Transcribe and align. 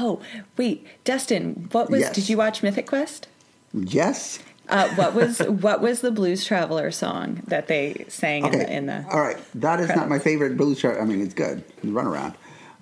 Oh, 0.00 0.20
wait, 0.56 0.86
Dustin, 1.04 1.68
what 1.72 1.90
was? 1.90 2.00
Yes. 2.00 2.14
Did 2.14 2.28
you 2.28 2.36
watch 2.36 2.62
Mythic 2.62 2.86
Quest? 2.86 3.26
Yes. 3.74 4.38
Uh, 4.68 4.88
what 4.94 5.12
was 5.14 5.38
what 5.66 5.80
was 5.80 6.02
the 6.02 6.12
Blues 6.12 6.44
Traveler 6.44 6.90
song 6.92 7.42
that 7.48 7.66
they 7.66 8.04
sang 8.08 8.46
in, 8.46 8.52
the, 8.52 8.72
in 8.72 8.86
the? 8.86 9.04
All 9.10 9.20
right. 9.20 9.38
That 9.54 9.80
is 9.80 9.88
not 9.88 10.08
my 10.08 10.20
favorite 10.20 10.56
blues 10.56 10.80
chart. 10.80 11.00
I 11.00 11.04
mean, 11.04 11.20
it's 11.20 11.34
good. 11.34 11.64
The 11.82 11.88
runaround, 11.88 12.34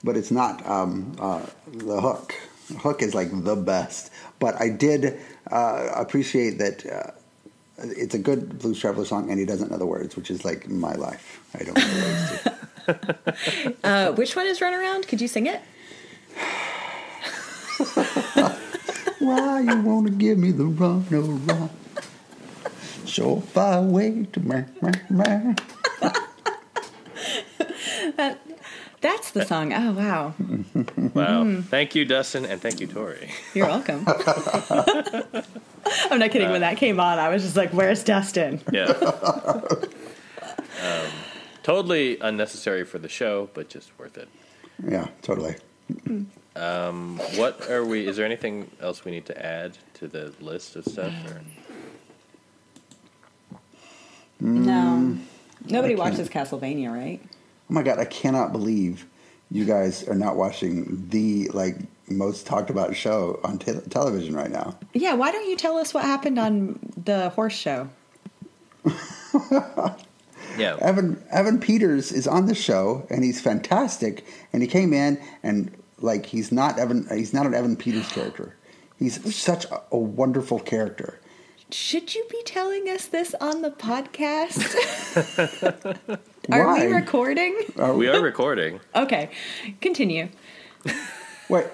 but 0.05 0.17
it's 0.17 0.31
not 0.31 0.65
um, 0.67 1.17
uh, 1.19 1.47
the 1.73 2.01
hook. 2.01 2.35
Hook 2.79 3.00
is 3.02 3.14
like 3.14 3.30
the 3.45 3.57
best. 3.57 4.11
But 4.39 4.61
I 4.61 4.69
did 4.69 5.19
uh, 5.51 5.89
appreciate 5.95 6.59
that. 6.59 6.85
Uh, 6.85 7.11
it's 7.79 8.14
a 8.14 8.19
good 8.19 8.59
blues 8.59 8.79
traveler 8.79 9.05
song, 9.05 9.30
and 9.30 9.39
he 9.39 9.46
doesn't 9.46 9.71
know 9.71 9.79
the 9.79 9.87
words, 9.87 10.17
which 10.17 10.30
is 10.30 10.45
like 10.45 10.69
my 10.69 10.95
life. 10.95 11.43
I 11.55 11.64
don't 11.64 11.77
know 11.79 11.85
the 11.85 12.05
words 12.05 12.43
to. 12.43 12.53
Uh, 13.83 14.12
which 14.12 14.37
one 14.37 14.46
is 14.46 14.61
Runaround? 14.61 15.09
Could 15.09 15.21
you 15.21 15.27
sing 15.27 15.46
it? 15.46 15.61
Why 19.26 19.61
you 19.61 19.80
wanna 19.80 20.11
give 20.11 20.39
me 20.39 20.53
the 20.53 20.66
run 20.66 21.04
around? 21.12 21.71
So 23.07 23.40
far 23.40 23.79
away 23.79 24.26
to 24.32 24.40
my 24.40 24.64
my 24.80 24.93
me. 25.11 25.54
That's 29.00 29.31
the 29.32 29.44
song. 29.44 29.72
Oh 29.72 29.93
wow, 29.93 30.34
Wow. 31.14 31.61
Thank 31.62 31.94
you, 31.94 32.05
Dustin, 32.05 32.44
and 32.44 32.61
thank 32.61 32.81
you, 32.81 32.86
Tori. 32.86 33.31
you're 33.55 33.67
welcome. 33.67 34.05
I'm 36.11 36.19
not 36.19 36.31
kidding. 36.31 36.50
when 36.50 36.62
that 36.62 36.77
came 36.77 36.98
on, 36.98 37.19
I 37.19 37.28
was 37.28 37.42
just 37.42 37.56
like, 37.56 37.70
"Where's 37.70 38.03
Dustin?" 38.03 38.61
Yeah. 38.72 38.86
um, 40.83 41.11
totally 41.62 42.19
unnecessary 42.20 42.84
for 42.84 42.98
the 42.98 43.08
show, 43.08 43.48
but 43.55 43.69
just 43.69 43.91
worth 43.98 44.17
it. 44.19 44.28
Yeah, 44.84 45.08
totally. 45.22 45.56
Um, 46.56 47.19
what 47.37 47.70
are 47.70 47.84
we? 47.84 48.06
Is 48.06 48.17
there 48.17 48.25
anything 48.25 48.70
else 48.81 49.05
we 49.05 49.12
need 49.12 49.27
to 49.27 49.45
add 49.47 49.77
to 49.95 50.09
the 50.09 50.33
list 50.41 50.77
of 50.77 50.84
stuff? 50.84 51.13
Or? 51.27 51.43
Mm, 54.43 54.65
no, 54.65 55.19
nobody 55.67 55.95
watches 55.95 56.29
Castlevania, 56.29 56.93
right? 56.93 57.21
Oh 57.25 57.75
my 57.75 57.83
god, 57.83 57.98
I 57.98 58.05
cannot 58.05 58.53
believe 58.53 59.07
you 59.51 59.65
guys 59.65 60.07
are 60.09 60.15
not 60.15 60.37
watching 60.37 61.09
the 61.11 61.48
like 61.48 61.77
most 62.09 62.47
talked 62.47 62.70
about 62.70 62.95
show 62.97 63.41
on 63.45 63.59
te- 63.59 63.81
television 63.91 64.35
right 64.35 64.51
now. 64.51 64.79
Yeah. 64.93 65.15
Why 65.15 65.33
don't 65.33 65.48
you 65.48 65.57
tell 65.57 65.77
us 65.77 65.93
what 65.93 66.05
happened 66.05 66.39
on 66.39 66.79
the 67.05 67.31
horse 67.31 67.55
show? 67.55 67.89
Yeah. 70.59 70.77
Evan 70.81 71.23
Evan 71.31 71.59
Peters 71.59 72.13
is 72.13 72.27
on 72.27 72.47
the 72.47 72.55
show 72.55 73.07
and 73.11 73.23
he's 73.23 73.41
fantastic. 73.41 74.25
And 74.53 74.63
he 74.63 74.69
came 74.69 74.93
in 74.93 75.20
and 75.43 75.70
like 75.98 76.27
he's 76.27 76.52
not 76.52 76.78
Evan. 76.78 77.06
He's 77.11 77.33
not 77.34 77.47
an 77.47 77.55
Evan 77.55 77.77
Peters 77.77 78.08
character. 78.11 78.56
He's 78.98 79.34
such 79.34 79.64
a, 79.66 79.83
a 79.92 79.98
wonderful 79.98 80.58
character. 80.58 81.20
Should 81.70 82.14
you 82.14 82.25
be 82.30 82.41
telling 82.44 82.89
us 82.89 83.06
this 83.06 83.34
on 83.41 83.62
the 83.62 83.70
podcast? 83.70 84.62
Are 86.52 86.64
Why? 86.67 86.86
we 86.86 86.92
recording? 86.92 87.58
Are 87.77 87.92
We 87.94 88.08
are 88.08 88.20
recording. 88.20 88.78
Okay, 88.94 89.30
continue. 89.80 90.28
Wait, 91.48 91.67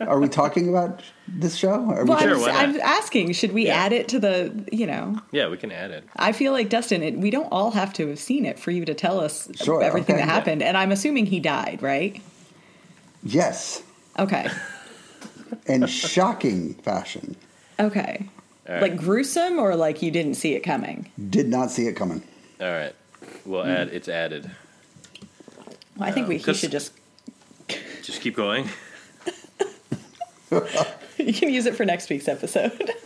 are 0.00 0.18
we 0.18 0.28
talking 0.28 0.70
about 0.70 1.02
this 1.28 1.54
show? 1.54 1.74
Are 1.90 2.02
we 2.04 2.08
Well, 2.08 2.18
Sure, 2.18 2.48
I'm. 2.48 2.76
I'm 2.76 2.80
asking, 2.80 3.32
should 3.32 3.52
we 3.52 3.66
Yeah. 3.66 3.74
add 3.76 3.92
it 3.92 4.08
to 4.08 4.18
the, 4.18 4.64
you 4.72 4.86
know, 4.86 5.20
Yeah, 5.32 5.48
we 5.48 5.58
can 5.58 5.70
add 5.70 5.90
it. 5.90 6.04
I 6.16 6.32
feel 6.32 6.52
like 6.52 6.70
Dustin, 6.70 7.02
it, 7.02 7.18
we 7.18 7.30
don't 7.30 7.48
all 7.52 7.72
have 7.72 7.92
to 7.94 8.08
have 8.08 8.18
seen 8.18 8.46
it 8.46 8.58
for 8.58 8.70
you 8.70 8.86
to 8.86 8.94
tell 8.94 9.20
us 9.20 9.48
Sure, 9.62 9.82
everything 9.82 10.16
okay. 10.16 10.24
that 10.24 10.30
happened. 10.30 10.62
And 10.62 10.78
I'm 10.78 10.92
assuming 10.92 11.26
he 11.26 11.40
died, 11.40 11.82
right? 11.82 12.22
Yes, 13.26 13.82
Okay. 14.18 14.48
in 15.66 15.86
shocking 15.86 16.74
fashion. 16.74 17.36
Okay. 17.78 18.28
All 18.68 18.74
right. 18.74 18.82
Like 18.82 18.96
gruesome 18.96 19.58
or 19.58 19.76
like 19.76 20.02
you 20.02 20.10
didn't 20.10 20.34
see 20.34 20.54
it 20.54 20.60
coming? 20.60 21.10
Did 21.30 21.48
not 21.48 21.70
see 21.70 21.86
it 21.86 21.94
coming. 21.94 22.22
All 22.60 22.70
right. 22.70 22.94
We'll 23.44 23.64
add. 23.64 23.88
It's 23.88 24.08
added. 24.08 24.50
Well, 25.96 26.08
I 26.08 26.12
think 26.12 26.28
we 26.28 26.36
he 26.38 26.42
'cause- 26.42 26.58
should 26.58 26.70
just, 26.72 26.92
Just 28.02 28.20
keep 28.20 28.36
going. 28.36 28.68
you 31.18 31.32
can 31.32 31.48
use 31.52 31.66
it 31.66 31.74
for 31.76 31.84
next 31.84 32.08
week's 32.10 32.28
episode. 32.28 32.92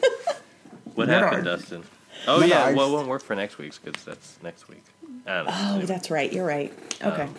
What 0.94 1.08
No, 1.08 1.20
no, 1.20 1.26
happened, 1.28 1.48
I- 1.48 1.56
Dustin? 1.56 1.84
Oh 2.26 2.34
No, 2.34 2.40
no, 2.40 2.46
yeah. 2.46 2.64
I 2.64 2.72
well, 2.74 2.88
it 2.88 2.92
won't 2.92 3.08
work 3.08 3.22
for 3.22 3.34
next 3.34 3.56
week's 3.58 3.78
because 3.78 4.04
that's 4.04 4.36
next 4.42 4.68
week. 4.68 4.82
I 5.26 5.36
don't 5.36 5.46
know. 5.46 5.52
oh, 5.54 5.68
Anyway. 5.70 5.86
that's 5.86 6.10
right. 6.10 6.30
You're 6.30 6.44
right. 6.46 6.72
Okay. 7.02 7.22
Um, 7.22 7.34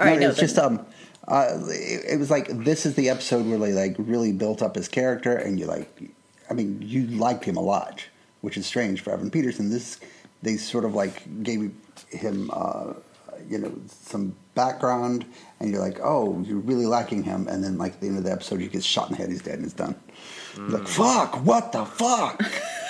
all 0.00 0.06
right. 0.06 0.14
no, 0.14 0.20
No, 0.20 0.28
it's 0.30 0.38
then- 0.38 0.48
just 0.48 0.58
um, 0.58 0.86
uh, 1.26 1.58
it, 1.68 2.04
it 2.12 2.18
was 2.18 2.30
like 2.30 2.48
this 2.64 2.84
is 2.84 2.94
the 2.94 3.08
episode 3.08 3.46
where 3.46 3.58
they 3.58 3.72
like 3.72 3.96
really 3.98 4.32
built 4.32 4.62
up 4.62 4.74
his 4.74 4.88
character, 4.88 5.36
and 5.36 5.58
you 5.58 5.66
like, 5.66 6.12
I 6.50 6.54
mean, 6.54 6.78
you 6.82 7.06
liked 7.06 7.44
him 7.44 7.56
a 7.56 7.62
lot, 7.62 8.04
which 8.42 8.56
is 8.56 8.66
strange 8.66 9.00
for 9.00 9.12
Evan 9.12 9.30
Peterson. 9.30 9.70
This 9.70 9.98
they 10.42 10.56
sort 10.56 10.84
of 10.84 10.94
like 10.94 11.42
gave 11.42 11.72
him, 12.10 12.50
uh, 12.52 12.92
you 13.48 13.58
know, 13.58 13.72
some 13.88 14.36
background, 14.54 15.24
and 15.60 15.70
you're 15.70 15.80
like, 15.80 15.98
oh, 16.02 16.42
you're 16.46 16.58
really 16.58 16.86
liking 16.86 17.22
him, 17.22 17.48
and 17.48 17.64
then 17.64 17.78
like 17.78 17.94
at 17.94 18.00
the 18.00 18.08
end 18.08 18.18
of 18.18 18.24
the 18.24 18.32
episode, 18.32 18.60
he 18.60 18.68
gets 18.68 18.84
shot 18.84 19.08
in 19.08 19.12
the 19.12 19.18
head, 19.18 19.30
he's 19.30 19.42
dead, 19.42 19.54
and 19.54 19.64
it's 19.64 19.74
done. 19.74 19.94
You're 20.56 20.68
like, 20.78 20.86
fuck, 20.88 21.44
what 21.44 21.72
the 21.72 21.84
fuck, 21.84 22.40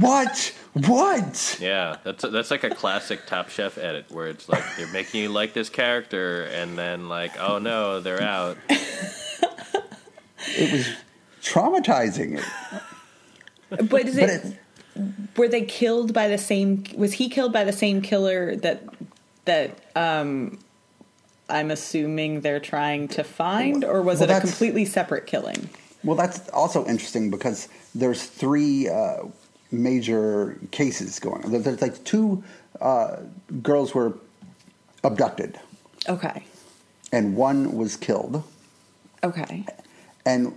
what, 0.00 0.54
what? 0.72 1.58
Yeah, 1.60 1.96
that's 2.02 2.24
that's 2.30 2.50
like 2.50 2.64
a 2.64 2.70
classic 2.70 3.26
Top 3.26 3.48
Chef 3.48 3.78
edit 3.78 4.10
where 4.10 4.28
it's 4.28 4.48
like 4.48 4.64
they're 4.76 4.92
making 4.92 5.22
you 5.22 5.28
like 5.28 5.52
this 5.52 5.68
character, 5.68 6.44
and 6.44 6.76
then 6.76 7.08
like, 7.08 7.38
oh 7.38 7.58
no, 7.58 8.00
they're 8.00 8.22
out. 8.22 8.56
It 10.56 10.72
was 10.72 10.88
traumatizing. 11.42 12.38
It, 13.70 13.88
but 13.88 14.06
is 14.06 14.16
but 14.16 14.28
it, 14.28 14.44
it, 14.44 14.58
were 15.36 15.48
they 15.48 15.62
killed 15.62 16.12
by 16.12 16.28
the 16.28 16.38
same 16.38 16.84
was 16.96 17.14
he 17.14 17.28
killed 17.28 17.52
by 17.52 17.64
the 17.64 17.72
same 17.72 18.00
killer 18.02 18.54
that 18.56 18.82
that 19.46 19.78
um 19.96 20.58
i'm 21.48 21.70
assuming 21.70 22.40
they're 22.42 22.60
trying 22.60 23.08
to 23.08 23.24
find 23.24 23.84
or 23.84 24.02
was 24.02 24.20
Well, 24.20 24.30
it 24.30 24.36
a 24.36 24.40
completely 24.40 24.84
separate 24.84 25.26
killing 25.26 25.68
Well, 26.04 26.16
that's 26.16 26.48
also 26.50 26.84
interesting 26.86 27.30
because 27.30 27.68
there's 27.94 28.24
three 28.24 28.88
uh, 28.88 29.24
major 29.82 30.58
cases 30.70 31.18
going 31.18 31.44
on. 31.44 31.52
There's 31.52 31.82
like 31.82 32.02
two 32.04 32.42
uh, 32.80 33.16
girls 33.62 33.94
were 33.94 34.14
abducted, 35.02 35.58
okay 36.08 36.44
and 37.14 37.36
one 37.36 37.76
was 37.76 37.96
killed. 37.96 38.42
okay 39.22 39.64
And 40.26 40.52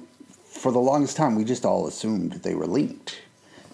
for 0.45 0.71
the 0.71 0.79
longest 0.79 1.15
time, 1.15 1.35
we 1.35 1.43
just 1.43 1.65
all 1.65 1.87
assumed 1.87 2.31
they 2.33 2.55
were 2.55 2.65
linked, 2.65 3.21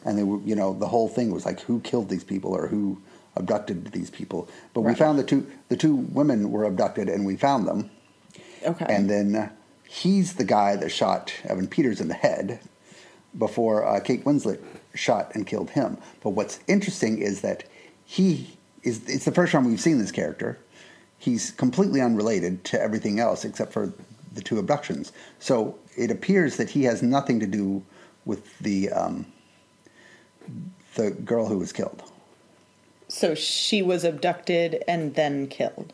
and 0.04 0.18
they 0.18 0.24
were, 0.24 0.40
you 0.42 0.54
know, 0.54 0.74
the 0.74 0.88
whole 0.88 1.08
thing 1.08 1.32
was 1.32 1.46
like, 1.46 1.62
who 1.62 1.80
killed 1.80 2.10
these 2.10 2.26
people 2.26 2.52
or 2.52 2.68
who 2.68 3.02
abducted 3.38 3.94
these 3.94 4.10
people? 4.10 4.50
But 4.74 4.82
we 4.82 4.94
found 4.96 5.18
the 5.18 5.24
two 5.24 5.50
the 5.70 5.78
two 5.78 5.96
women 5.96 6.52
were 6.52 6.66
abducted, 6.66 7.08
and 7.08 7.26
we 7.26 7.38
found 7.38 7.68
them. 7.68 7.90
okay 8.66 8.86
And 8.90 9.10
then 9.10 9.50
he's 9.88 10.34
the 10.34 10.44
guy 10.44 10.76
that 10.76 10.90
shot 10.90 11.34
Evan 11.46 11.68
Peters 11.68 12.02
in 12.02 12.10
the 12.10 12.16
head 12.16 12.60
before 13.38 13.86
uh, 13.86 14.00
Kate 14.02 14.26
Winslet 14.26 14.62
shot 14.94 15.32
and 15.34 15.46
killed 15.48 15.72
him. 15.72 15.98
But 16.22 16.32
what's 16.32 16.60
interesting 16.68 17.20
is 17.20 17.42
that 17.42 17.64
he 18.06 18.58
is, 18.84 19.02
it's 19.08 19.26
the 19.26 19.32
first 19.32 19.52
time 19.52 19.66
we've 19.66 19.80
seen 19.80 19.98
this 19.98 20.12
character. 20.12 20.60
He's 21.18 21.52
completely 21.52 22.02
unrelated 22.02 22.64
to 22.66 22.82
everything 22.82 23.20
else 23.20 23.46
except 23.46 23.72
for 23.74 23.94
the 24.34 24.42
two 24.42 24.60
abductions. 24.60 25.12
So 25.40 25.78
it 25.96 26.12
appears 26.12 26.58
that 26.58 26.70
he 26.70 26.84
has 26.84 27.02
nothing 27.02 27.40
to 27.40 27.48
do 27.48 27.84
with 28.26 28.58
the, 28.60 28.90
um, 28.90 29.26
the 30.96 31.12
girl 31.12 31.48
who 31.48 31.58
was 31.58 31.72
killed. 31.72 32.04
so 33.08 33.36
she 33.36 33.82
was 33.82 34.04
abducted 34.04 34.84
and 34.88 35.16
then 35.16 35.48
killed 35.48 35.94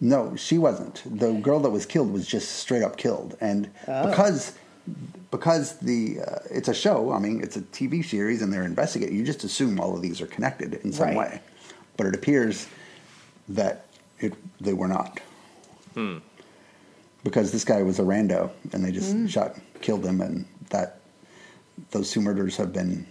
No, 0.00 0.36
she 0.36 0.58
wasn't. 0.58 1.02
The 1.04 1.32
girl 1.32 1.60
that 1.60 1.70
was 1.70 1.84
killed 1.86 2.12
was 2.12 2.26
just 2.26 2.56
straight 2.56 2.82
up 2.82 2.96
killed, 2.96 3.36
and 3.40 3.68
because 3.86 4.52
because 5.30 5.78
the 5.78 6.20
uh, 6.20 6.38
it's 6.50 6.68
a 6.68 6.74
show. 6.74 7.12
I 7.12 7.18
mean, 7.18 7.42
it's 7.42 7.56
a 7.56 7.60
TV 7.62 8.04
series, 8.04 8.42
and 8.42 8.52
they're 8.52 8.64
investigating. 8.64 9.16
You 9.16 9.24
just 9.24 9.44
assume 9.44 9.80
all 9.80 9.94
of 9.94 10.02
these 10.02 10.20
are 10.20 10.26
connected 10.26 10.74
in 10.74 10.92
some 10.92 11.08
Right. 11.08 11.16
way, 11.16 11.40
but 11.96 12.06
it 12.06 12.14
appears 12.14 12.66
that 13.48 13.86
it 14.20 14.34
they 14.60 14.72
were 14.72 14.88
not. 14.88 15.20
Hmm. 15.94 16.18
Because 17.24 17.50
this 17.50 17.64
guy 17.64 17.82
was 17.82 17.98
a 17.98 18.02
rando, 18.02 18.50
and 18.72 18.84
they 18.84 18.92
just 18.92 19.12
hmm. 19.12 19.26
shot, 19.26 19.56
killed 19.80 20.04
him, 20.04 20.20
and 20.20 20.46
that 20.70 21.00
those 21.90 22.10
two 22.10 22.20
murders 22.20 22.56
have 22.56 22.72
been, 22.72 23.06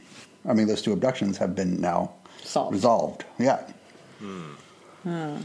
I 0.46 0.54
mean, 0.54 0.68
those 0.68 0.82
two 0.82 0.94
abductions 0.94 1.38
have 1.38 1.56
been 1.56 1.80
now 1.80 2.14
Solved. 2.44 2.74
resolved. 2.74 3.26
Yeah. 3.38 3.62
Hmm. 4.20 5.38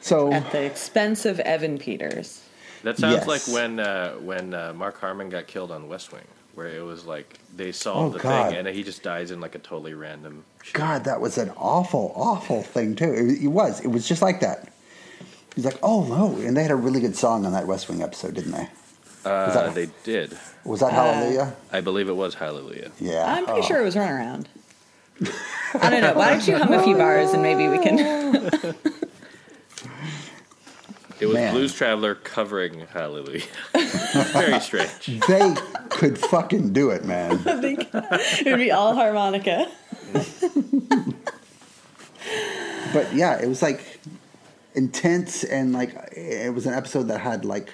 So 0.00 0.32
at 0.32 0.50
the 0.50 0.62
expense 0.62 1.26
of 1.26 1.38
evan 1.40 1.78
peters 1.78 2.42
That 2.82 2.98
sounds 2.98 3.16
Yes. 3.16 3.26
like 3.28 3.42
when 3.54 3.78
uh, 3.80 4.12
when 4.14 4.54
uh, 4.54 4.72
Mark 4.74 4.98
Harmon 5.00 5.28
got 5.28 5.46
killed 5.46 5.70
on 5.70 5.88
West 5.88 6.12
Wing, 6.12 6.24
where 6.54 6.66
it 6.68 6.82
was 6.84 7.04
like 7.04 7.38
they 7.54 7.72
solved 7.72 8.14
Oh, 8.14 8.18
the 8.18 8.22
God. 8.22 8.50
thing, 8.50 8.58
and 8.58 8.68
he 8.68 8.82
just 8.82 9.02
dies 9.02 9.30
in 9.30 9.40
like 9.40 9.54
a 9.54 9.58
totally 9.58 9.94
random. 9.94 10.44
Shit. 10.62 10.74
God, 10.74 11.04
that 11.04 11.20
was 11.20 11.36
an 11.38 11.50
awful, 11.56 12.12
awful 12.16 12.62
thing 12.62 12.96
too. 12.96 13.12
It, 13.12 13.42
it 13.44 13.48
was. 13.48 13.80
It 13.80 13.88
was 13.88 14.06
just 14.08 14.22
like 14.22 14.40
that. 14.40 14.72
He's 15.54 15.64
like, 15.64 15.78
oh 15.82 16.04
no, 16.04 16.40
and 16.40 16.56
they 16.56 16.62
had 16.62 16.70
a 16.70 16.76
really 16.76 17.00
good 17.00 17.16
song 17.16 17.44
on 17.44 17.52
that 17.52 17.66
West 17.66 17.88
Wing 17.88 18.02
episode, 18.02 18.34
didn't 18.34 18.52
they? 18.52 18.68
Uh, 19.24 19.52
that- 19.52 19.74
they 19.74 19.88
did. 20.04 20.36
Was 20.64 20.80
that 20.80 20.92
Hallelujah? 20.92 21.54
I 21.72 21.80
believe 21.82 22.08
it 22.08 22.16
was 22.16 22.34
Hallelujah. 22.34 22.90
Yeah. 23.00 23.24
I'm 23.26 23.44
pretty 23.44 23.60
Oh. 23.60 23.64
sure 23.64 23.80
it 23.80 23.84
was 23.84 23.94
Runaround. 23.96 24.46
I 25.74 25.90
don't 25.90 26.00
know. 26.02 26.14
Why 26.14 26.30
don't 26.30 26.46
you 26.46 26.56
hum 26.56 26.72
a 26.72 26.82
few 26.82 26.96
bars 26.96 27.32
and 27.32 27.42
maybe 27.42 27.68
we 27.68 27.78
can. 27.78 27.96
It 31.20 31.26
was 31.26 31.34
Man. 31.34 31.54
Blues 31.54 31.74
Traveler 31.74 32.14
covering 32.14 32.86
Hallelujah. 32.86 33.42
Very 34.32 34.60
strange. 34.60 35.20
They 35.28 35.54
could 35.90 36.18
fucking 36.18 36.72
do 36.72 36.90
it, 36.90 37.04
man. 37.04 37.42
it 37.46 38.46
would 38.46 38.56
be 38.56 38.70
all 38.70 38.94
harmonica. 38.94 39.70
But 42.92 43.14
yeah, 43.14 43.40
it 43.40 43.48
was 43.48 43.62
like 43.62 44.00
intense 44.74 45.44
and 45.44 45.72
like 45.72 45.94
it 46.12 46.52
was 46.52 46.66
an 46.66 46.74
episode 46.74 47.04
that 47.04 47.20
had 47.20 47.44
like 47.44 47.72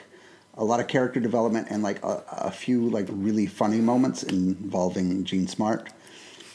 a 0.54 0.64
lot 0.64 0.80
of 0.80 0.88
character 0.88 1.20
development 1.20 1.68
and 1.70 1.82
like 1.82 2.02
a, 2.02 2.22
a 2.30 2.50
few 2.50 2.88
like 2.88 3.06
really 3.10 3.46
funny 3.46 3.80
moments 3.80 4.22
involving 4.22 5.24
Jean 5.24 5.46
Smart, 5.46 5.88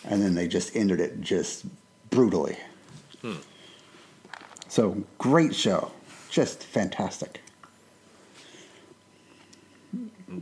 and 0.06 0.22
then 0.22 0.36
they 0.36 0.48
just 0.48 0.76
ended 0.76 1.00
it 1.00 1.22
just 1.22 1.66
brutally. 2.10 2.58
Hmm. 3.22 3.36
So 4.68 5.04
great 5.18 5.54
show, 5.56 5.92
just 6.32 6.64
fantastic. 6.64 7.42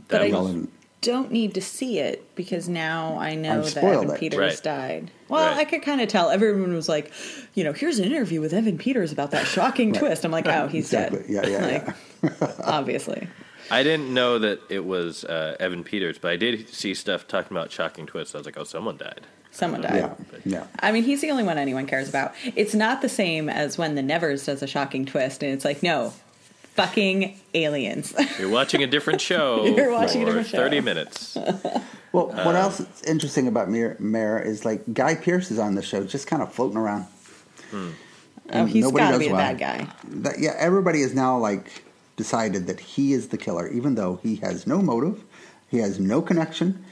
But 0.08 0.22
I- 0.22 0.28
was, 0.30 0.68
Don't 1.02 1.32
need 1.32 1.54
to 1.54 1.62
see 1.62 1.98
it 1.98 2.34
because 2.36 2.68
now 2.68 3.18
I 3.18 3.34
know 3.34 3.62
that 3.62 3.82
Evan 3.82 4.10
it. 4.10 4.20
Peters 4.20 4.38
Right. 4.38 4.62
died. 4.62 5.10
Well, 5.28 5.46
Right. 5.46 5.56
I 5.58 5.64
could 5.64 5.80
kind 5.82 6.00
of 6.02 6.08
tell. 6.08 6.28
Everyone 6.30 6.74
was 6.74 6.88
like, 6.90 7.10
you 7.54 7.64
know, 7.64 7.72
here's 7.72 7.98
an 7.98 8.04
interview 8.04 8.40
with 8.42 8.52
Evan 8.52 8.76
Peters 8.76 9.10
about 9.10 9.30
that 9.30 9.46
shocking 9.46 9.92
twist. 9.94 10.24
I'm 10.26 10.30
like, 10.30 10.46
oh, 10.46 10.68
he's 10.68 10.84
Exactly. 10.92 11.20
dead. 11.34 11.46
Yeah, 11.48 11.70
yeah, 11.70 11.84
like, 12.22 12.36
obviously. 12.66 13.26
I 13.70 13.82
didn't 13.82 14.12
know 14.12 14.38
that 14.40 14.60
it 14.68 14.84
was 14.84 15.24
uh, 15.24 15.56
Evan 15.58 15.84
Peters, 15.84 16.18
but 16.18 16.32
I 16.32 16.36
did 16.36 16.68
see 16.68 16.92
stuff 16.92 17.26
talking 17.26 17.56
about 17.56 17.72
shocking 17.72 18.04
twists. 18.06 18.34
I 18.34 18.38
was 18.38 18.44
like, 18.46 18.58
oh, 18.58 18.64
someone 18.64 18.96
died. 18.98 19.26
Someone 19.52 19.80
died. 19.82 19.94
yeah, 19.96 20.14
yeah. 20.44 20.66
I 20.78 20.92
mean, 20.92 21.02
he's 21.02 21.20
the 21.20 21.30
only 21.30 21.42
one 21.42 21.58
anyone 21.58 21.86
cares 21.86 22.08
about. 22.08 22.34
It's 22.56 22.74
not 22.74 23.02
the 23.02 23.08
same 23.08 23.48
as 23.48 23.76
when 23.76 23.94
the 23.96 24.02
Nevers 24.02 24.46
does 24.46 24.62
a 24.62 24.66
shocking 24.66 25.04
twist, 25.04 25.42
and 25.42 25.52
it's 25.52 25.64
like, 25.64 25.82
no, 25.82 26.12
fucking 26.74 27.38
aliens. 27.54 28.14
You're 28.38 28.48
watching 28.48 28.82
a 28.82 28.86
different 28.86 29.20
show. 29.20 29.64
You're 29.76 29.90
watching 29.92 30.22
a 30.22 30.24
different 30.26 30.46
show. 30.48 30.58
30 30.58 30.80
minutes. 30.80 31.36
Well, 32.12 32.26
what 32.26 32.56
else 32.56 32.80
is 32.80 33.02
interesting 33.04 33.46
about 33.46 33.70
Mare, 33.70 33.94
Mare 34.00 34.42
is 34.42 34.64
like 34.64 34.82
Guy 34.92 35.14
Pearce 35.14 35.52
is 35.52 35.60
on 35.60 35.76
the 35.76 35.82
show, 35.82 36.02
just 36.02 36.26
kind 36.26 36.42
of 36.42 36.52
floating 36.52 36.76
around. 36.76 37.02
Hmm. 37.70 37.90
oh, 37.90 37.92
And 38.48 38.68
he's 38.68 38.82
nobody 38.82 39.04
got 39.04 39.06
to 39.06 39.12
knows 39.12 39.18
be 39.20 39.28
a 39.28 39.32
why. 39.32 39.38
bad 39.38 39.58
guy. 39.60 39.86
That, 40.08 40.40
yeah, 40.40 40.54
everybody 40.58 41.02
is 41.02 41.14
now 41.14 41.38
like 41.38 41.84
decided 42.16 42.66
that 42.66 42.80
he 42.80 43.12
is 43.12 43.28
the 43.28 43.38
killer, 43.38 43.68
even 43.68 43.94
though 43.94 44.18
he 44.24 44.34
has 44.42 44.66
no 44.66 44.82
motive, 44.82 45.22
he 45.68 45.78
has 45.78 46.00
no 46.00 46.20
connection. 46.20 46.84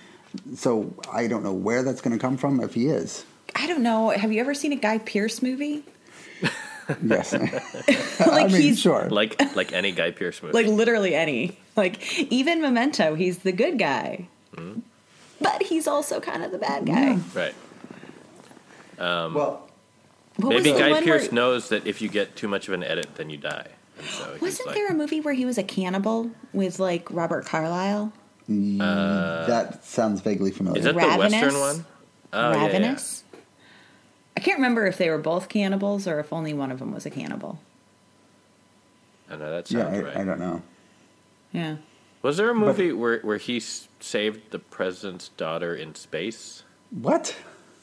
So 0.54 0.94
I 1.12 1.26
don't 1.26 1.42
know 1.42 1.52
where 1.52 1.82
that's 1.82 2.00
going 2.00 2.16
to 2.16 2.20
come 2.20 2.36
from 2.36 2.60
if 2.60 2.74
he 2.74 2.86
is. 2.86 3.24
I 3.54 3.66
don't 3.66 3.82
know. 3.82 4.10
Have 4.10 4.32
you 4.32 4.40
ever 4.40 4.54
seen 4.54 4.72
a 4.72 4.76
Guy 4.76 4.98
Pearce 4.98 5.42
movie? 5.42 5.84
Yes, 7.04 7.32
like 7.34 7.50
I 8.26 8.46
mean, 8.46 8.62
he's 8.62 8.80
sure. 8.80 9.10
Like 9.10 9.38
like 9.54 9.74
any 9.74 9.92
Guy 9.92 10.10
Pearce 10.10 10.42
movie. 10.42 10.54
like 10.54 10.66
literally 10.66 11.14
any. 11.14 11.58
Like 11.76 12.18
even 12.32 12.62
Memento, 12.62 13.14
he's 13.14 13.40
the 13.40 13.52
good 13.52 13.78
guy, 13.78 14.26
mm-hmm. 14.56 14.80
but 15.38 15.62
he's 15.64 15.86
also 15.86 16.18
kind 16.18 16.42
of 16.42 16.50
the 16.50 16.56
bad 16.56 16.86
guy. 16.86 17.18
right. 17.34 17.54
Um, 18.98 19.34
well, 19.34 19.68
Maybe 20.38 20.72
Guy 20.72 21.02
Pearce 21.02 21.24
where- 21.24 21.32
knows 21.32 21.68
that 21.68 21.86
if 21.86 22.00
you 22.00 22.08
get 22.08 22.36
too 22.36 22.48
much 22.48 22.68
of 22.68 22.74
an 22.74 22.82
edit, 22.82 23.16
then 23.16 23.28
you 23.28 23.36
die. 23.36 23.68
So 24.10 24.36
Wasn't 24.40 24.66
like, 24.66 24.76
there 24.76 24.88
a 24.88 24.94
movie 24.94 25.20
where 25.20 25.34
he 25.34 25.44
was 25.44 25.58
a 25.58 25.64
cannibal 25.64 26.30
with 26.52 26.78
like 26.78 27.10
Robert 27.10 27.44
Carlyle? 27.44 28.12
Uh, 28.50 29.46
that 29.46 29.84
sounds 29.84 30.20
vaguely 30.20 30.50
familiar. 30.50 30.78
Is 30.78 30.84
that 30.84 30.94
Ravenous? 30.94 31.32
the 31.32 31.38
Western 31.46 31.60
one? 31.60 31.86
Oh, 32.32 32.50
yeah, 32.52 32.56
yeah. 32.56 32.66
Ravenous. 32.66 33.24
I 34.36 34.40
can't 34.40 34.58
remember 34.58 34.86
if 34.86 34.96
they 34.96 35.10
were 35.10 35.18
both 35.18 35.48
cannibals 35.48 36.06
or 36.06 36.20
if 36.20 36.32
only 36.32 36.54
one 36.54 36.70
of 36.70 36.78
them 36.78 36.92
was 36.92 37.04
a 37.04 37.10
cannibal. 37.10 37.58
I 39.30 39.36
know 39.36 39.50
that 39.50 39.70
yeah, 39.70 39.82
sounds 39.82 39.98
I, 39.98 40.02
right. 40.02 40.16
I 40.16 40.24
don't 40.24 40.38
know. 40.38 40.62
Yeah. 41.52 41.76
Was 42.22 42.36
there 42.36 42.50
a 42.50 42.54
movie 42.54 42.92
where, 42.92 43.20
where 43.20 43.36
he 43.38 43.58
s- 43.58 43.88
saved 44.00 44.50
the 44.50 44.58
president's 44.58 45.28
daughter 45.30 45.74
in 45.74 45.94
space? 45.94 46.62
What? 46.90 47.36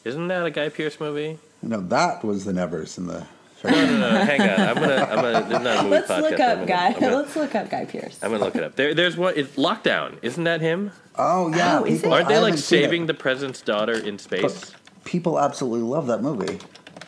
Isn't 0.04 0.28
that 0.30 0.46
a 0.46 0.52
Guy 0.52 0.70
Pearce 0.70 1.00
movie? 1.00 1.40
No, 1.62 1.80
that 1.82 2.24
was 2.24 2.46
the 2.46 2.54
Nevers 2.54 2.98
in 2.98 3.08
the. 3.08 3.28
No, 3.72 3.86
no, 3.86 3.98
no. 4.12 4.20
hang 4.26 4.42
on. 4.42 4.60
I'm 4.60 4.76
gonna. 4.76 4.96
I'm 4.96 5.16
gonna. 5.16 5.32
This 5.48 5.58
is 5.58 5.64
not 5.64 5.66
a 5.66 5.84
movie 5.84 5.90
Let's 5.90 6.08
podcast. 6.12 6.22
look 6.22 6.34
I'm 6.40 6.42
up 6.42 6.56
gonna- 6.56 6.66
Guy. 6.66 6.88
I'm 6.88 7.00
gonna, 7.00 7.16
Let's 7.18 7.36
look 7.36 7.56
up 7.56 7.70
Guy 7.70 7.86
Pearce. 7.86 8.20
I'm 8.22 8.32
gonna 8.32 8.44
look 8.44 8.56
it 8.56 8.64
up. 8.64 8.76
There, 8.76 8.94
there's 8.94 9.18
one. 9.18 9.34
It's 9.36 9.56
Lockdown. 9.56 10.18
Isn't 10.22 10.44
that 10.46 10.62
him? 10.62 10.92
Oh 11.18 11.50
yeah, 11.56 11.80
Oh, 11.80 11.84
is 11.86 12.00
people, 12.02 12.14
it? 12.14 12.16
Aren't 12.16 12.28
they 12.30 12.36
like 12.40 12.46
haven't 12.54 12.58
seen 12.60 12.80
it, 12.80 12.84
saving 12.84 13.06
the 13.08 13.14
president's 13.14 13.62
daughter 13.62 13.94
in 13.98 14.20
space? 14.20 14.74
people 15.04 15.40
absolutely 15.40 15.82
love 15.88 16.08
that 16.08 16.22
movie. 16.22 16.60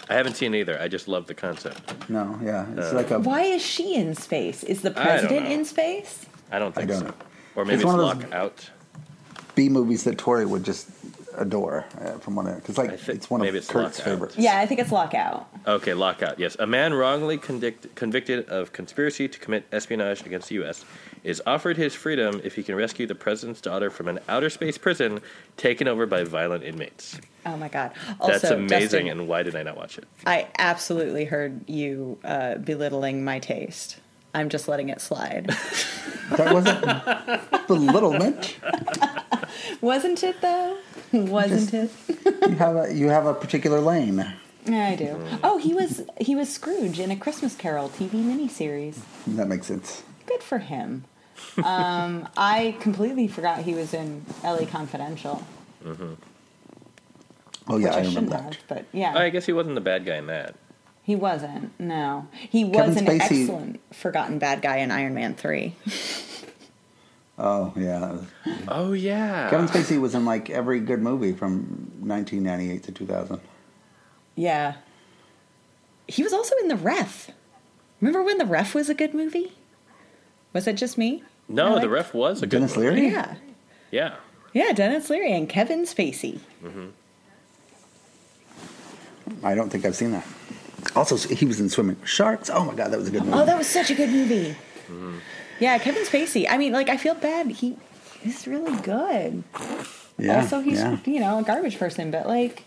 I 0.09 0.13
haven't 0.13 0.36
seen 0.36 0.56
either. 0.56 0.80
I 0.80 0.88
just 0.88 1.07
love 1.09 1.27
the 1.27 1.33
concept. 1.33 2.09
No, 2.09 2.39
yeah, 2.44 2.62
Uh, 2.62 2.81
it's 2.81 2.94
like 2.94 3.12
a. 3.12 3.19
Why 3.19 3.42
is 3.42 3.62
she 3.62 3.95
in 3.95 4.15
space? 4.15 4.63
Is 4.63 4.81
the 4.81 4.92
president 4.92 5.45
know. 5.45 5.51
in 5.51 5.65
space? 5.65 6.25
I 6.51 6.59
don't 6.59 6.74
think 6.74 6.88
don't 6.89 7.00
so. 7.00 7.06
know. 7.07 7.13
Or 7.56 7.65
maybe 7.65 7.74
It's 7.75 7.83
it's, 7.83 7.86
one 7.92 8.00
of 8.00 8.19
those- 8.21 8.24
Lockout. 8.31 8.69
B 9.56 9.69
movies 9.69 10.04
that 10.04 10.18
Tori 10.19 10.45
would 10.45 10.63
just 10.63 10.88
adore 11.37 11.85
uh, 12.01 12.17
from 12.19 12.35
one 12.35 12.47
of 12.47 12.55
because 12.57 12.77
like 12.77 12.91
I 12.91 12.97
thi- 12.97 13.13
it's 13.13 13.29
one 13.29 13.41
maybe 13.41 13.49
of 13.49 13.55
it's 13.55 13.67
Kurt's 13.67 13.99
Lockout. 13.99 14.11
favorites. 14.11 14.37
Yeah, 14.37 14.59
I 14.59 14.65
think 14.65 14.79
it's 14.79 14.91
Lockout. 14.91 15.47
Okay, 15.65 15.93
Lockout. 15.93 16.39
Yes, 16.39 16.55
a 16.59 16.67
man 16.67 16.93
wrongly 16.93 17.37
convict, 17.37 17.93
convicted 17.95 18.47
of 18.49 18.73
conspiracy 18.73 19.27
to 19.27 19.39
commit 19.39 19.65
espionage 19.71 20.25
against 20.25 20.49
the 20.49 20.55
U.S. 20.55 20.83
is 21.23 21.41
offered 21.45 21.77
his 21.77 21.93
freedom 21.93 22.41
if 22.43 22.55
he 22.55 22.63
can 22.63 22.75
rescue 22.75 23.05
the 23.07 23.15
president's 23.15 23.61
daughter 23.61 23.89
from 23.89 24.07
an 24.07 24.19
outer 24.27 24.49
space 24.49 24.77
prison 24.77 25.19
taken 25.57 25.87
over 25.87 26.05
by 26.05 26.23
violent 26.23 26.63
inmates. 26.63 27.19
Oh 27.45 27.55
my 27.55 27.69
god! 27.69 27.91
Also, 28.19 28.33
That's 28.33 28.51
amazing. 28.51 28.79
Justin, 28.79 29.07
and 29.07 29.27
why 29.27 29.43
did 29.43 29.55
I 29.55 29.63
not 29.63 29.77
watch 29.77 29.97
it? 29.97 30.05
I 30.25 30.47
absolutely 30.57 31.25
heard 31.25 31.67
you 31.69 32.17
uh, 32.23 32.55
belittling 32.55 33.23
my 33.23 33.39
taste. 33.39 33.97
I'm 34.33 34.50
just 34.50 34.68
letting 34.68 34.89
it 34.89 35.01
slide. 35.01 35.47
That 36.31 36.53
wasn't 36.53 37.68
belittlement. 37.68 38.57
Wasn't 39.81 40.24
it 40.24 40.41
though? 40.41 40.77
Wasn't 41.13 41.74
it? 41.74 41.91
You 42.50 42.56
have 42.57 42.75
a 42.75 42.94
you 42.94 43.07
have 43.09 43.25
a 43.25 43.33
particular 43.33 43.79
lane. 43.79 44.33
Yeah, 44.65 44.88
I 44.89 44.95
do. 44.95 45.24
Oh, 45.44 45.57
he 45.57 45.74
was 45.74 46.03
he 46.19 46.35
was 46.35 46.50
Scrooge 46.51 47.00
in 47.00 47.12
a 47.12 47.15
Christmas 47.15 47.56
Carol 47.56 47.89
TV 47.89 48.09
miniseries. 48.12 48.97
That 49.27 49.47
makes 49.47 49.68
sense. 49.68 50.03
Good 50.25 50.44
for 50.44 50.57
him. 50.59 51.06
Um, 51.63 52.27
I 52.35 52.75
completely 52.81 53.27
forgot 53.27 53.59
he 53.62 53.73
was 53.73 53.94
in 53.94 54.25
LA 54.44 54.66
Confidential. 54.66 55.45
Oh 57.69 57.78
yeah, 57.78 57.87
which 57.87 57.95
I 57.95 57.99
I, 57.99 58.04
shouldn't 58.04 58.16
remember 58.16 58.30
that. 58.31 58.44
have, 58.56 58.63
but 58.68 58.85
yeah, 58.92 59.18
I 59.18 59.30
guess 59.30 59.45
he 59.45 59.54
wasn't 59.54 59.75
the 59.75 59.81
bad 59.81 60.06
guy 60.06 60.16
in 60.18 60.28
that. 60.28 60.56
He 61.07 61.16
wasn't. 61.16 61.71
No, 61.80 62.28
he 62.33 62.64
was 62.66 62.95
Kevin 62.95 62.97
an 62.97 63.06
Spacey- 63.19 63.42
excellent 63.42 63.80
forgotten 63.95 64.37
bad 64.40 64.61
guy 64.61 64.78
in 64.78 64.92
Iron 64.92 65.14
Man 65.16 65.33
Three. 65.33 65.76
Oh 67.40 67.71
yeah, 67.78 68.18
Oh 68.68 68.94
yeah. 68.94 69.47
Kevin 69.52 69.68
Spacey 69.68 70.02
was 70.02 70.16
in 70.16 70.26
like 70.26 70.49
every 70.49 70.80
good 70.80 71.04
movie 71.04 71.33
from 71.33 71.92
1998 71.99 72.81
to 72.81 72.92
2000. 72.92 73.40
Yeah, 74.35 74.73
he 76.07 76.23
was 76.23 76.33
also 76.33 76.56
in 76.64 76.68
The 76.68 76.76
Ref. 76.76 77.30
Remember 78.02 78.23
when 78.23 78.40
The 78.40 78.45
Ref 78.47 78.73
was 78.73 78.90
a 78.90 78.95
good 78.95 79.14
movie? 79.14 79.52
Was 80.52 80.66
it 80.66 80.78
just 80.78 80.97
me? 80.97 81.21
No, 81.47 81.76
I 81.78 81.81
the 81.81 81.90
ref 81.90 82.11
was 82.11 82.42
a 82.42 82.47
good 82.47 82.57
Denis 82.57 82.76
movie. 82.76 82.90
Leary. 83.02 83.07
Yeah, 83.11 83.35
Yeah. 83.92 84.16
yeah, 84.54 84.71
Denis 84.73 85.07
Leary 85.11 85.31
and 85.33 85.47
Kevin 85.47 85.83
Spacey. 85.85 86.40
Mm-hmm. 86.64 86.87
I 89.45 89.54
don't 89.54 89.69
think 89.69 89.85
I've 89.85 89.95
seen 89.95 90.11
that. 90.14 90.26
Also, 90.95 91.17
he 91.17 91.45
was 91.45 91.59
in 91.59 91.69
Swimming 91.69 91.97
with 91.99 92.09
Sharks. 92.09 92.49
Oh 92.49 92.63
my 92.65 92.73
god, 92.73 92.91
that 92.91 92.97
was 92.99 93.07
a 93.07 93.11
good 93.11 93.23
movie. 93.23 93.37
Oh, 93.37 93.45
that 93.45 93.57
was 93.57 93.67
such 93.67 93.89
a 93.91 93.95
good 93.95 94.09
movie. 94.09 94.56
Yeah, 95.59 95.77
Kevin 95.79 96.03
Spacey. 96.03 96.45
I 96.49 96.57
mean, 96.57 96.71
like, 96.71 96.87
I 96.89 96.97
feel 96.97 97.15
bad. 97.15 97.47
He 97.47 97.77
is 98.23 98.47
really 98.47 98.75
good. 98.81 99.44
yeah, 100.17 100.41
also, 100.41 100.59
he's 100.61 100.79
yeah. 100.79 100.97
you 101.06 101.19
know 101.19 101.39
a 101.39 101.44
garbage 101.44 101.77
person, 101.77 102.09
but 102.11 102.27
like, 102.27 102.63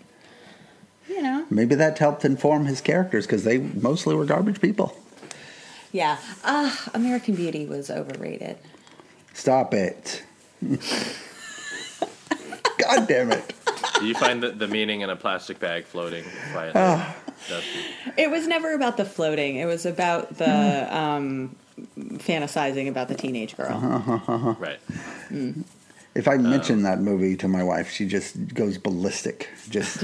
you 1.08 1.22
know, 1.22 1.46
Maybe 1.50 1.74
that 1.76 1.98
helped 1.98 2.24
inform 2.24 2.66
his 2.66 2.80
characters 2.80 3.26
because 3.26 3.44
they 3.44 3.58
mostly 3.58 4.14
were 4.14 4.24
garbage 4.24 4.60
people. 4.60 4.96
yeah. 5.92 6.18
Ah, 6.44 6.90
American 6.94 7.34
Beauty 7.34 7.64
was 7.66 7.90
overrated. 7.90 8.58
Stop 9.34 9.72
it. 9.74 10.22
God 12.78 13.06
damn 13.08 13.30
it. 13.32 13.54
Do 14.00 14.07
you 14.07 14.14
find 14.14 14.42
the, 14.42 14.50
the 14.50 14.66
meaning 14.66 15.02
in 15.02 15.11
a 15.11 15.16
plastic 15.16 15.61
bag 15.61 15.85
floating 15.85 16.25
quietly? 16.52 16.80
Dusty? 17.49 17.80
It 18.16 18.30
was 18.30 18.47
never 18.47 18.75
about 18.75 18.97
the 18.97 19.04
floating. 19.04 19.57
It 19.57 19.66
was 19.66 19.87
about 19.87 20.37
the 20.38 20.97
um, 20.97 21.57
fantasizing 21.97 22.88
about 22.88 23.09
the 23.09 23.14
teenage 23.14 23.57
girl. 23.57 24.57
Right. 24.59 24.78
If 26.14 26.26
I 26.26 26.37
mention 26.38 26.83
that 26.83 27.00
movie 27.00 27.37
to 27.37 27.49
my 27.49 27.62
wife, 27.62 27.90
she 27.90 28.07
just 28.07 28.52
goes 28.52 28.78
ballistic. 28.78 29.49
Just 29.69 30.00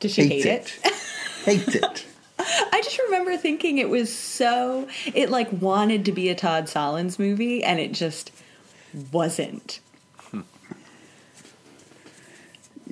Did 0.00 0.10
she 0.10 0.26
hates 0.26 0.44
hate 0.44 0.46
it? 0.46 0.80
hates 1.44 1.74
it. 1.76 2.06
I 2.38 2.80
just 2.82 2.98
remember 3.04 3.36
thinking 3.36 3.78
it 3.78 3.88
was 3.88 4.12
so. 4.14 4.88
It 5.14 5.30
like 5.30 5.48
wanted 5.52 6.04
to 6.06 6.12
be 6.12 6.28
a 6.28 6.34
Todd 6.34 6.64
Solondz 6.64 7.18
movie, 7.18 7.62
and 7.62 7.78
it 7.78 7.92
just 7.92 8.32
wasn't. 9.12 9.78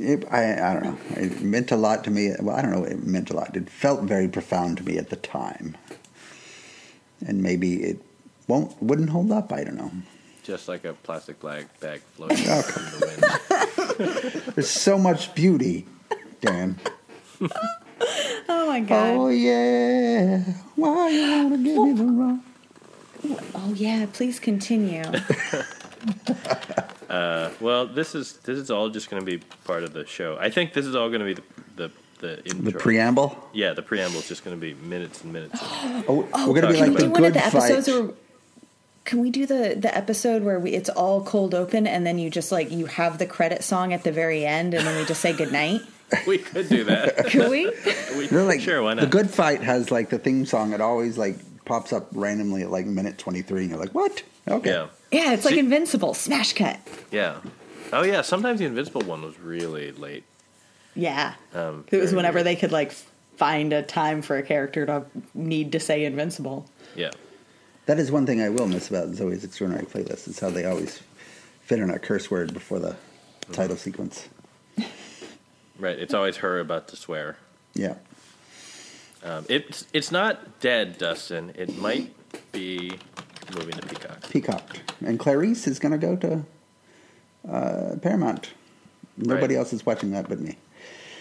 It, 0.00 0.24
I, 0.30 0.70
I 0.70 0.74
don't 0.74 0.82
know. 0.84 0.98
It 1.16 1.40
meant 1.42 1.70
a 1.70 1.76
lot 1.76 2.04
to 2.04 2.10
me. 2.10 2.32
Well, 2.40 2.56
I 2.56 2.62
don't 2.62 2.70
know. 2.72 2.84
It 2.84 3.04
meant 3.06 3.30
a 3.30 3.34
lot. 3.34 3.56
It 3.56 3.68
felt 3.68 4.02
very 4.02 4.28
profound 4.28 4.78
to 4.78 4.84
me 4.84 4.96
at 4.98 5.10
the 5.10 5.16
time, 5.16 5.76
and 7.26 7.42
maybe 7.42 7.82
it 7.82 7.98
won't 8.46 8.80
wouldn't 8.82 9.10
hold 9.10 9.30
up. 9.30 9.52
I 9.52 9.64
don't 9.64 9.76
know. 9.76 9.90
Just 10.42 10.68
like 10.68 10.84
a 10.84 10.94
plastic 10.94 11.40
bag 11.40 11.66
bag 11.80 12.00
floating 12.16 12.38
Okay. 12.38 12.80
in 12.80 12.84
the 12.98 13.00
wind. 14.40 14.42
There's 14.54 14.70
so 14.70 14.96
much 14.98 15.34
beauty, 15.34 15.86
Dan. 16.40 16.78
Oh 18.48 18.66
my 18.66 18.80
god. 18.80 19.14
Oh 19.16 19.28
yeah. 19.28 20.38
Why 20.74 21.10
you 21.10 21.30
wanna 21.30 21.58
give 21.58 21.76
me 21.76 21.92
the 21.92 22.04
wrong? 22.04 22.42
Oh 23.54 23.72
yeah, 23.74 24.06
please 24.12 24.40
continue. 24.40 25.02
Uh, 27.10 27.50
well, 27.60 27.86
this 27.86 28.14
is 28.14 28.34
this 28.38 28.58
is 28.58 28.70
all 28.70 28.88
just 28.88 29.10
going 29.10 29.20
to 29.20 29.26
be 29.26 29.44
part 29.64 29.82
of 29.82 29.92
the 29.92 30.06
show. 30.06 30.38
I 30.40 30.50
think 30.50 30.72
this 30.72 30.86
is 30.86 30.94
all 30.94 31.08
going 31.08 31.20
to 31.20 31.26
be 31.26 31.34
the 31.34 31.42
the 31.76 31.90
the, 32.20 32.44
intro. 32.46 32.72
The 32.72 32.78
preamble. 32.78 33.48
Yeah, 33.52 33.72
the 33.72 33.82
preamble 33.82 34.20
is 34.20 34.28
just 34.28 34.44
going 34.44 34.56
to 34.56 34.60
be 34.60 34.74
minutes 34.74 35.22
and 35.22 35.32
minutes. 35.32 35.58
Oh, 35.62 36.28
Oh, 36.34 36.48
we're 36.48 36.60
gonna 36.60 36.72
be 36.72 36.78
talking 36.78 36.92
like 36.94 37.00
do 37.00 37.06
the 37.06 37.10
one 37.10 37.24
of 37.24 37.32
good 37.32 37.34
the 37.34 37.46
episodes 37.46 37.86
fight. 37.88 38.00
where 38.00 38.14
can 39.04 39.20
we 39.20 39.30
do 39.30 39.46
the 39.46 39.74
the 39.76 39.94
episode 39.96 40.42
where 40.42 40.60
we, 40.60 40.70
it's 40.72 40.88
all 40.90 41.24
cold 41.24 41.54
open 41.54 41.86
and 41.86 42.06
then 42.06 42.18
you 42.18 42.30
just 42.30 42.52
like 42.52 42.70
you 42.70 42.86
have 42.86 43.18
the 43.18 43.26
credit 43.26 43.64
song 43.64 43.92
at 43.92 44.04
the 44.04 44.12
very 44.12 44.44
end 44.44 44.74
and 44.74 44.86
then 44.86 44.96
we 44.98 45.04
just 45.04 45.20
say 45.20 45.32
goodnight? 45.32 45.80
we 46.26 46.38
could 46.38 46.68
do 46.68 46.84
that. 46.84 47.26
Could 47.30 47.50
we? 47.50 47.72
We, 48.16 48.26
They're 48.26 48.42
like 48.42 48.60
sure, 48.60 48.82
why 48.82 48.94
not? 48.94 49.02
the 49.02 49.06
good 49.06 49.30
fight 49.30 49.62
has 49.62 49.90
like 49.90 50.10
the 50.10 50.18
theme 50.18 50.44
song. 50.44 50.72
It 50.72 50.80
always 50.80 51.16
like 51.16 51.36
pops 51.64 51.92
up 51.92 52.08
randomly 52.12 52.62
at 52.62 52.70
like 52.70 52.84
minute 52.84 53.18
twenty 53.18 53.40
three, 53.42 53.62
and 53.62 53.70
you're 53.70 53.78
like, 53.78 53.94
what? 53.94 54.22
Okay. 54.48 54.70
Yeah, 54.70 54.88
Yeah, 55.12 55.32
it's 55.32 55.44
like 55.44 55.56
Invincible 55.56 56.14
smash 56.14 56.52
cut. 56.52 56.78
yeah. 57.10 57.38
Oh 57.92 58.02
yeah, 58.04 58.22
sometimes 58.22 58.60
the 58.60 58.66
Invincible 58.66 59.00
one 59.02 59.22
was 59.22 59.38
really 59.40 59.90
late. 59.92 60.22
Yeah, 60.94 61.34
Um, 61.54 61.84
it 61.90 61.96
was 61.98 62.12
whenever 62.14 62.36
weird. 62.36 62.46
they 62.46 62.56
could 62.56 62.70
like 62.72 62.92
find 63.36 63.72
a 63.72 63.82
time 63.82 64.22
for 64.22 64.36
a 64.36 64.42
character 64.42 64.86
to 64.86 65.04
need 65.34 65.72
to 65.72 65.80
say 65.80 66.04
Invincible. 66.04 66.66
Yeah, 66.94 67.10
That 67.86 67.98
is 67.98 68.12
one 68.12 68.26
thing 68.26 68.40
I 68.40 68.48
will 68.48 68.66
miss 68.68 68.88
about 68.88 69.08
Zoe's 69.14 69.42
Extraordinary 69.44 69.86
Playlist. 69.86 70.28
Is 70.28 70.38
how 70.38 70.50
they 70.50 70.64
always 70.66 71.00
fit 71.62 71.78
in 71.80 71.90
a 71.90 71.98
curse 71.98 72.30
word 72.30 72.52
before 72.54 72.78
the 72.78 72.94
title 73.52 73.76
sequence. 73.76 74.28
right. 75.78 75.98
It's 75.98 76.14
always 76.14 76.36
her 76.38 76.60
about 76.60 76.88
to 76.88 76.96
swear. 76.96 77.36
Yeah. 77.74 77.94
Um, 79.24 79.44
it's 79.48 79.86
it's 79.92 80.10
not 80.12 80.60
dead, 80.60 80.98
Dustin. 80.98 81.52
It 81.56 81.76
might 81.78 82.12
be 82.52 82.92
moving 83.56 83.74
to 83.74 83.86
Peacock. 83.86 84.28
Peacock. 84.30 84.76
And 85.04 85.18
Clarice 85.18 85.66
is 85.66 85.78
going 85.78 85.92
to 85.92 85.98
go 85.98 86.16
to 86.16 86.44
uh, 87.50 87.96
Paramount. 88.02 88.50
Nobody 89.16 89.54
Right. 89.54 89.58
else 89.60 89.72
is 89.72 89.84
watching 89.84 90.12
that 90.12 90.28
but 90.28 90.40
me. 90.40 90.56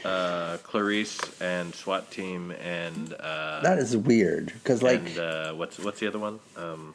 Uh, 0.06 0.58
Clarice 0.64 1.20
and 1.42 1.76
SWAT 1.76 2.10
team 2.12 2.52
and 2.64 3.14
uh, 3.20 3.60
That 3.62 3.80
is 3.80 3.98
weird 3.98 4.48
because, 4.48 4.82
like, 4.82 5.02
and 5.02 5.20
uh, 5.20 5.54
what's 5.54 5.78
what's 5.80 6.00
the 6.00 6.08
other 6.08 6.20
one? 6.20 6.40
Um, 6.56 6.94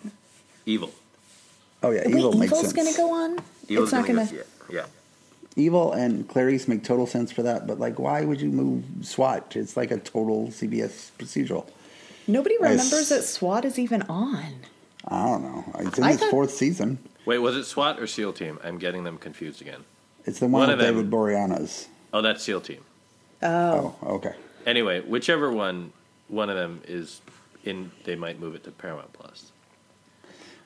Evil. 0.65 0.91
oh 1.83 1.91
yeah, 1.91 2.03
Wait, 2.07 2.15
evil 2.17 2.33
makes 2.33 2.51
sense. 2.53 2.73
Evil's 2.73 2.75
sense. 2.75 2.97
gonna 2.97 3.09
go 3.09 3.13
on. 3.15 3.39
Evil's 3.69 3.89
it's 3.89 3.93
not 3.93 4.07
gonna 4.07 4.25
gonna. 4.25 4.31
go- 4.39 4.45
yeah, 4.71 4.77
yeah. 4.81 4.87
Evil 5.57 5.93
and 5.93 6.27
Clarice 6.27 6.67
make 6.67 6.83
total 6.83 7.07
sense 7.07 7.31
for 7.31 7.43
that, 7.43 7.67
but 7.67 7.79
like, 7.79 7.99
why 7.99 8.25
would 8.25 8.41
you 8.41 8.49
move 8.49 8.83
SWAT? 9.03 9.55
It's 9.55 9.77
like 9.77 9.91
a 9.91 9.99
total 9.99 10.47
CBS 10.49 11.11
procedural. 11.19 11.67
Nobody 12.27 12.55
I 12.63 12.69
s- 12.69 12.71
remembers 12.71 13.11
that 13.11 13.25
SWAT 13.25 13.67
is 13.67 13.79
even 13.79 14.01
on. 14.03 14.55
I 15.09 15.25
don't 15.25 15.43
know. 15.43 15.65
It's 15.81 15.99
in 15.99 16.05
I 16.05 16.13
its 16.13 16.21
thought- 16.21 16.31
fourth 16.31 16.51
season. 16.53 16.99
Wait, 17.27 17.39
was 17.39 17.57
it 17.57 17.65
SWAT 17.65 17.99
or 18.01 18.07
SEAL 18.07 18.35
team? 18.35 18.59
I'm 18.63 18.79
getting 18.79 19.05
them 19.05 19.17
confused 19.19 19.61
again. 19.63 19.85
It's 20.27 20.39
the 20.39 20.47
one, 20.47 20.53
One 20.53 20.69
with 20.69 20.81
of 20.81 20.85
them- 20.85 20.95
David 20.97 21.11
Boreanaz. 21.11 21.87
Oh, 22.13 22.21
that's 22.23 22.43
SEAL 22.43 22.61
team. 22.63 22.81
Oh, 23.43 23.95
Oh, 24.03 24.15
okay. 24.17 24.35
Anyway, 24.67 25.01
whichever 25.01 25.51
one, 25.53 25.93
one 26.29 26.49
of 26.51 26.57
them 26.57 26.81
is 26.87 27.21
in. 27.65 27.91
They 28.05 28.15
might 28.15 28.39
move 28.41 28.55
it 28.55 28.65
to 28.65 28.71
Paramount 28.71 29.13
Plus. 29.13 29.53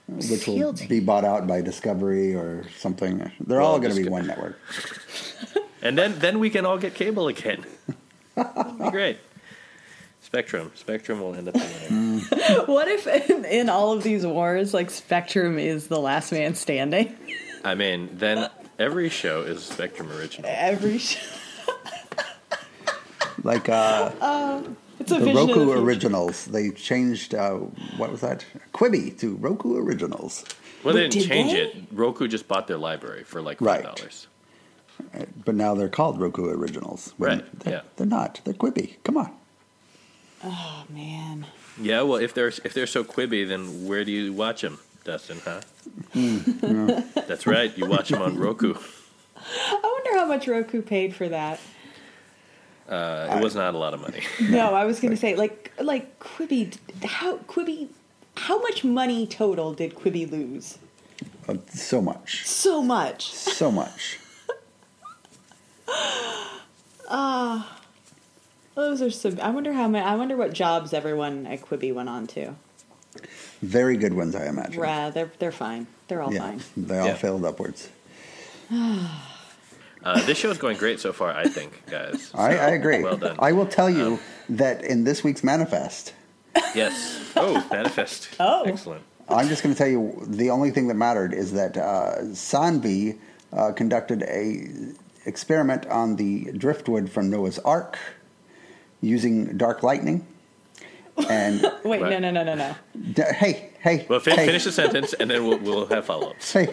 Which 0.07 0.47
will 0.47 0.75
SEAL 0.77 0.89
be 0.89 1.01
bought 1.01 1.25
out 1.25 1.47
by 1.47 1.61
Discovery 1.61 2.35
or 2.35 2.65
something. 2.79 3.19
They're 3.41 3.59
Well, 3.59 3.67
all 3.73 3.79
going 3.79 3.91
to 3.91 3.97
be 3.97 4.03
Disco- 4.03 4.13
one 4.13 4.27
network. 4.27 4.59
And 5.81 5.97
then 5.97 6.19
then 6.19 6.41
we 6.41 6.51
can 6.51 6.67
all 6.67 6.77
get 6.77 6.95
cable 6.95 7.29
again. 7.29 7.65
That'd 8.35 8.79
be 8.83 8.91
great. 8.91 9.19
Spectrum. 10.33 10.71
Spectrum 10.75 11.21
will 11.23 11.35
end 11.35 11.49
up 11.49 11.55
being 11.55 12.21
there. 12.21 12.63
what 12.67 12.87
if 12.87 13.07
in, 13.31 13.47
in 13.47 13.69
all 13.71 13.93
of 13.93 14.03
these 14.03 14.27
wars, 14.27 14.75
like 14.75 14.91
Spectrum 14.91 15.59
is 15.59 15.87
the 15.89 15.99
last 15.99 16.33
man 16.33 16.55
standing? 16.55 17.17
I 17.65 17.75
mean, 17.75 18.11
then 18.13 18.51
every 18.79 19.09
show 19.09 19.41
is 19.41 19.63
Spectrum 19.65 20.11
original. 20.13 20.51
Every 20.53 20.99
show. 20.99 21.19
Like 23.43 23.71
uh, 23.71 24.11
It's 25.01 25.13
a 25.13 25.15
the 25.15 25.21
vision 25.25 25.39
of 25.39 25.49
Roku 25.49 25.61
the 25.61 25.67
future. 25.67 25.79
Originals. 25.87 26.45
They 26.47 26.71
changed, 26.73 27.35
uh, 27.35 27.53
what 27.97 28.11
was 28.11 28.21
that? 28.21 28.45
Quibi 28.75 29.17
to 29.21 29.37
Roku 29.37 29.79
Originals. 29.79 30.45
Well, 30.85 30.93
they 30.93 31.03
Wait, 31.05 31.11
didn't 31.13 31.23
did 31.23 31.29
change 31.31 31.53
they? 31.53 31.61
it. 31.63 31.85
Roku 31.93 32.29
just 32.29 32.49
bought 32.49 32.67
their 32.67 32.77
library 32.79 33.25
for 33.25 33.41
like 33.41 33.61
Right. 33.63 33.83
five 33.85 33.97
dollars. 33.97 34.27
But 35.45 35.55
now 35.55 35.75
they're 35.75 35.89
called 35.89 36.21
Roku 36.21 36.51
Originals. 36.51 37.15
when 37.17 37.39
Right, 37.39 37.61
They're, 37.61 37.73
yeah. 37.75 37.81
they're 37.97 38.07
not. 38.07 38.41
They're 38.45 38.53
Quibi. 38.55 38.97
Come 39.05 39.17
on. 39.17 39.33
Oh 40.45 40.85
man. 40.89 41.47
Yeah, 41.81 42.03
well, 42.03 42.17
if 42.19 42.35
they're 42.35 42.49
if 42.49 42.75
they're 42.75 42.87
so 42.87 43.05
quibby, 43.05 43.47
then 43.49 43.87
where 43.87 44.05
do 44.05 44.13
you 44.13 44.33
watch 44.33 44.63
them, 44.63 44.79
Dustin? 45.05 45.41
Huh? 45.45 45.61
Hmm, 46.13 46.39
That's 47.27 47.47
right. 47.47 47.77
You 47.77 47.87
watch 47.87 48.09
them 48.11 48.23
on 48.23 48.37
Roku. 48.39 48.75
I 49.37 49.81
wonder 49.83 50.19
how 50.19 50.27
much 50.27 50.47
Roku 50.49 50.83
paid 50.83 51.15
for 51.15 51.29
that. 51.29 51.61
Uh, 52.89 53.37
it 53.37 53.43
was 53.43 53.55
not 53.55 53.75
a 53.75 53.79
lot 53.79 53.93
of 53.95 54.01
money. 54.01 54.23
No, 54.49 54.75
I 54.75 54.85
was 54.87 54.99
going 55.01 55.11
to 55.11 55.17
say 55.17 55.35
like 55.37 55.73
like 55.81 56.19
Quibi. 56.21 56.77
How 57.05 57.39
Quibi? 57.39 57.89
How 58.37 58.61
much 58.61 58.85
money 58.85 59.27
total 59.27 59.73
did 59.75 59.95
Quibi 59.95 60.31
lose? 60.31 60.79
Uh, 61.49 61.57
so 61.75 62.01
much. 62.01 62.47
So 62.47 62.83
much. 62.83 63.33
So 63.33 63.71
much. 63.71 64.19
Those 68.79 69.03
are 69.03 69.11
some. 69.11 69.41
I 69.41 69.51
wonder 69.51 69.73
how 69.73 69.89
many. 69.89 70.05
I 70.05 70.15
wonder 70.15 70.37
what 70.37 70.53
jobs 70.53 70.93
everyone 70.95 71.47
at 71.47 71.63
Quibi 71.63 71.93
went 71.93 72.09
on 72.09 72.29
to. 72.29 72.55
Very 73.61 73.97
good 73.97 74.15
ones, 74.15 74.37
I 74.37 74.47
imagine. 74.47 74.81
Yeah, 74.81 75.11
they're 75.11 75.33
they're 75.41 75.51
fine. 75.51 75.89
They're 76.07 76.23
all 76.23 76.33
Yeah. 76.33 76.39
fine. 76.43 76.61
They 76.77 76.97
all 76.97 77.09
Yeah. 77.09 77.15
failed 77.15 77.45
upwards. 77.45 77.89
Uh, 78.71 80.25
this 80.27 80.39
show 80.39 80.49
is 80.51 80.59
going 80.59 80.77
great 80.77 81.01
so 81.01 81.13
far, 81.13 81.33
I 81.33 81.49
think, 81.49 81.83
guys. 81.91 82.31
I, 82.35 82.53
So, 82.55 82.61
I 82.61 82.69
agree. 82.71 83.03
Well 83.03 83.17
done. 83.17 83.35
I 83.41 83.51
will 83.51 83.67
tell 83.67 83.91
you 83.91 84.21
that 84.49 84.85
in 84.85 85.03
this 85.03 85.25
week's 85.25 85.43
manifest, 85.43 86.13
yes. 86.73 87.21
Oh, 87.35 87.67
manifest. 87.73 88.29
Oh. 88.41 88.63
excellent. 88.63 89.03
I'm 89.29 89.49
just 89.49 89.65
going 89.65 89.75
to 89.75 89.79
tell 89.79 89.89
you 89.89 90.23
the 90.25 90.51
only 90.51 90.71
thing 90.71 90.87
that 90.87 90.95
mattered 90.95 91.35
is 91.35 91.53
that 91.55 91.77
uh, 91.77 92.19
Saanvi 92.31 93.19
uh, 93.53 93.73
conducted 93.73 94.23
a 94.23 94.69
experiment 95.27 95.85
on 95.87 96.15
the 96.15 96.53
driftwood 96.53 97.11
from 97.11 97.29
Noah's 97.29 97.59
Ark 97.59 97.99
using 99.01 99.57
dark 99.57 99.83
lightning. 99.83 100.27
And 101.29 101.61
Wait, 101.85 102.01
Right. 102.03 102.11
no, 102.11 102.19
no, 102.19 102.31
no, 102.31 102.45
no, 102.45 102.55
no. 102.55 102.75
d- 103.13 103.23
hey, 103.35 103.71
hey, 103.81 104.07
Well, 104.09 104.21
fin- 104.21 104.37
hey, 104.37 104.47
finish 104.47 104.65
the 104.65 104.73
sentence, 104.73 105.13
and 105.15 105.31
then 105.31 105.47
we'll, 105.47 105.59
we'll 105.59 105.87
have 105.87 106.05
follow-ups. 106.07 106.53
hey. 106.53 106.69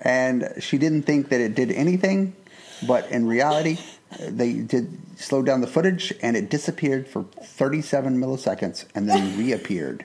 and 0.00 0.52
she 0.58 0.78
didn't 0.78 1.02
think 1.02 1.28
that 1.28 1.40
it 1.40 1.54
did 1.54 1.70
anything, 1.70 2.34
but 2.86 3.08
in 3.10 3.26
reality, 3.26 3.78
they 4.18 4.54
did 4.54 4.96
slow 5.18 5.42
down 5.42 5.60
the 5.60 5.66
footage, 5.66 6.12
and 6.22 6.36
it 6.36 6.48
disappeared 6.50 7.06
for 7.06 7.24
37 7.42 8.16
milliseconds, 8.18 8.86
and 8.94 9.08
then 9.08 9.38
reappeared. 9.38 10.04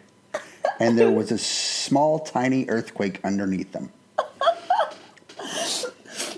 And 0.80 0.98
there 1.00 1.12
was 1.12 1.32
a 1.32 1.38
small, 1.38 2.20
tiny 2.20 2.68
earthquake 2.70 3.20
underneath 3.24 3.72
them. 3.72 3.92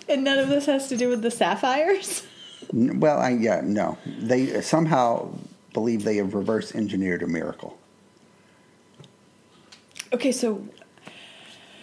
And 0.10 0.24
none 0.24 0.38
of 0.38 0.48
this 0.48 0.66
has 0.68 0.88
to 0.90 0.96
do 0.98 1.10
with 1.10 1.22
the 1.22 1.32
sapphires. 1.32 2.24
N- 2.74 3.00
Well, 3.00 3.20
I, 3.20 3.30
yeah, 3.32 3.62
no. 3.64 3.98
They 4.06 4.56
uh, 4.58 4.62
somehow 4.62 5.30
believe 5.74 6.04
they 6.04 6.18
have 6.18 6.34
reverse 6.34 6.74
engineered 6.76 7.24
a 7.24 7.28
miracle. 7.28 7.78
Okay, 10.14 10.32
so 10.32 10.66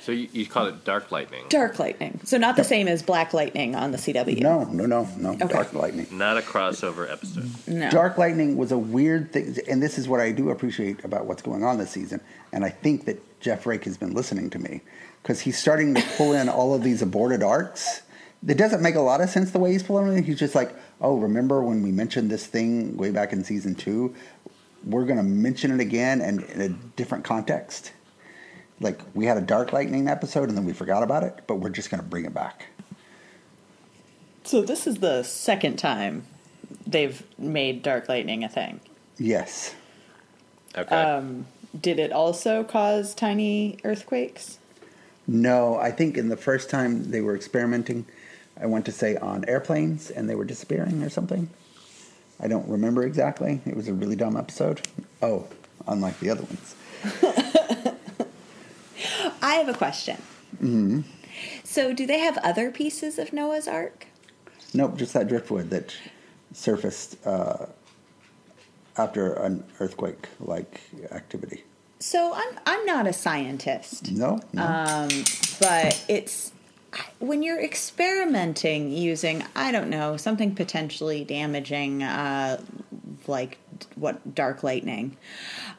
So 0.00 0.12
you, 0.12 0.28
you 0.32 0.46
call 0.46 0.66
it 0.66 0.84
dark 0.84 1.12
lightning, 1.12 1.44
dark 1.48 1.78
lightning. 1.78 2.20
So 2.24 2.38
not 2.38 2.56
the 2.56 2.64
same 2.64 2.88
as 2.88 3.02
black 3.02 3.32
lightning 3.34 3.74
on 3.74 3.90
the 3.90 3.98
CW. 3.98 4.38
No, 4.40 4.64
no, 4.64 4.86
no, 4.86 5.08
no. 5.18 5.30
Okay. 5.32 5.46
Dark 5.48 5.72
lightning. 5.74 6.06
not 6.10 6.36
a 6.38 6.40
crossover 6.40 7.10
episode. 7.10 7.50
no. 7.66 7.90
Dark 7.90 8.16
Lightning 8.18 8.56
was 8.56 8.72
a 8.72 8.78
weird 8.78 9.32
thing, 9.32 9.56
and 9.68 9.82
this 9.82 9.98
is 9.98 10.08
what 10.08 10.20
I 10.20 10.32
do 10.32 10.50
appreciate 10.50 11.04
about 11.04 11.26
what's 11.26 11.42
going 11.42 11.62
on 11.64 11.78
this 11.78 11.90
season. 11.90 12.20
And 12.52 12.64
I 12.64 12.70
think 12.70 13.04
that 13.06 13.40
Jeff 13.40 13.66
Rake 13.66 13.84
has 13.84 13.96
been 13.98 14.14
listening 14.14 14.48
to 14.50 14.58
me 14.58 14.80
because 15.22 15.40
he's 15.40 15.58
starting 15.58 15.94
to 15.94 16.02
pull 16.16 16.32
in 16.32 16.48
all 16.48 16.74
of 16.74 16.82
these 16.82 17.02
aborted 17.02 17.42
arcs. 17.42 18.00
It 18.46 18.58
doesn't 18.58 18.82
make 18.82 18.94
a 18.94 19.00
lot 19.00 19.20
of 19.20 19.30
sense 19.30 19.50
the 19.52 19.58
way 19.58 19.72
he's 19.72 19.82
pulling 19.82 20.16
it. 20.18 20.24
He's 20.24 20.38
just 20.38 20.54
like, 20.54 20.74
oh, 21.00 21.16
remember 21.16 21.62
when 21.62 21.82
we 21.82 21.92
mentioned 21.92 22.30
this 22.30 22.46
thing 22.46 22.96
way 22.96 23.10
back 23.10 23.32
in 23.32 23.42
season 23.44 23.74
two? 23.74 24.14
We're 24.84 25.04
going 25.04 25.16
to 25.16 25.22
mention 25.22 25.70
it 25.70 25.80
again 25.80 26.20
and 26.20 26.42
in 26.42 26.60
a 26.60 26.68
different 26.68 27.24
context. 27.24 27.92
Like 28.80 29.00
we 29.14 29.24
had 29.24 29.38
a 29.38 29.40
Dark 29.40 29.72
Lightning 29.72 30.08
episode 30.08 30.48
and 30.48 30.58
then 30.58 30.64
we 30.64 30.74
forgot 30.74 31.02
about 31.02 31.22
it, 31.22 31.40
but 31.46 31.56
we're 31.56 31.70
just 31.70 31.90
going 31.90 32.02
to 32.02 32.08
bring 32.08 32.26
it 32.26 32.34
back. 32.34 32.66
So 34.44 34.60
this 34.60 34.86
is 34.86 34.98
the 34.98 35.22
second 35.22 35.78
time 35.78 36.26
they've 36.86 37.22
made 37.38 37.82
Dark 37.82 38.08
Lightning 38.10 38.44
a 38.44 38.48
thing. 38.48 38.80
Yes. 39.16 39.74
Okay. 40.76 40.94
Um, 40.94 41.46
did 41.78 41.98
it 41.98 42.12
also 42.12 42.62
cause 42.62 43.14
tiny 43.14 43.78
earthquakes? 43.84 44.58
No, 45.26 45.76
I 45.76 45.90
think 45.90 46.18
in 46.18 46.28
the 46.28 46.36
first 46.36 46.68
time 46.68 47.10
they 47.10 47.20
were 47.20 47.34
experimenting, 47.34 48.04
I 48.60 48.66
went 48.66 48.84
to 48.86 48.92
say 48.92 49.16
on 49.16 49.44
airplanes 49.48 50.10
and 50.10 50.28
they 50.28 50.34
were 50.34 50.44
disappearing 50.44 51.02
or 51.02 51.10
something. 51.10 51.48
I 52.40 52.48
don't 52.48 52.68
remember 52.68 53.02
exactly. 53.04 53.60
It 53.66 53.76
was 53.76 53.88
a 53.88 53.94
really 53.94 54.16
dumb 54.16 54.36
episode. 54.36 54.86
Oh, 55.22 55.46
unlike 55.86 56.18
the 56.20 56.30
other 56.30 56.42
ones. 56.42 56.74
I 59.42 59.54
have 59.56 59.68
a 59.68 59.74
question. 59.74 60.16
Mm-hmm. 60.56 61.00
So, 61.64 61.92
do 61.92 62.06
they 62.06 62.18
have 62.20 62.38
other 62.38 62.70
pieces 62.70 63.18
of 63.18 63.32
Noah's 63.32 63.66
Ark? 63.68 64.06
Nope, 64.72 64.96
just 64.96 65.12
that 65.14 65.28
driftwood 65.28 65.70
that 65.70 65.94
surfaced 66.52 67.24
uh, 67.26 67.66
after 68.96 69.32
an 69.34 69.64
earthquake 69.80 70.28
like 70.40 70.80
activity. 71.10 71.64
So, 71.98 72.32
I'm 72.34 72.58
I'm 72.66 72.86
not 72.86 73.06
a 73.06 73.12
scientist, 73.12 74.12
No? 74.12 74.40
no? 74.52 74.62
um, 74.62 75.08
but 75.60 76.02
it's 76.08 76.52
when 77.18 77.42
you're 77.42 77.60
experimenting 77.60 78.90
using 78.90 79.44
I 79.54 79.72
don't 79.72 79.90
know 79.90 80.16
something 80.16 80.54
potentially 80.54 81.24
damaging, 81.24 82.02
uh, 82.02 82.60
like 83.26 83.58
what 83.96 84.34
dark 84.34 84.62
lightning. 84.62 85.16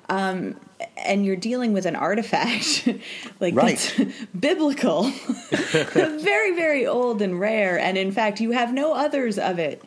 Um, 0.08 0.60
and 0.98 1.26
you're 1.26 1.36
dealing 1.36 1.74
with 1.74 1.86
an 1.86 1.96
artifact 1.96 2.88
like 3.40 3.56
that's 3.56 3.94
biblical, 4.40 5.04
very, 5.52 6.56
very 6.56 6.86
old 6.86 7.22
and 7.22 7.40
rare, 7.40 7.80
and 7.80 7.98
in 7.98 8.12
fact, 8.12 8.40
you 8.40 8.52
have 8.52 8.74
no 8.74 8.94
others 8.94 9.40
of 9.40 9.60
it. 9.60 9.84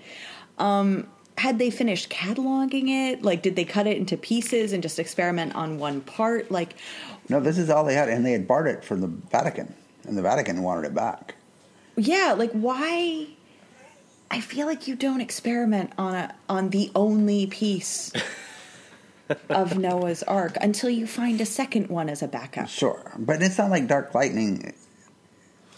Um, 0.59 1.07
had 1.37 1.59
they 1.59 1.71
finished 1.71 2.11
cataloging 2.11 2.89
it? 2.89 3.23
Like, 3.23 3.43
did 3.43 3.55
they 3.55 3.65
cut 3.65 3.87
it 3.87 3.97
into 3.97 4.17
pieces 4.17 4.73
and 4.73 4.83
just 4.83 4.99
experiment 4.99 5.55
on 5.55 5.79
one 5.79 6.01
part? 6.01 6.51
Like, 6.51 6.75
no, 7.29 7.39
this 7.39 7.59
is 7.59 7.71
all 7.71 7.85
they 7.85 7.95
had, 7.95 8.09
and 8.09 8.27
they 8.27 8.33
had 8.33 8.49
borrowed 8.49 8.67
it 8.75 8.85
from 8.85 9.01
the 9.01 9.07
Vatican, 9.07 9.73
and 10.09 10.17
the 10.19 10.23
Vatican 10.23 10.63
wanted 10.63 10.87
it 10.87 10.95
back. 10.95 11.35
yeah, 11.97 12.35
like 12.37 12.53
why? 12.53 13.27
I 14.31 14.41
feel 14.41 14.67
like 14.67 14.87
you 14.87 14.95
don't 14.95 15.21
experiment 15.21 15.93
on 15.97 16.15
a 16.15 16.35
on 16.49 16.71
the 16.71 16.91
only 16.95 17.47
piece 17.47 18.13
of 19.49 19.79
Noah's 19.79 20.23
Ark 20.25 20.57
until 20.61 20.91
you 20.91 21.07
find 21.07 21.41
a 21.41 21.47
second 21.47 21.89
one 21.89 22.09
as 22.11 22.23
a 22.23 22.29
backup. 22.29 22.69
Sure, 22.69 23.13
but 23.19 23.43
it's 23.43 23.57
not 23.59 23.71
like 23.71 23.87
Dark 23.87 24.15
Lightning. 24.15 24.75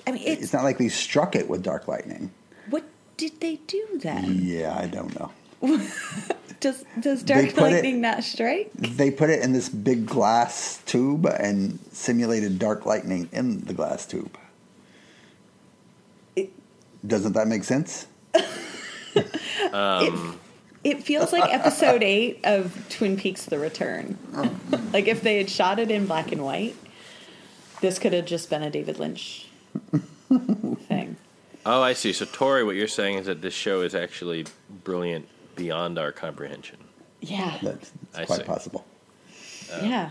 I 0.06 0.12
mean, 0.12 0.22
It's, 0.26 0.42
it's, 0.44 0.52
not 0.52 0.64
like 0.64 0.78
they 0.78 0.88
struck 0.88 1.36
it 1.36 1.48
with 1.48 1.62
Dark 1.62 1.86
Lightning. 1.86 2.30
what 2.70 2.84
did 3.16 3.38
they 3.40 3.56
do 3.66 3.86
then? 4.02 4.40
Yeah, 4.42 4.76
I 4.76 4.86
don't 4.86 5.14
know. 5.18 5.30
Does 6.60 6.84
does 7.00 7.22
dark 7.22 7.46
put 7.54 7.56
it- 7.56 7.60
lightning 7.72 8.00
not 8.00 8.22
strike? 8.22 8.70
They 8.74 9.10
put 9.10 9.30
it 9.30 9.42
in 9.42 9.52
this 9.52 9.68
big 9.68 10.04
glass 10.06 10.80
tube 10.86 11.26
and 11.26 11.78
simulated 11.92 12.58
dark 12.58 12.84
lightning 12.86 13.28
in 13.32 13.62
the 13.62 13.72
glass 13.74 14.04
tube. 14.06 14.36
It- 16.36 16.52
Doesn't 17.06 17.32
that 17.32 17.48
make 17.48 17.64
sense? 17.64 18.06
Um, 19.72 20.38
It, 20.84 20.96
it 20.98 21.02
feels 21.02 21.32
like 21.32 21.52
episode 21.52 22.02
eight 22.04 22.40
of 22.44 22.86
Twin 22.88 23.16
Peaks: 23.16 23.44
The 23.44 23.58
Return. 23.58 24.16
like 24.92 25.08
if 25.08 25.20
they 25.22 25.38
had 25.38 25.50
shot 25.50 25.78
it 25.78 25.90
in 25.90 26.06
black 26.06 26.30
and 26.32 26.44
white, 26.44 26.76
this 27.80 27.98
could 27.98 28.12
have 28.12 28.24
just 28.24 28.48
been 28.50 28.62
a 28.62 28.70
David 28.70 28.98
Lynch 28.98 29.48
thing. 30.88 31.16
oh, 31.66 31.82
I 31.82 31.92
see. 31.92 32.12
So, 32.12 32.24
Tori, 32.24 32.62
what 32.64 32.76
you're 32.76 32.86
saying 32.88 33.18
is 33.18 33.26
that 33.26 33.42
this 33.42 33.52
show 33.54 33.82
is 33.82 33.94
actually 33.94 34.46
brilliant 34.84 35.28
beyond 35.60 35.98
our 35.98 36.10
comprehension. 36.10 36.78
Yeah, 37.20 37.58
That's, 37.62 37.92
that's 38.12 38.26
quite 38.26 38.40
see. 38.40 38.44
possible. 38.46 38.84
yeah. 39.82 40.10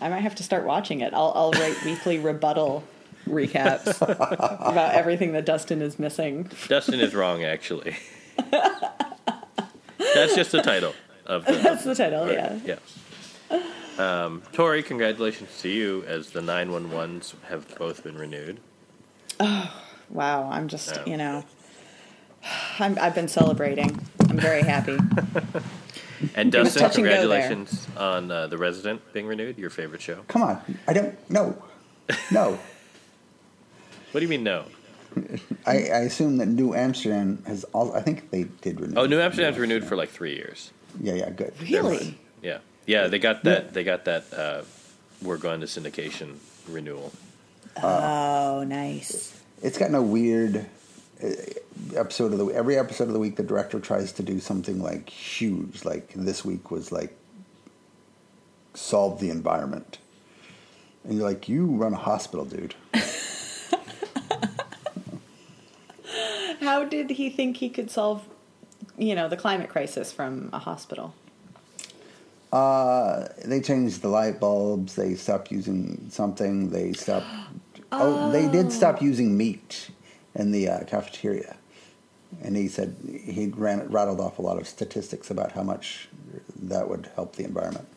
I 0.00 0.08
might 0.08 0.20
have 0.20 0.34
to 0.36 0.42
start 0.42 0.64
watching 0.64 1.00
it. 1.00 1.12
I'll, 1.14 1.32
I'll 1.34 1.52
write 1.52 1.76
weekly 1.84 2.18
rebuttal 2.18 2.82
recaps 3.26 4.00
about 4.02 4.94
everything 4.94 5.32
that 5.32 5.44
Dustin 5.44 5.82
is 5.82 5.98
missing. 5.98 6.50
Dustin 6.68 7.00
is 7.00 7.14
wrong, 7.14 7.44
actually. 7.44 7.96
That's 9.98 10.34
just 10.34 10.52
the 10.52 10.62
title 10.62 10.94
of 11.26 11.44
the. 11.44 11.52
That's 11.62 11.84
the 11.84 11.94
title, 11.94 12.30
yeah. 12.32 12.58
Yeah. 12.64 12.76
Um, 13.98 14.42
Tori, 14.52 14.82
congratulations 14.82 15.50
to 15.62 15.68
you 15.68 16.04
as 16.06 16.30
the 16.30 16.40
911s 16.40 17.34
have 17.48 17.76
both 17.78 18.02
been 18.02 18.16
renewed. 18.16 18.60
Oh, 19.40 19.70
wow, 20.10 20.48
I'm 20.50 20.68
just, 20.68 20.94
Yeah. 20.96 21.04
you 21.06 21.16
know, 21.16 21.44
I'm, 22.78 22.98
I've 22.98 23.14
been 23.14 23.28
celebrating. 23.28 23.98
I'm 24.36 24.42
very 24.42 24.62
happy. 24.62 24.98
And 26.34 26.50
Dustin, 26.50 26.82
and 26.84 26.92
congratulations 26.94 27.86
on 27.94 28.30
uh, 28.30 28.46
The 28.46 28.56
Resident 28.56 29.02
being 29.12 29.26
renewed, 29.26 29.58
your 29.58 29.68
favorite 29.68 30.00
show. 30.00 30.22
Come 30.28 30.42
on. 30.42 30.62
I 30.88 30.94
don't. 30.94 31.30
No. 31.30 31.62
No. 32.30 32.58
What 34.12 34.20
do 34.20 34.24
you 34.24 34.30
mean, 34.30 34.44
no? 34.44 34.64
I, 35.66 35.72
I 35.72 35.98
assume 36.08 36.38
that 36.38 36.46
New 36.46 36.74
Amsterdam 36.74 37.42
has 37.46 37.64
all. 37.74 37.92
I 37.94 38.00
think 38.00 38.30
they 38.30 38.44
did 38.62 38.80
renew. 38.80 38.94
Oh, 38.96 39.04
New 39.04 39.20
Amsterdam's 39.20 39.58
renewed 39.58 39.84
for 39.84 39.94
like 39.94 40.08
three 40.08 40.34
years. 40.34 40.72
Yeah, 41.02 41.14
yeah, 41.14 41.28
good. 41.28 41.52
really. 41.60 42.16
Yeah, 42.40 42.60
yeah, 42.86 43.08
they 43.08 43.18
got 43.18 43.44
that. 43.44 43.74
They 43.74 43.84
got 43.84 44.06
that. 44.06 44.32
Uh, 44.32 44.62
we're 45.20 45.36
going 45.36 45.60
to 45.60 45.66
syndication 45.66 46.36
renewal. 46.66 47.12
Oh, 47.82 48.64
nice. 48.66 49.38
It's 49.62 49.76
gotten 49.76 49.96
a 49.96 50.02
weird 50.02 50.56
uh, 50.56 50.60
episode 51.94 52.32
of 52.32 52.38
the 52.38 52.46
every 52.48 52.76
episode 52.78 53.08
of 53.08 53.12
the 53.12 53.18
week. 53.18 53.36
The 53.36 53.42
director 53.42 53.80
tries 53.80 54.12
to 54.12 54.22
do 54.22 54.40
something 54.40 54.82
like 54.82 55.08
huge. 55.08 55.84
Like 55.84 56.12
this 56.14 56.44
week 56.44 56.70
was 56.70 56.92
like 56.92 57.16
solve 58.74 59.20
the 59.20 59.30
environment, 59.30 59.98
and 61.04 61.14
you're 61.14 61.26
like, 61.26 61.48
you 61.48 61.66
run 61.66 61.92
a 61.92 61.98
hospital, 61.98 62.44
dude. 62.44 62.74
How 66.60 66.84
did 66.84 67.10
he 67.10 67.30
think 67.30 67.58
he 67.58 67.68
could 67.68 67.90
solve, 67.90 68.26
you 68.98 69.14
know, 69.14 69.28
the 69.28 69.36
climate 69.36 69.68
crisis 69.68 70.10
from 70.12 70.50
a 70.52 70.58
hospital? 70.58 71.14
Uh, 72.52 73.28
they 73.44 73.60
changed 73.60 74.02
the 74.02 74.08
light 74.08 74.40
bulbs. 74.40 74.94
They 74.96 75.14
stopped 75.14 75.50
using 75.52 76.06
something. 76.10 76.70
They 76.70 76.92
stopped. 76.92 77.26
Oh, 77.92 78.30
they 78.30 78.48
did 78.48 78.72
stop 78.72 79.00
using 79.00 79.36
meat 79.36 79.90
in 80.36 80.52
the 80.52 80.68
uh, 80.68 80.84
cafeteria. 80.84 81.56
And 82.42 82.56
he 82.56 82.68
said 82.68 82.96
he 83.24 83.48
ran 83.48 83.88
rattled 83.90 84.20
off 84.20 84.38
a 84.38 84.42
lot 84.42 84.58
of 84.58 84.66
statistics 84.66 85.30
about 85.30 85.52
how 85.52 85.62
much 85.62 86.08
that 86.62 86.88
would 86.88 87.10
help 87.14 87.36
the 87.36 87.44
environment. 87.44 87.88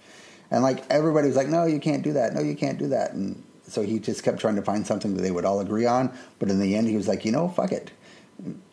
And 0.52 0.64
like 0.64 0.84
everybody 0.90 1.28
was 1.28 1.36
like, 1.36 1.48
"No, 1.48 1.66
you 1.66 1.80
can't 1.80 2.04
do 2.04 2.14
that. 2.14 2.34
No, 2.34 2.42
you 2.42 2.56
can't 2.56 2.78
do 2.78 2.88
that." 2.88 3.14
And 3.14 3.44
so 3.68 3.82
he 3.82 4.00
just 4.00 4.24
kept 4.24 4.40
trying 4.40 4.56
to 4.56 4.62
find 4.62 4.86
something 4.86 5.16
that 5.16 5.22
they 5.22 5.32
would 5.32 5.46
all 5.46 5.60
agree 5.60 5.86
on. 5.86 6.12
But 6.40 6.50
in 6.50 6.60
the 6.60 6.76
end, 6.76 6.88
he 6.88 6.96
was 6.96 7.08
like, 7.08 7.26
"You 7.26 7.32
know, 7.32 7.50
fuck 7.50 7.72
it. 7.72 7.92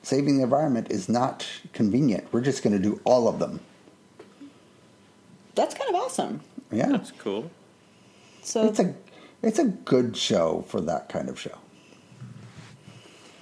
Saving 0.03 0.37
the 0.37 0.45
environment 0.45 0.91
is 0.91 1.09
not 1.09 1.47
convenient. 1.73 2.29
We're 2.33 2.43
just 2.43 2.63
going 2.63 2.77
to 2.77 2.83
do 2.83 3.01
all 3.05 3.29
of 3.29 3.39
them." 3.39 3.61
That's 5.55 5.75
kind 5.75 5.89
of 5.89 5.97
awesome. 5.97 6.41
Yeah, 6.71 6.89
That's 6.89 7.13
cool. 7.13 7.51
So, 8.43 8.67
it's 8.67 8.79
a 8.79 8.95
it's 9.43 9.59
a 9.59 9.65
good 9.65 10.17
show 10.17 10.65
for 10.69 10.81
that 10.83 11.09
kind 11.09 11.29
of 11.29 11.41
show. 11.41 11.59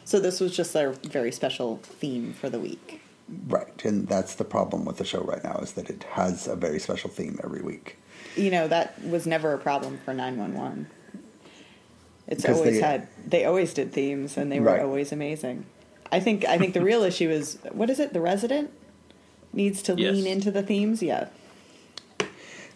So 0.04 0.20
this 0.20 0.40
was 0.40 0.54
just 0.56 0.72
their 0.72 0.92
very 0.92 1.32
special 1.32 1.76
theme 1.82 2.32
for 2.34 2.48
the 2.50 2.58
week. 2.60 3.00
Right, 3.48 3.84
and 3.84 4.06
that's 4.06 4.34
the 4.34 4.44
problem 4.44 4.84
with 4.84 4.98
the 4.98 5.04
show 5.04 5.20
right 5.22 5.42
now 5.42 5.56
is 5.62 5.72
that 5.72 5.88
it 5.88 6.04
has 6.12 6.46
a 6.46 6.54
very 6.56 6.78
special 6.78 7.08
theme 7.10 7.40
every 7.42 7.62
week. 7.62 7.96
You 8.36 8.50
know, 8.50 8.68
that 8.68 9.02
was 9.04 9.26
never 9.26 9.52
a 9.54 9.58
problem 9.58 9.98
for 10.04 10.12
911. 10.12 10.88
It's 12.26 12.44
always 12.44 12.74
they- 12.74 12.80
had 12.80 13.08
they 13.26 13.44
always 13.44 13.72
did 13.74 13.92
themes 13.92 14.36
and 14.36 14.50
they 14.52 14.60
were 14.60 14.66
Right. 14.66 14.80
always 14.82 15.12
amazing. 15.12 15.64
I 16.12 16.20
think 16.20 16.44
I 16.44 16.58
think 16.58 16.74
the 16.74 16.82
real 16.82 17.02
issue 17.10 17.30
is 17.30 17.58
what 17.72 17.88
is 17.90 17.98
it? 18.00 18.12
The 18.12 18.20
resident 18.20 18.70
needs 19.52 19.82
to 19.82 19.94
Yes. 19.96 20.14
lean 20.14 20.26
into 20.26 20.50
the 20.50 20.62
themes. 20.62 21.02
Yeah. 21.02 21.28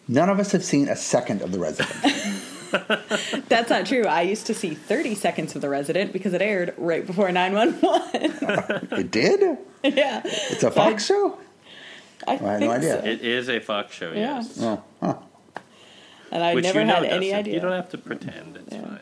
None 0.07 0.31
of 0.31 0.38
us 0.41 0.53
have 0.53 0.64
seen 0.64 0.88
a 0.88 0.97
second 0.97 1.43
of 1.43 1.53
The 1.53 1.59
Resident. 1.59 1.95
That's 3.48 3.70
not 3.70 3.87
true. 3.87 4.04
I 4.04 4.22
used 4.22 4.46
to 4.46 4.54
see 4.54 4.74
30 4.74 5.14
seconds 5.14 5.54
of 5.57 5.62
The 5.62 5.68
Resident 5.68 6.12
because 6.12 6.35
it 6.35 6.42
aired 6.42 6.74
right 6.76 7.07
before 7.07 7.31
911. 7.33 8.88
it 9.00 9.11
did? 9.11 9.59
yeah. 9.85 10.22
It's 10.24 10.62
a 10.62 10.70
Fox 10.70 11.07
show? 11.07 11.38
I, 12.26 12.33
I 12.33 12.37
had 12.37 12.40
no 12.40 12.59
think 12.59 12.72
idea. 12.72 13.00
so. 13.02 13.09
It 13.09 13.20
is 13.22 13.48
a 13.48 13.61
Fox 13.61 13.94
show, 13.94 14.12
Yeah. 14.12 14.37
yes. 14.37 14.59
Oh, 14.61 14.83
huh. 15.00 15.14
And 16.31 16.42
I 16.44 16.54
Which 16.54 16.64
never 16.64 16.81
you 16.81 16.87
know, 16.87 16.94
had 16.96 17.04
any 17.04 17.26
Dustin. 17.31 17.38
idea. 17.38 17.54
You 17.54 17.61
don't 17.61 17.72
have 17.72 17.88
to 17.90 17.98
pretend. 17.98 18.57
It's 18.59 18.74
Yeah. 18.74 18.83
fine. 18.83 18.98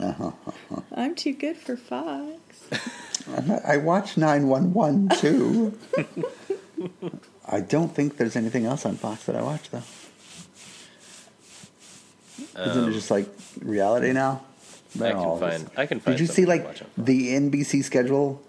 Uh-huh. 0.00 0.80
I'm 0.94 1.16
too 1.16 1.32
good 1.32 1.56
for 1.56 1.76
Fox. 1.76 2.38
I 3.66 3.76
watch 3.78 4.16
911 4.16 5.08
too. 5.18 5.76
I 7.50 7.60
don't 7.60 7.92
think 7.92 8.16
there's 8.16 8.36
anything 8.36 8.66
else 8.66 8.86
on 8.86 8.94
Fox 8.96 9.24
that 9.24 9.34
I 9.34 9.42
watch 9.42 9.68
though. 9.70 9.82
Isn't 12.58 12.88
it 12.90 12.92
just 12.92 13.10
like 13.10 13.28
reality 13.62 14.12
now? 14.12 14.42
Um, 14.96 15.02
I 15.02 15.10
can 15.10 15.16
all 15.18 15.38
find- 15.38 15.70
I 15.76 15.86
can 15.86 16.00
find 16.00 16.16
Did 16.16 16.20
you 16.20 16.26
see 16.26 16.46
like 16.46 16.80
the 16.98 17.34
NBC 17.34 17.82
schedule 17.84 18.42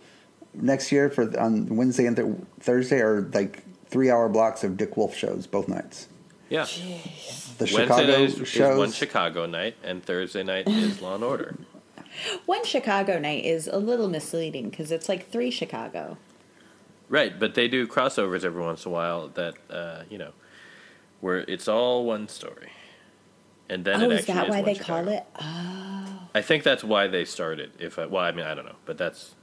next 0.53 0.91
year 0.91 1.09
for 1.09 1.39
on 1.39 1.75
Wednesday 1.75 2.05
and 2.07 2.15
th- 2.15 2.27
Thursday 2.59 2.99
are 2.99 3.21
like 3.33 3.63
three 3.87 4.09
hour 4.09 4.27
blocks 4.29 4.63
of 4.63 4.77
Dick 4.77 4.97
Wolf 4.97 5.15
shows 5.15 5.45
both 5.47 5.67
nights. 5.67 6.07
Yeah. 6.49 6.65
The 6.65 7.65
Wednesday 7.65 7.77
Chicago 7.83 8.07
night 8.07 8.19
is, 8.21 8.39
is 8.55 8.77
one 8.77 8.91
Chicago 8.91 9.45
night, 9.45 9.75
and 9.83 10.03
Thursday 10.03 10.43
night 10.43 10.67
is 10.67 11.01
Law 11.01 11.15
and 11.15 11.23
Order. 11.23 11.55
One 12.45 12.65
Chicago 12.65 13.17
night 13.19 13.45
is 13.45 13.67
a 13.67 13.77
little 13.77 14.09
misleading 14.09 14.69
because 14.69 14.91
it's 14.91 15.07
like 15.07 15.29
three 15.31 15.49
Chicago. 15.49 16.17
Right, 17.07 17.39
but 17.39 17.55
they 17.55 17.69
do 17.69 17.87
crossovers 17.87 18.43
every 18.43 18.61
once 18.61 18.85
in 18.85 18.91
a 18.91 18.93
while 18.93 19.29
that 19.29 19.53
uh, 19.69 20.03
you 20.09 20.17
know, 20.17 20.31
where 21.21 21.37
it's 21.39 21.69
all 21.69 22.03
one 22.03 22.27
story, 22.27 22.69
and 23.71 23.85
then 23.85 24.01
oh, 24.01 24.09
it 24.09 24.11
is 24.11 24.19
actually 24.19 24.33
that 24.33 24.43
is 24.43 24.49
why 24.49 24.57
one 24.57 24.65
they 24.65 24.73
Chicago. 24.73 25.03
call 25.05 25.13
it? 25.13 25.25
Oh, 25.39 26.29
I 26.35 26.41
think 26.41 26.63
that's 26.63 26.83
why 26.83 27.07
they 27.07 27.25
started. 27.25 27.71
If 27.79 27.97
I, 27.97 28.05
well, 28.05 28.23
I 28.23 28.31
mean, 28.31 28.45
I 28.45 28.53
don't 28.53 28.65
know, 28.65 28.75
but 28.85 28.97
that's 28.97 29.33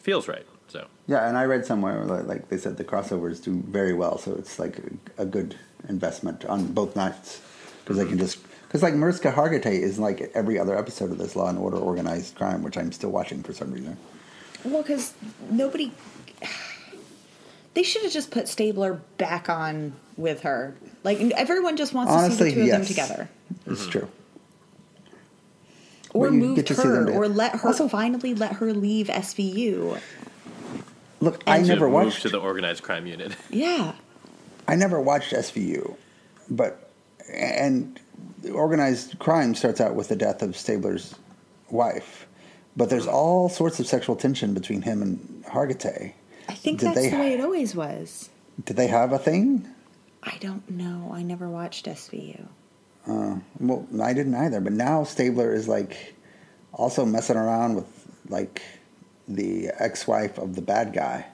feels 0.00 0.28
right. 0.28 0.46
So 0.68 0.86
yeah, 1.08 1.28
and 1.28 1.36
I 1.36 1.44
read 1.44 1.66
somewhere 1.66 2.04
like, 2.04 2.26
like 2.26 2.48
they 2.48 2.58
said 2.58 2.76
the 2.76 2.84
crossovers 2.84 3.42
do 3.42 3.62
very 3.66 3.92
well, 3.92 4.18
so 4.18 4.34
it's 4.34 4.58
like 4.58 4.78
a, 4.78 5.22
a 5.22 5.26
good 5.26 5.56
investment 5.88 6.44
on 6.44 6.66
both 6.68 6.94
nights 6.94 7.42
because 7.80 7.96
they 7.96 8.04
mm-hmm. 8.04 8.10
can 8.10 8.18
just 8.18 8.38
because 8.62 8.82
like 8.82 8.94
Mariska 8.94 9.32
Hargitay 9.32 9.80
is 9.80 9.98
like 9.98 10.30
every 10.34 10.58
other 10.58 10.78
episode 10.78 11.10
of 11.10 11.18
this 11.18 11.34
Law 11.34 11.48
and 11.48 11.58
Order 11.58 11.78
Organized 11.78 12.36
Crime, 12.36 12.62
which 12.62 12.78
I'm 12.78 12.92
still 12.92 13.10
watching 13.10 13.42
for 13.42 13.52
some 13.52 13.72
reason. 13.72 13.96
well, 14.64 14.82
because 14.82 15.12
nobody. 15.50 15.92
They 17.74 17.82
should 17.82 18.04
have 18.04 18.12
just 18.12 18.30
put 18.30 18.48
Stabler 18.48 18.94
back 19.18 19.50
on 19.50 19.92
with 20.16 20.40
her. 20.42 20.74
Like 21.04 21.20
everyone 21.36 21.76
just 21.76 21.92
wants 21.92 22.10
Honestly, 22.10 22.50
to 22.50 22.54
see 22.56 22.60
the 22.62 22.66
two 22.68 22.72
of 22.72 22.78
them 22.78 22.86
together, 22.86 23.28
It's 23.66 23.82
mm-hmm. 23.82 23.90
true. 23.90 24.08
or 26.14 26.26
But 26.28 26.34
you 26.34 26.40
moved 26.40 26.56
get 26.56 26.66
to 26.68 26.74
see 26.74 26.82
them 26.88 27.06
her, 27.08 27.12
or 27.12 27.28
let 27.28 27.56
her 27.56 27.68
Also- 27.68 27.88
finally 27.88 28.34
let 28.34 28.52
her 28.54 28.72
leave 28.72 29.08
SVU. 29.08 29.98
Look, 31.20 31.42
I 31.46 31.56
And- 31.58 31.66
to 31.66 31.72
never 31.72 31.86
move 31.86 31.94
watched. 31.94 32.22
to 32.22 32.28
the 32.28 32.38
organized 32.38 32.82
crime 32.82 33.06
unit. 33.06 33.32
Yeah, 33.50 33.92
I 34.68 34.74
never 34.76 35.00
watched 35.00 35.32
SVU, 35.32 35.96
but 36.50 36.90
and 37.32 37.98
organized 38.52 39.18
crime 39.18 39.54
starts 39.54 39.80
out 39.80 39.94
with 39.94 40.08
the 40.08 40.16
death 40.16 40.42
of 40.42 40.56
Stabler's 40.56 41.14
wife, 41.70 42.26
but 42.76 42.88
there's 42.90 43.06
all 43.06 43.48
sorts 43.48 43.80
of 43.80 43.86
sexual 43.86 44.14
tension 44.14 44.54
between 44.54 44.82
him 44.82 45.02
and 45.02 45.44
Hargitay. 45.46 46.12
I 46.48 46.54
think 46.54 46.78
Did 46.80 46.86
that's 46.90 47.00
they- 47.00 47.10
the 47.10 47.16
way 47.18 47.32
it 47.34 47.40
always 47.40 47.74
was. 47.74 48.28
Did 48.64 48.76
they 48.76 48.86
have 48.86 49.12
a 49.12 49.18
thing? 49.18 49.66
I 50.22 50.36
don't 50.40 50.68
know. 50.70 51.10
I 51.12 51.22
never 51.22 51.48
watched 51.48 51.86
SVU. 51.86 52.46
Uh, 53.06 53.36
well, 53.60 53.86
I 54.02 54.12
didn't 54.12 54.34
either. 54.34 54.60
But 54.60 54.72
now 54.72 55.04
Stabler 55.04 55.52
is 55.52 55.68
like 55.68 56.14
also 56.72 57.04
messing 57.04 57.36
around 57.36 57.76
with 57.76 58.08
like 58.28 58.62
the 59.28 59.68
ex-wife 59.78 60.38
of 60.38 60.54
the 60.54 60.62
bad 60.62 60.92
guy, 60.92 61.26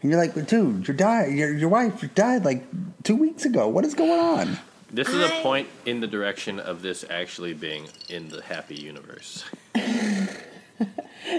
and 0.00 0.10
you're 0.10 0.20
like, 0.20 0.34
dude, 0.46 0.86
your 0.86 0.96
die, 0.96 1.26
your 1.26 1.56
your 1.56 1.68
wife 1.68 2.14
died 2.14 2.44
like 2.44 2.64
two 3.04 3.16
weeks 3.16 3.44
ago. 3.44 3.68
What 3.68 3.84
is 3.84 3.94
going 3.94 4.20
on? 4.20 4.58
This 4.90 5.08
is 5.08 5.24
a 5.24 5.40
point 5.42 5.68
in 5.86 6.00
the 6.00 6.06
direction 6.06 6.60
of 6.60 6.82
this 6.82 7.02
actually 7.08 7.54
being 7.54 7.88
in 8.10 8.28
the 8.28 8.42
happy 8.42 8.74
universe. 8.74 9.44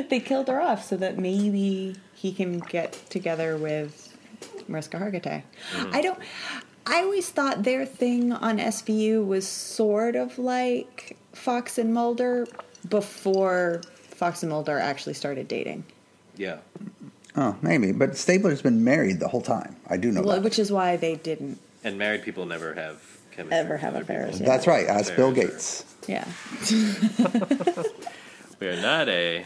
They 0.09 0.19
killed 0.19 0.47
her 0.47 0.61
off 0.61 0.85
so 0.85 0.97
that 0.97 1.17
maybe 1.17 1.95
he 2.15 2.31
can 2.31 2.59
get 2.59 2.93
together 3.09 3.57
with 3.57 4.15
Mariska 4.67 4.97
Hargitay. 4.97 5.43
Mm-hmm. 5.73 5.95
I 5.95 6.01
don't. 6.01 6.19
I 6.85 7.01
always 7.01 7.29
thought 7.29 7.63
their 7.63 7.85
thing 7.85 8.31
on 8.33 8.57
SVU 8.57 9.25
was 9.25 9.47
sort 9.47 10.15
of 10.15 10.37
like 10.37 11.15
Fox 11.33 11.77
and 11.77 11.93
Mulder 11.93 12.45
before 12.89 13.81
Fox 13.93 14.43
and 14.43 14.51
Mulder 14.51 14.77
actually 14.79 15.13
started 15.13 15.47
dating. 15.47 15.85
Yeah. 16.35 16.57
Oh, 17.35 17.55
maybe. 17.61 17.91
But 17.91 18.17
Stabler's 18.17 18.61
been 18.61 18.83
married 18.83 19.19
the 19.19 19.27
whole 19.29 19.41
time. 19.41 19.75
I 19.89 19.97
do 19.97 20.11
know 20.11 20.21
Well, 20.21 20.35
that. 20.35 20.43
which 20.43 20.59
is 20.59 20.71
why 20.71 20.97
they 20.97 21.15
didn't 21.15 21.59
And 21.83 21.97
married 21.97 22.23
people 22.23 22.45
never 22.45 22.73
have 22.73 23.01
chemistry. 23.31 23.57
ever 23.57 23.77
have 23.77 23.93
with 23.93 24.03
other 24.03 24.13
affairs. 24.13 24.39
Yeah. 24.39 24.45
That's 24.47 24.67
right. 24.67 24.85
Ask 24.87 25.15
Bill 25.15 25.31
There, 25.31 25.45
Gates. 25.47 25.85
Yeah. 26.07 26.25
We 28.59 28.67
are 28.69 28.81
not 28.81 29.09
a 29.09 29.45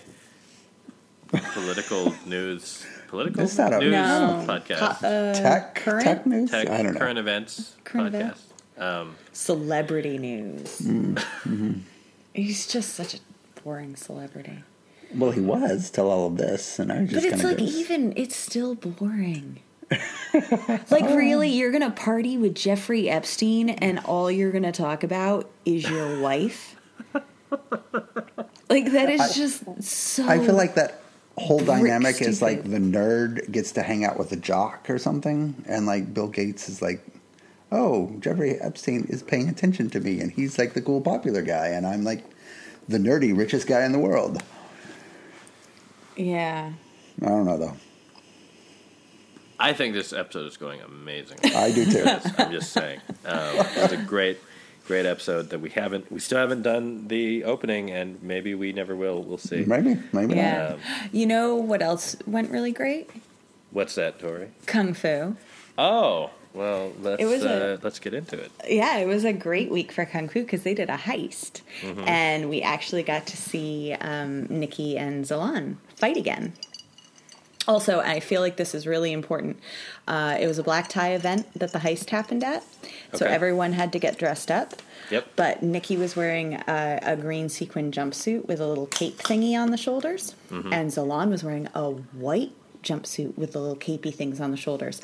political 1.54 2.14
news 2.28 2.86
political 3.08 3.42
It's 3.44 3.58
not 3.58 3.74
a- 3.74 3.80
news 3.80 3.92
No. 3.92 4.46
podcast. 4.48 5.00
Co- 5.00 5.08
uh, 5.08 5.34
Tech, 5.34 5.76
current 5.76 6.04
tech 6.04 6.26
news. 6.26 6.52
Tech 6.52 6.70
I 6.70 6.84
don't 6.84 6.94
know. 6.94 7.00
current 7.00 7.20
events 7.20 7.76
Current 7.84 8.14
podcast. 8.16 8.20
event? 8.20 8.38
Um, 8.78 9.16
celebrity 9.34 10.18
news. 10.18 10.80
Mm-hmm. 10.80 11.74
He's 12.34 12.68
just 12.68 12.94
such 12.94 13.16
a 13.16 13.18
boring 13.64 13.96
celebrity. 13.96 14.60
Well, 15.16 15.32
he 15.32 15.42
was 15.42 15.90
till 15.90 16.12
all 16.12 16.28
of 16.28 16.38
this, 16.38 16.78
and 16.80 16.92
I 16.92 17.02
was 17.02 17.10
just 17.12 17.24
But 17.26 17.34
it's 17.34 17.44
like 17.44 17.60
of 17.62 17.68
even 17.68 18.14
it's 18.16 18.36
still 18.36 18.76
boring. 18.76 19.60
like 20.92 21.06
really, 21.16 21.50
you're 21.50 21.72
gonna 21.72 21.90
party 21.92 22.38
with 22.38 22.54
Jeffrey 22.56 23.10
Epstein, 23.10 23.70
and 23.70 24.00
all 24.00 24.30
you're 24.30 24.52
gonna 24.52 24.72
talk 24.74 25.04
about 25.04 25.50
is 25.66 25.90
your 25.90 26.20
wife. 26.20 26.76
like 28.70 28.92
that 28.92 29.10
is 29.10 29.34
just 29.36 29.64
so. 29.82 30.28
I 30.28 30.40
feel 30.40 30.56
like 30.56 30.76
that 30.76 31.02
whole 31.38 31.60
dynamic 31.60 32.22
is 32.22 32.42
like 32.42 32.64
the 32.64 32.80
nerd 32.80 33.52
gets 33.52 33.72
to 33.74 33.84
hang 33.84 34.04
out 34.04 34.18
with 34.18 34.30
the 34.30 34.36
jock 34.36 34.90
or 34.90 34.98
something, 34.98 35.64
and 35.68 35.86
like 35.86 36.14
Bill 36.14 36.28
Gates 36.28 36.68
is 36.68 36.82
like, 36.82 37.06
oh, 37.72 38.16
Jeffrey 38.20 38.60
Epstein 38.60 39.06
is 39.10 39.24
paying 39.24 39.48
attention 39.50 39.90
to 39.92 40.00
me, 40.00 40.20
and 40.20 40.32
he's 40.32 40.58
like 40.58 40.74
the 40.74 40.82
cool 40.82 41.02
popular 41.02 41.42
guy, 41.42 41.68
and 41.68 41.86
I'm 41.86 42.04
like 42.04 42.26
the 42.88 42.98
nerdy 42.98 43.38
richest 43.38 43.68
guy 43.68 43.84
in 43.86 43.92
the 43.92 44.00
world. 44.00 44.42
yeah. 46.16 46.72
I 47.22 47.26
don't 47.26 47.46
know 47.46 47.58
though. 47.58 47.74
I 49.60 49.74
think 49.74 49.96
this 49.96 50.14
episode 50.14 50.46
is 50.46 50.56
going 50.56 50.82
amazing. 50.82 51.40
I 51.44 51.72
do 51.72 51.86
too. 51.86 52.06
I'm 52.38 52.52
just 52.52 52.72
saying. 52.72 53.00
Um, 53.26 53.56
it's 53.76 53.94
a 53.94 53.98
great, 53.98 54.38
great 54.88 55.06
episode 55.06 55.50
that 55.50 55.60
we 55.60 55.70
haven't, 55.70 56.10
we 56.12 56.20
still 56.20 56.38
haven't 56.38 56.62
done 56.64 57.08
the 57.10 57.44
opening, 57.44 57.92
and 57.92 58.22
maybe 58.24 58.56
we 58.56 58.72
never 58.74 58.96
will. 58.96 59.22
We'll 59.22 59.38
see. 59.38 59.66
maybe, 59.66 60.00
maybe 60.14 60.36
not. 60.36 60.36
Yeah. 60.36 60.76
You 61.12 61.26
know 61.28 61.56
what 61.56 61.82
else 61.82 62.16
went 62.26 62.50
really 62.50 62.72
great? 62.72 63.10
What's 63.72 63.96
that, 63.96 64.18
Tori? 64.20 64.48
Kung 64.66 64.94
Fu. 64.94 65.36
Oh, 65.78 66.32
well, 66.54 66.94
let's 67.02 67.22
It 67.22 67.26
was 67.26 67.44
a- 67.44 67.74
uh, 67.74 67.78
let's 67.84 68.00
get 68.00 68.14
into 68.14 68.40
it. 68.40 68.52
Yeah, 68.68 68.98
it 68.98 69.08
was 69.08 69.26
a 69.26 69.34
great 69.34 69.70
week 69.70 69.92
for 69.92 70.06
Kung 70.06 70.30
Fu 70.30 70.42
because 70.42 70.64
they 70.64 70.74
did 70.74 70.90
a 70.90 70.98
heist. 70.98 71.62
Mm-hmm. 71.82 72.08
And 72.08 72.50
we 72.50 72.62
actually 72.62 73.04
got 73.04 73.28
to 73.28 73.38
see 73.38 73.94
um, 74.00 74.46
Nikki 74.50 74.98
and 74.98 75.26
Zhilan 75.26 75.76
fight 75.98 76.18
again. 76.18 76.54
Also, 77.68 78.00
I 78.00 78.20
feel 78.20 78.42
like 78.42 78.56
this 78.58 78.74
is 78.74 78.88
really 78.88 79.12
important. 79.12 79.58
Uh, 80.08 80.38
it 80.40 80.48
was 80.48 80.58
a 80.58 80.64
black 80.64 80.88
tie 80.88 81.14
event 81.14 81.48
that 81.60 81.74
the 81.74 81.80
heist 81.80 82.10
happened 82.12 82.44
at. 82.44 82.64
So 83.14 83.26
Okay. 83.26 83.34
everyone 83.36 83.74
had 83.74 83.92
to 83.94 84.00
get 84.00 84.18
dressed 84.18 84.50
up. 84.52 84.82
Yep. 85.12 85.28
But 85.36 85.64
Nikki 85.64 85.98
was 85.98 86.16
wearing 86.16 86.56
a, 86.56 87.00
a 87.02 87.16
green 87.16 87.50
sequin 87.50 87.92
jumpsuit 87.92 88.46
with 88.48 88.60
a 88.60 88.68
little 88.68 88.88
cape 88.88 89.18
thingy 89.18 89.54
on 89.58 89.72
the 89.72 89.78
shoulders. 89.78 90.36
Mm-hmm. 90.50 90.74
And 90.74 90.92
Zhilan 90.92 91.30
was 91.30 91.44
wearing 91.44 91.68
a 91.74 91.90
white 91.92 92.52
jumpsuit 92.84 93.38
with 93.38 93.52
the 93.54 93.60
little 93.60 93.76
capey 93.78 94.14
things 94.14 94.40
on 94.40 94.52
the 94.52 94.58
shoulders. 94.58 95.02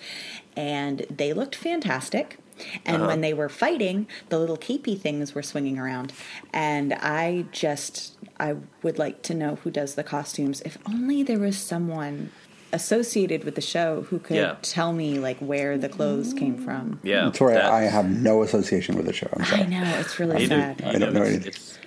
And 0.56 1.06
they 1.10 1.34
looked 1.34 1.56
fantastic. 1.56 2.38
And 2.86 2.98
Uh-huh. 2.98 3.08
when 3.08 3.22
they 3.22 3.34
were 3.34 3.50
fighting, 3.50 4.08
the 4.30 4.38
little 4.40 4.58
capey 4.58 4.98
things 5.00 5.34
were 5.34 5.42
swinging 5.44 5.80
around. 5.80 6.14
And 6.54 6.94
I 6.94 7.46
just, 7.52 8.14
I 8.40 8.56
would 8.84 9.00
like 9.00 9.22
to 9.24 9.34
know 9.34 9.56
who 9.64 9.72
does 9.72 9.96
the 9.96 10.04
costumes. 10.04 10.62
If 10.62 10.78
only 10.86 11.24
there 11.24 11.40
was 11.40 11.58
someone 11.58 12.32
associated 12.74 13.44
with 13.44 13.56
the 13.56 13.62
show 13.62 14.02
who 14.10 14.20
could 14.20 14.38
Yeah. 14.38 14.56
tell 14.62 14.92
me 14.94 15.20
like 15.20 15.38
where 15.40 15.78
the 15.78 15.88
clothes 15.90 16.34
came 16.34 16.58
from. 16.58 17.00
Yeah, 17.04 17.30
Tori, 17.34 17.54
that- 17.54 17.66
I 17.72 17.84
have 17.84 18.10
no 18.10 18.44
association 18.44 18.96
with 18.98 19.06
the 19.06 19.14
show. 19.14 19.30
I'm 19.38 19.46
sorry. 19.46 19.62
I 19.62 19.66
know 19.68 19.84
it's 20.00 20.20
really 20.20 20.42
You 20.44 20.48
do. 20.50 20.56
sad. 20.56 20.82
You 20.82 20.88
I 20.88 20.92
don't 21.00 21.14
know 21.14 21.22
it's, 21.22 21.30
anything. 21.30 21.48
It's, 21.48 21.80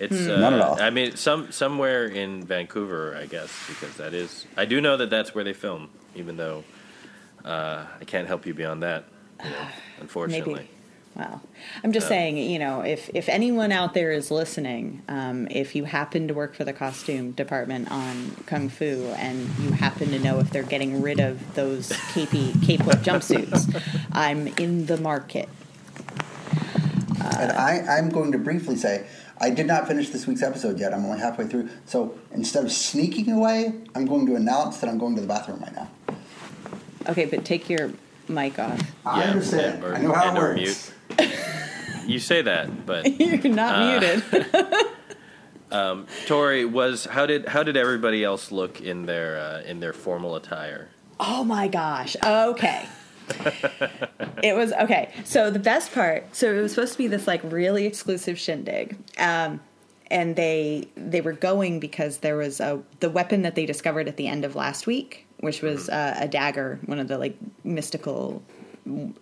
it's 0.00 0.26
uh, 0.28 0.36
None 0.40 0.54
at 0.54 0.60
all. 0.60 0.80
I 0.82 0.90
mean, 0.90 1.16
some 1.16 1.50
somewhere 1.52 2.04
in 2.06 2.44
Vancouver, 2.44 3.16
I 3.16 3.26
guess, 3.26 3.50
because 3.68 3.96
that 3.96 4.12
is. 4.12 4.44
I 4.56 4.64
do 4.64 4.80
know 4.80 4.96
that 4.96 5.08
that's 5.08 5.34
where 5.34 5.44
they 5.44 5.52
film, 5.54 5.88
even 6.16 6.36
though 6.36 6.64
uh, 7.44 7.86
I 8.00 8.04
can't 8.04 8.26
help 8.26 8.44
you 8.44 8.54
beyond 8.54 8.82
that. 8.82 9.04
You 9.42 9.50
know, 9.50 9.66
unfortunately. 10.00 10.68
Maybe. 11.16 11.28
Well, 11.28 11.42
I'm 11.82 11.92
just 11.92 12.08
saying, 12.08 12.36
you 12.36 12.58
know, 12.58 12.80
if 12.80 13.10
if 13.14 13.28
anyone 13.28 13.72
out 13.72 13.94
there 13.94 14.10
is 14.10 14.30
listening, 14.30 15.02
um, 15.08 15.46
if 15.50 15.74
you 15.74 15.84
happen 15.84 16.28
to 16.28 16.34
work 16.34 16.54
for 16.54 16.64
the 16.64 16.72
costume 16.72 17.32
department 17.32 17.90
on 17.90 18.36
Kung 18.46 18.68
Fu 18.68 19.12
and 19.16 19.48
you 19.58 19.72
happen 19.72 20.10
to 20.10 20.18
know 20.18 20.40
if 20.40 20.50
they're 20.50 20.62
getting 20.62 21.02
rid 21.02 21.20
of 21.20 21.54
those 21.54 21.90
capey 21.90 22.52
capelet 22.52 23.02
jumpsuits, 23.02 23.80
I'm 24.12 24.48
in 24.48 24.86
the 24.86 24.96
market. 24.96 25.48
And 27.38 27.52
I, 27.52 27.78
I'm 27.96 28.10
going 28.10 28.32
to 28.32 28.38
briefly 28.38 28.76
say, 28.76 29.06
I 29.38 29.50
did 29.50 29.66
not 29.66 29.88
finish 29.88 30.10
this 30.10 30.26
week's 30.26 30.42
episode 30.42 30.78
yet. 30.78 30.92
I'm 30.92 31.04
only 31.04 31.18
halfway 31.18 31.46
through. 31.46 31.68
So 31.86 32.18
instead 32.32 32.64
of 32.64 32.72
sneaking 32.72 33.30
away, 33.32 33.72
I'm 33.94 34.04
going 34.04 34.26
to 34.26 34.36
announce 34.36 34.78
that 34.78 34.90
I'm 34.90 34.98
going 34.98 35.14
to 35.16 35.20
the 35.20 35.26
bathroom 35.26 35.60
right 35.60 35.74
now. 35.74 35.90
Okay, 37.08 37.24
but 37.24 37.44
take 37.44 37.68
your 37.68 37.92
mic 38.28 38.58
off. 38.58 38.80
I 39.06 39.20
Yeah, 39.22 39.30
understand. 39.30 39.84
or- 39.84 39.94
I 39.94 40.00
know 40.00 40.12
how 40.12 40.34
it 40.34 40.38
or 40.38 40.54
works. 40.56 40.92
you 42.06 42.18
say 42.18 42.42
that, 42.42 42.86
but 42.86 43.06
You're 43.20 43.52
not 43.54 44.00
muted. 44.00 44.46
Tori 46.26 46.64
was 46.64 47.04
how 47.06 47.26
did 47.26 47.48
how 47.48 47.62
did 47.62 47.76
everybody 47.76 48.22
else 48.24 48.52
look 48.52 48.80
in 48.80 49.06
their 49.06 49.38
uh, 49.38 49.62
in 49.62 49.80
their 49.80 49.92
formal 49.92 50.36
attire? 50.36 50.88
Oh 51.20 51.44
my 51.44 51.68
gosh. 51.68 52.16
Okay. 52.24 52.86
it 54.42 54.54
was 54.54 54.72
okay. 54.72 55.10
So 55.24 55.50
the 55.50 55.58
best 55.58 55.92
part, 55.92 56.36
so 56.36 56.52
it 56.54 56.60
was 56.60 56.72
supposed 56.74 56.92
to 56.92 56.98
be 56.98 57.06
this 57.08 57.26
like 57.26 57.40
really 57.44 57.86
exclusive 57.86 58.38
shindig. 58.38 58.96
Um 59.18 59.60
and 60.10 60.36
they 60.36 60.88
they 60.96 61.20
were 61.20 61.32
going 61.32 61.80
because 61.80 62.18
there 62.18 62.36
was 62.36 62.60
a 62.60 62.82
the 63.00 63.10
weapon 63.10 63.42
that 63.42 63.54
they 63.54 63.66
discovered 63.66 64.08
at 64.08 64.16
the 64.16 64.26
end 64.26 64.44
of 64.44 64.54
last 64.54 64.86
week, 64.86 65.26
which 65.40 65.62
was 65.62 65.88
uh, 65.88 66.16
a 66.18 66.28
dagger, 66.28 66.78
one 66.86 66.98
of 66.98 67.08
the 67.08 67.18
like 67.18 67.36
mystical 67.62 68.42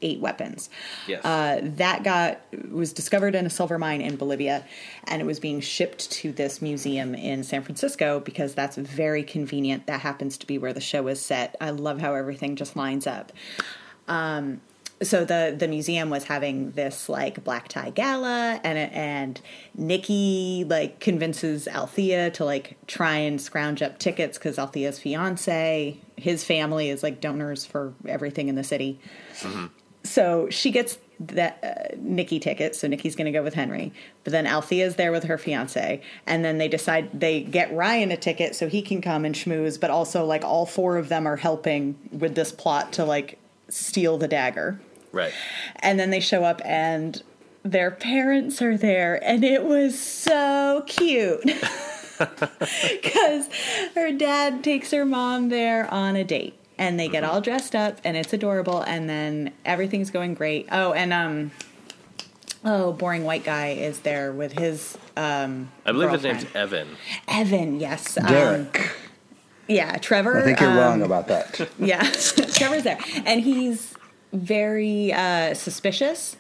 eight 0.01 0.21
weapons. 0.21 0.69
Yes. 1.07 1.25
Uh, 1.25 1.61
that 1.63 2.03
got 2.03 2.41
was 2.71 2.93
discovered 2.93 3.35
in 3.35 3.47
a 3.47 3.51
silver 3.51 3.79
mine 3.79 4.01
in 4.01 4.17
Bolivia, 4.17 4.65
and 5.05 5.23
it 5.23 5.25
was 5.25 5.39
being 5.39 5.61
shipped 5.61 6.11
to 6.11 6.33
this 6.33 6.61
museum 6.61 7.15
in 7.15 7.45
San 7.45 7.63
Francisco 7.63 8.21
because 8.21 8.55
that's 8.55 8.77
very 8.77 9.23
convenient. 9.23 9.87
That 9.87 10.01
happens 10.01 10.37
to 10.39 10.47
be 10.47 10.59
where 10.59 10.73
the 10.73 10.81
show 10.81 11.07
is 11.09 11.21
set. 11.21 11.57
I 11.61 11.71
love 11.71 12.01
how 12.01 12.15
everything 12.15 12.57
just 12.57 12.77
lines 12.77 13.07
up. 13.07 13.33
Um, 14.09 14.61
so 15.03 15.25
the 15.25 15.55
the 15.57 15.69
museum 15.69 16.11
was 16.11 16.25
having 16.25 16.73
this 16.73 17.09
like 17.09 17.43
black 17.45 17.69
tie 17.69 17.91
gala 17.91 18.61
and 18.65 18.79
and 18.79 19.41
Nikki 19.75 20.65
like 20.69 21.01
convinces 21.01 21.69
Althea 21.69 22.31
to 22.33 22.45
like 22.45 22.77
try 22.87 23.17
and 23.17 23.41
scrounge 23.41 23.83
up 23.83 23.99
tickets 23.99 24.39
because 24.39 24.59
Althea's 24.59 24.99
fiance 24.99 25.99
his 26.17 26.45
family 26.45 26.89
is 26.89 27.03
like 27.03 27.21
donors 27.21 27.65
for 27.65 27.95
everything 28.07 28.49
in 28.49 28.55
the 28.55 28.65
city 28.65 28.99
so 30.05 30.49
she 30.51 30.71
gets 30.71 30.99
that 31.21 31.59
uh, 31.63 31.97
Nikki 31.99 32.39
ticket. 32.39 32.75
So 32.75 32.89
Nikki's 32.89 33.15
going 33.15 33.27
to 33.27 33.37
go 33.37 33.43
with 33.43 33.55
Henry, 33.55 33.93
but 34.25 34.33
then 34.33 34.47
Althea's 34.47 34.97
there 34.97 35.13
with 35.13 35.25
her 35.25 35.39
fiance, 35.39 36.01
and 36.27 36.45
then 36.45 36.59
they 36.59 36.69
decide 36.69 37.09
they 37.19 37.43
get 37.43 37.73
Ryan 37.73 38.11
a 38.11 38.17
ticket 38.17 38.55
so 38.55 38.69
he 38.69 38.83
can 38.83 39.01
come 39.01 39.25
and 39.25 39.35
schmooze. 39.35 39.79
But 39.79 39.91
also, 39.91 40.25
like 40.25 40.45
all 40.45 40.67
four 40.67 40.97
of 40.97 41.09
them 41.09 41.27
are 41.27 41.37
helping 41.37 41.97
with 42.11 42.35
this 42.35 42.53
plot 42.53 42.93
to 42.95 43.05
like 43.05 43.39
steal 43.69 44.19
the 44.19 44.29
dagger, 44.29 44.81
Right. 45.13 45.33
and 45.77 46.01
then 46.01 46.11
they 46.11 46.21
show 46.21 46.45
up 46.45 46.61
and 46.65 47.23
their 47.65 47.91
parents 47.93 48.61
are 48.61 48.77
there, 48.77 49.23
and 49.23 49.45
it 49.45 49.65
was 49.65 49.99
so 49.99 50.83
cute. 50.87 51.43
Because 52.19 53.49
her 53.97 54.13
dad 54.13 54.63
takes 54.63 54.93
her 54.93 55.05
mom 55.05 55.49
there 55.49 55.93
on 55.93 56.15
a 56.15 56.23
date 56.23 56.55
and 56.79 56.99
they 56.99 57.09
get 57.09 57.25
all 57.25 57.41
dressed 57.41 57.75
up 57.75 57.99
and 58.05 58.17
it's 58.17 58.33
adorable 58.33 58.81
and 58.83 59.09
then 59.09 59.53
everything's 59.65 60.11
going 60.11 60.35
great. 60.35 60.69
Oh, 60.71 60.93
and 60.93 61.13
um 61.13 61.51
oh, 62.65 62.93
boring 62.93 63.25
white 63.25 63.43
guy 63.45 63.69
is 63.71 64.01
there 64.01 64.33
with 64.33 64.53
his 64.53 64.97
um 65.17 65.71
I 65.85 65.93
believe 65.93 66.11
his 66.11 66.23
name's. 66.23 66.47
Evan. 66.55 66.89
Evan, 67.27 67.81
yes. 67.81 68.17
Um, 68.17 68.27
Derek. 68.27 68.93
yeah, 69.67 69.97
Trevor. 69.99 70.39
I 70.39 70.43
think 70.43 70.61
you're 70.61 70.71
um, 70.71 70.77
wrong 70.77 71.03
about 71.03 71.27
that. 71.29 71.69
yeah, 71.79 72.03
Trevor's 72.55 72.85
there, 72.85 72.99
and 73.27 73.41
he's 73.41 73.92
very 74.33 75.13
uh, 75.13 75.55
suspicious. 75.55 76.37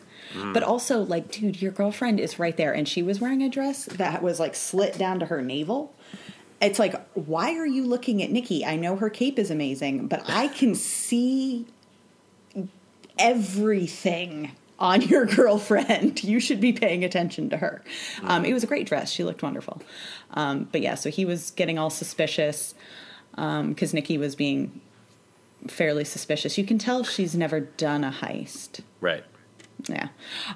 But 0.55 0.63
also, 0.63 1.03
like, 1.03 1.31
dude, 1.31 1.61
your 1.61 1.73
girlfriend 1.73 2.19
is 2.19 2.39
right 2.39 2.57
there, 2.57 2.73
and 2.73 2.89
she 2.89 3.03
was 3.03 3.21
wearing 3.21 3.43
a 3.43 3.51
dress 3.51 3.85
that 3.85 4.23
was 4.23 4.41
like 4.41 4.55
slit 4.55 4.97
down 4.97 5.21
to 5.21 5.27
her 5.27 5.43
navel. 5.43 5.95
It's 6.59 6.79
like, 6.79 6.95
why 7.13 7.55
are 7.57 7.67
you 7.67 7.85
looking 7.85 8.23
at 8.23 8.31
Nikki? 8.31 8.65
I 8.65 8.77
know 8.77 8.97
her 8.97 9.11
cape 9.11 9.39
is 9.39 9.51
amazing, 9.51 10.07
but 10.07 10.23
I 10.27 10.49
can 10.49 10.75
see 10.75 11.67
everything 13.19 14.53
on 14.79 15.03
your 15.09 15.27
girlfriend. 15.27 16.23
You 16.25 16.41
should 16.41 16.61
be 16.61 16.73
paying 16.73 17.05
attention 17.05 17.51
to 17.51 17.57
her. 17.57 17.83
Um, 18.23 18.45
it 18.45 18.53
was 18.53 18.65
a 18.65 18.67
great 18.67 18.87
dress. 18.87 19.11
She 19.11 19.25
looked 19.25 19.43
wonderful. 19.43 19.83
Um, 20.33 20.69
but 20.71 20.81
yeah, 20.81 20.95
so 20.95 21.11
he 21.11 21.25
was 21.25 21.51
getting 21.51 21.79
all 21.79 21.91
suspicious 21.91 22.75
because 23.35 23.93
Nikki 23.95 24.19
was 24.19 24.35
being 24.35 24.81
fairly 25.69 26.05
suspicious. 26.05 26.59
You 26.59 26.65
can 26.65 26.79
tell 26.79 27.05
she's 27.05 27.35
never 27.35 27.61
done 27.61 28.05
a 28.05 28.11
heist. 28.11 28.81
Right. 29.01 29.25
Yeah. 29.89 30.09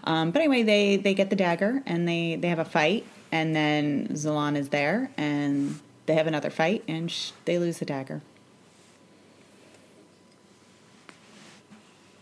Um, 0.04 0.30
but 0.30 0.40
anyway, 0.40 0.62
they 0.62 0.96
they 0.96 1.14
get 1.14 1.30
the 1.30 1.36
dagger 1.36 1.82
and 1.86 2.06
they 2.08 2.36
they 2.36 2.48
have 2.48 2.58
a 2.58 2.64
fight, 2.64 3.04
and 3.32 3.54
then 3.54 4.08
Zhilan 4.08 4.56
is 4.56 4.68
there, 4.68 5.10
and 5.16 5.80
they 6.06 6.14
have 6.14 6.26
another 6.26 6.50
fight, 6.50 6.84
and 6.86 7.10
sh- 7.10 7.32
they 7.44 7.58
lose 7.58 7.78
the 7.78 7.84
dagger. 7.84 8.22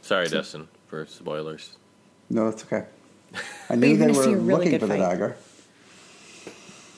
Sorry, 0.03 0.29
Dustin, 0.29 0.69
for 0.89 1.07
spoilers. 1.07 1.77
No, 2.29 2.51
that's 2.51 2.63
okay. 2.65 2.85
I 3.71 3.75
knew 3.75 3.97
they 3.97 4.07
were 4.09 4.23
really 4.23 4.37
looking 4.37 4.71
good 4.73 4.81
for 4.81 4.87
the 4.87 4.97
dagger. 4.99 5.37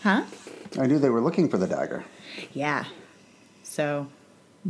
Huh? 0.02 0.24
I 0.78 0.86
knew 0.86 0.98
they 0.98 1.10
were 1.10 1.20
looking 1.20 1.48
for 1.48 1.56
the 1.56 1.66
dagger. 1.66 2.04
Yeah. 2.52 2.84
So, 3.62 4.08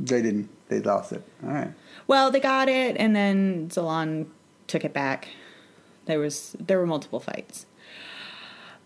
They 0.05 0.23
didn't. 0.23 0.51
They 0.69 0.81
lost 0.81 1.13
it. 1.13 1.23
All 1.45 1.53
right. 1.53 1.73
well, 2.07 2.31
they 2.31 2.41
got 2.41 2.69
it, 2.69 2.97
and 2.99 3.15
then 3.15 3.69
Zhilan 3.69 4.27
took 4.67 4.85
it 4.85 4.93
back. 4.93 5.29
There 6.07 6.19
was 6.19 6.57
there 6.61 6.79
were 6.79 6.87
multiple 6.87 7.21
fights, 7.21 7.67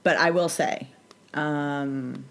but 0.03 0.17
I 0.17 0.31
will 0.31 0.49
say, 0.49 0.89
um, 1.35 2.25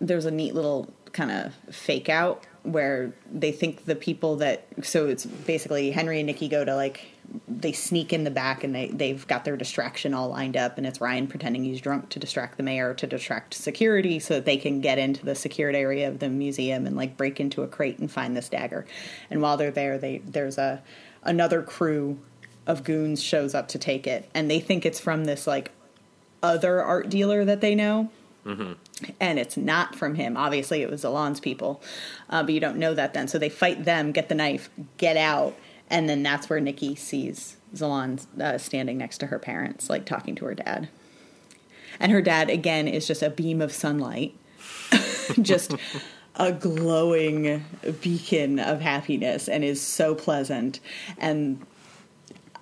there 0.00 0.16
was 0.16 0.26
a 0.26 0.30
neat 0.30 0.54
little 0.54 0.92
kind 1.12 1.30
of 1.30 1.54
fake 1.74 2.08
out 2.08 2.44
where 2.64 3.14
they 3.30 3.52
think 3.52 3.84
the 3.84 3.94
people 3.94 4.36
that 4.36 4.66
so 4.82 5.06
it's 5.06 5.24
basically 5.24 5.90
Henry 5.90 6.18
and 6.18 6.26
Nikki 6.26 6.48
go 6.48 6.64
to 6.64 6.74
like 6.74 7.13
they 7.48 7.72
sneak 7.72 8.12
in 8.12 8.24
the 8.24 8.30
back 8.30 8.64
and 8.64 8.74
they 8.74 8.88
they've 8.88 9.26
got 9.26 9.44
their 9.44 9.56
distraction 9.56 10.14
all 10.14 10.28
lined 10.28 10.56
up 10.56 10.76
and 10.76 10.86
it's 10.86 11.00
Ryan 11.00 11.26
pretending 11.26 11.64
he's 11.64 11.80
drunk 11.80 12.08
to 12.10 12.18
distract 12.18 12.56
the 12.56 12.62
mayor 12.62 12.94
to 12.94 13.06
distract 13.06 13.54
security 13.54 14.18
so 14.18 14.34
that 14.34 14.44
they 14.44 14.56
can 14.56 14.80
get 14.80 14.98
into 14.98 15.24
the 15.24 15.34
secured 15.34 15.74
area 15.74 16.08
of 16.08 16.18
the 16.18 16.28
museum 16.28 16.86
and 16.86 16.96
like 16.96 17.16
break 17.16 17.40
into 17.40 17.62
a 17.62 17.68
crate 17.68 17.98
and 17.98 18.10
find 18.10 18.36
this 18.36 18.48
dagger. 18.48 18.86
And 19.30 19.42
while 19.42 19.56
they're 19.56 19.70
there 19.70 19.98
they 19.98 20.18
there's 20.18 20.58
a 20.58 20.82
another 21.22 21.62
crew 21.62 22.18
of 22.66 22.84
goons 22.84 23.22
shows 23.22 23.54
up 23.54 23.68
to 23.68 23.78
take 23.78 24.06
it 24.06 24.28
and 24.34 24.50
they 24.50 24.60
think 24.60 24.86
it's 24.86 25.00
from 25.00 25.24
this 25.24 25.46
like 25.46 25.70
other 26.42 26.82
art 26.82 27.08
dealer 27.08 27.44
that 27.44 27.60
they 27.60 27.74
know 27.74 28.10
and 29.20 29.38
it's 29.38 29.56
not 29.56 29.94
from 29.94 30.14
him. 30.16 30.36
Obviously, 30.36 30.82
it 30.82 30.90
was 30.90 31.02
Zhilan's 31.02 31.40
people, 31.40 31.80
uh, 32.28 32.42
but 32.42 32.52
you 32.52 32.60
don't 32.60 32.76
know 32.76 32.94
that 32.94 33.14
then. 33.14 33.26
So 33.26 33.38
they 33.38 33.48
fight 33.48 33.84
them, 33.84 34.12
get 34.12 34.28
the 34.28 34.34
knife, 34.34 34.68
get 34.98 35.16
out, 35.16 35.54
and 35.90 36.08
then 36.08 36.22
that's 36.22 36.48
where 36.48 36.60
Nikki 36.60 36.94
sees 36.94 37.56
Zhilan 37.74 38.26
uh, 38.40 38.58
standing 38.58 38.98
next 38.98 39.18
to 39.18 39.26
her 39.26 39.38
parents, 39.38 39.90
like 39.90 40.04
talking 40.04 40.34
to 40.36 40.44
her 40.46 40.54
dad. 40.54 40.88
And 42.00 42.10
her 42.10 42.22
dad, 42.22 42.50
again, 42.50 42.88
is 42.88 43.06
just 43.06 43.22
a 43.22 43.30
beam 43.30 43.60
of 43.60 43.72
sunlight, 43.72 44.34
just 45.42 45.74
a 46.36 46.52
glowing 46.52 47.64
beacon 48.00 48.58
of 48.58 48.80
happiness, 48.80 49.48
and 49.48 49.62
is 49.62 49.80
so 49.80 50.14
pleasant. 50.14 50.80
And 51.18 51.64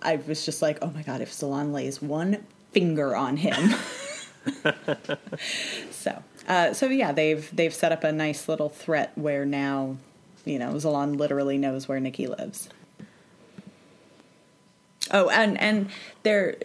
I 0.03 0.17
was 0.17 0.45
just 0.45 0.61
like, 0.61 0.79
oh 0.83 0.91
my 0.91 1.03
god, 1.03 1.21
if 1.21 1.33
Zhilan 1.33 1.73
lays 1.73 2.03
one 2.03 2.45
finger 2.73 3.17
on 3.17 3.37
him. 3.39 3.75
So, 5.91 6.21
uh, 6.49 6.73
so 6.73 6.89
yeah, 6.89 7.13
they've 7.13 7.49
they've 7.55 7.73
set 7.73 7.93
up 7.93 8.03
a 8.03 8.11
nice 8.11 8.49
little 8.49 8.69
threat 8.69 9.13
where 9.15 9.47
now, 9.47 9.99
you 10.45 10.59
know, 10.59 10.73
Zhilan 10.73 11.17
literally 11.17 11.59
knows 11.59 11.87
where 11.87 12.01
Nikki 12.01 12.27
lives. 12.27 12.69
Oh, 15.11 15.29
and 15.31 15.59
and 15.61 15.91
they're 16.23 16.57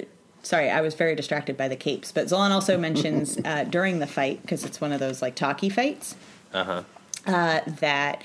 sorry, 0.44 0.70
I 0.70 0.82
was 0.82 0.94
very 0.94 1.16
distracted 1.16 1.58
by 1.58 1.68
the 1.68 1.76
capes, 1.76 2.12
but 2.12 2.28
Zhilan 2.28 2.52
also 2.52 2.78
mentions 2.88 3.38
uh, 3.44 3.64
during 3.66 4.00
the 4.00 4.08
fight 4.08 4.42
because 4.42 4.64
it's 4.64 4.80
one 4.80 4.92
of 4.92 5.00
those 5.00 5.22
like 5.22 5.36
talkie 5.36 5.70
fights 5.70 6.16
Uh 6.54 6.64
huh. 6.64 6.84
uh, 7.26 7.60
that 7.80 8.22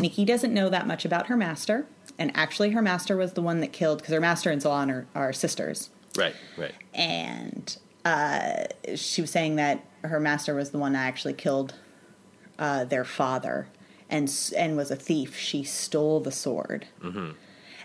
Nikki 0.00 0.24
doesn't 0.24 0.54
know 0.54 0.68
that 0.68 0.86
much 0.86 1.04
about 1.04 1.26
her 1.26 1.36
master, 1.36 1.86
and 2.18 2.30
actually 2.34 2.70
her 2.70 2.82
master 2.82 3.16
was 3.16 3.32
the 3.34 3.42
one 3.42 3.60
that 3.60 3.72
killed 3.72 3.98
because 3.98 4.14
her 4.14 4.20
master 4.20 4.50
and 4.50 4.62
Zhilan 4.62 4.90
are, 4.90 5.06
are 5.14 5.32
sisters 5.32 5.90
Right. 6.16 6.34
Right. 6.56 6.74
and 6.94 7.76
uh, 8.04 8.64
she 8.94 9.20
was 9.20 9.30
saying 9.30 9.56
that 9.56 9.84
her 10.02 10.18
master 10.20 10.54
was 10.54 10.70
the 10.70 10.78
one 10.78 10.92
that 10.94 11.00
actually 11.06 11.34
killed 11.34 11.74
uh, 12.58 12.84
their 12.84 13.04
father 13.04 13.68
and 14.08 14.32
and 14.56 14.76
was 14.76 14.90
a 14.90 14.96
thief. 14.96 15.36
She 15.36 15.62
stole 15.64 16.20
the 16.20 16.32
sword, 16.32 16.86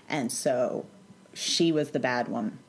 and 0.08 0.32
so 0.32 0.86
she 1.34 1.72
was 1.72 1.92
the 1.92 2.00
bad 2.00 2.28
one. 2.28 2.60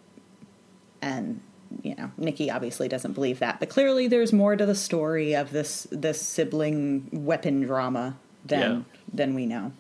And 1.03 1.41
you 1.83 1.95
know, 1.97 2.13
Nikki 2.17 2.51
obviously 2.51 2.87
doesn't 2.89 3.13
believe 3.15 3.41
that, 3.41 3.59
but 3.61 3.69
clearly 3.69 4.07
there's 4.07 4.33
more 4.33 4.55
to 4.57 4.65
the 4.65 4.75
story 4.75 5.35
of 5.35 5.51
this 5.51 5.87
this 5.91 6.21
sibling 6.23 7.09
weapon 7.13 7.63
drama 7.63 8.17
than 8.45 8.61
Yeah. 8.61 8.81
than 9.13 9.35
we 9.35 9.47
know. 9.47 9.73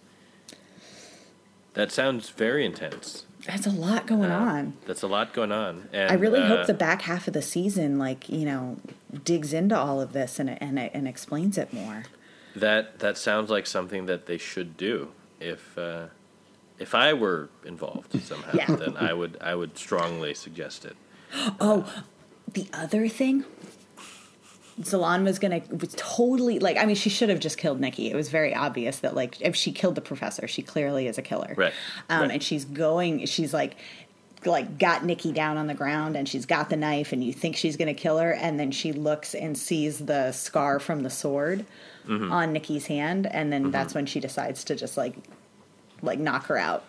That 1.74 1.90
sounds 1.90 2.30
very 2.30 2.64
intense. 2.64 3.24
That's 3.46 3.66
a 3.66 3.70
lot 3.70 4.06
going 4.06 4.30
Uh, 4.30 4.38
on. 4.38 4.72
That's 4.86 5.02
a 5.02 5.06
lot 5.06 5.34
going 5.34 5.52
on. 5.52 5.88
And, 5.92 6.10
I 6.10 6.14
really 6.14 6.40
uh, 6.40 6.46
hope 6.48 6.66
the 6.66 6.74
back 6.74 7.02
half 7.02 7.26
of 7.28 7.34
the 7.34 7.42
season, 7.42 7.98
like 7.98 8.28
you 8.28 8.44
know, 8.44 8.78
digs 9.24 9.52
into 9.52 9.76
all 9.76 10.00
of 10.00 10.12
this 10.12 10.38
and 10.38 10.50
and 10.62 10.78
and 10.78 11.06
explains 11.08 11.58
it 11.58 11.72
more. 11.72 12.04
that 12.56 13.00
that 13.00 13.18
sounds 13.18 13.50
like 13.50 13.66
something 13.66 14.06
that 14.06 14.26
they 14.26 14.38
should 14.38 14.76
do. 14.76 15.08
If 15.40 15.76
uh, 15.76 16.06
if 16.78 16.94
I 16.94 17.12
were 17.12 17.48
involved 17.64 18.20
somehow, 18.24 18.52
Yeah. 18.56 18.74
then 18.76 18.96
I 18.96 19.12
would 19.12 19.36
I 19.40 19.54
would 19.54 19.76
strongly 19.78 20.34
suggest 20.34 20.84
it. 20.84 20.96
Oh, 21.60 21.90
the 22.52 22.66
other 22.72 23.08
thing. 23.08 23.44
Zhilan 24.80 25.22
was 25.22 25.38
gonna 25.38 25.62
was 25.70 25.94
totally 25.96 26.58
like 26.58 26.76
I 26.76 26.84
mean 26.84 26.96
she 26.96 27.08
should 27.08 27.28
have 27.28 27.38
just 27.38 27.58
killed 27.58 27.80
Nikki. 27.80 28.10
It 28.10 28.16
was 28.16 28.28
very 28.28 28.52
obvious 28.54 28.98
that 29.00 29.14
like 29.14 29.40
if 29.40 29.54
she 29.54 29.70
killed 29.70 29.94
the 29.94 30.00
professor, 30.00 30.48
she 30.48 30.62
clearly 30.62 31.06
is 31.06 31.16
a 31.16 31.22
killer. 31.22 31.54
Right, 31.56 31.72
Um, 32.10 32.22
right. 32.22 32.30
And 32.32 32.42
she's 32.42 32.64
going. 32.64 33.24
She's 33.26 33.54
like 33.54 33.76
like 34.44 34.76
got 34.78 35.04
Nikki 35.04 35.32
down 35.32 35.56
on 35.58 35.68
the 35.68 35.74
ground 35.74 36.16
and 36.16 36.28
she's 36.28 36.44
got 36.44 36.68
the 36.70 36.76
knife 36.76 37.12
and 37.12 37.22
you 37.24 37.32
think 37.32 37.56
she's 37.56 37.76
gonna 37.76 37.94
kill 37.94 38.18
her 38.18 38.32
and 38.32 38.58
then 38.60 38.70
she 38.72 38.92
looks 38.92 39.34
and 39.34 39.56
sees 39.56 40.00
the 40.00 40.32
scar 40.32 40.78
from 40.80 41.02
the 41.02 41.10
sword 41.10 41.64
Mm-hmm. 42.06 42.30
on 42.30 42.52
Nikki's 42.52 42.84
hand 42.84 43.26
and 43.26 43.50
then 43.50 43.70
that's 43.70 43.94
when 43.94 44.04
she 44.04 44.20
decides 44.20 44.62
to 44.64 44.76
just 44.76 44.98
like 44.98 45.14
like 46.04 46.18
knock 46.18 46.46
her 46.46 46.56
out. 46.56 46.84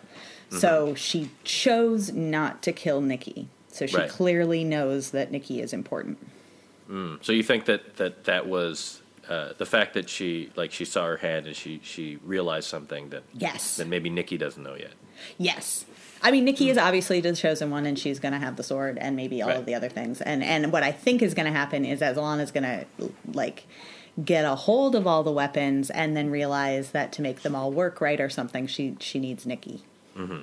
Mm-hmm. 0.50 0.58
So 0.58 0.94
she 0.94 1.30
chose 1.44 2.12
not 2.12 2.62
to 2.62 2.72
kill 2.72 3.00
Nikki. 3.00 3.48
So 3.68 3.86
she 3.86 3.96
Right. 3.96 4.08
clearly 4.08 4.64
knows 4.64 5.10
that 5.10 5.30
Nikki 5.30 5.60
is 5.60 5.72
important. 5.72 6.18
So 7.22 7.32
you 7.32 7.42
think 7.42 7.64
that 7.64 7.96
that 7.96 8.24
that 8.24 8.46
was 8.46 9.02
uh, 9.28 9.54
the 9.58 9.66
fact 9.66 9.94
that 9.94 10.08
she 10.08 10.50
like 10.54 10.70
she 10.70 10.84
saw 10.84 11.04
her 11.04 11.16
hand 11.16 11.46
and 11.48 11.56
she 11.56 11.80
she 11.82 12.16
realized 12.24 12.68
something 12.68 13.08
that 13.10 13.24
Yes. 13.34 13.76
that 13.78 13.88
maybe 13.88 14.08
Nikki 14.08 14.38
doesn't 14.38 14.62
know 14.62 14.76
yet. 14.76 14.92
Yes. 15.36 15.84
I 16.22 16.30
mean, 16.30 16.44
Nikki 16.44 16.70
is 16.70 16.78
obviously 16.78 17.20
the 17.20 17.34
chosen 17.34 17.70
one, 17.70 17.86
and 17.86 17.98
she's 17.98 18.18
going 18.20 18.32
to 18.32 18.38
have 18.38 18.56
the 18.56 18.62
sword 18.62 18.98
and 18.98 19.16
maybe 19.16 19.42
all 19.42 19.48
Right. 19.48 19.58
of 19.58 19.66
the 19.66 19.74
other 19.74 19.88
things. 19.88 20.20
And 20.20 20.44
and 20.44 20.70
what 20.72 20.84
I 20.84 20.92
think 20.92 21.22
is 21.22 21.34
going 21.34 21.46
to 21.46 21.52
happen 21.52 21.84
is 21.84 21.98
that 21.98 22.14
Zhilan 22.14 22.40
is 22.40 22.52
going 22.52 22.64
to 22.64 22.86
like 23.32 23.66
get 24.24 24.44
a 24.44 24.54
hold 24.54 24.94
of 24.94 25.06
all 25.06 25.22
the 25.22 25.32
weapons 25.32 25.90
and 25.90 26.16
then 26.16 26.30
realize 26.30 26.92
that 26.92 27.12
to 27.12 27.22
make 27.22 27.42
them 27.42 27.54
all 27.54 27.70
work 27.70 28.00
right 28.00 28.20
or 28.20 28.30
something, 28.30 28.66
she 28.66 28.96
she 29.00 29.18
needs 29.18 29.46
Nikki. 29.46 29.82
Mm-hmm. 30.16 30.42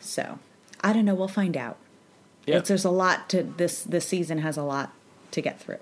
So 0.00 0.38
I 0.82 0.92
don't 0.92 1.04
know. 1.04 1.14
We'll 1.14 1.28
find 1.28 1.56
out. 1.56 1.76
Yeah, 2.46 2.58
It's, 2.58 2.68
there's 2.68 2.84
a 2.84 2.90
lot 2.90 3.28
to 3.30 3.42
this. 3.42 3.82
This 3.82 4.06
season 4.06 4.38
has 4.38 4.56
a 4.56 4.62
lot 4.62 4.92
to 5.30 5.40
get 5.40 5.60
through. 5.60 5.78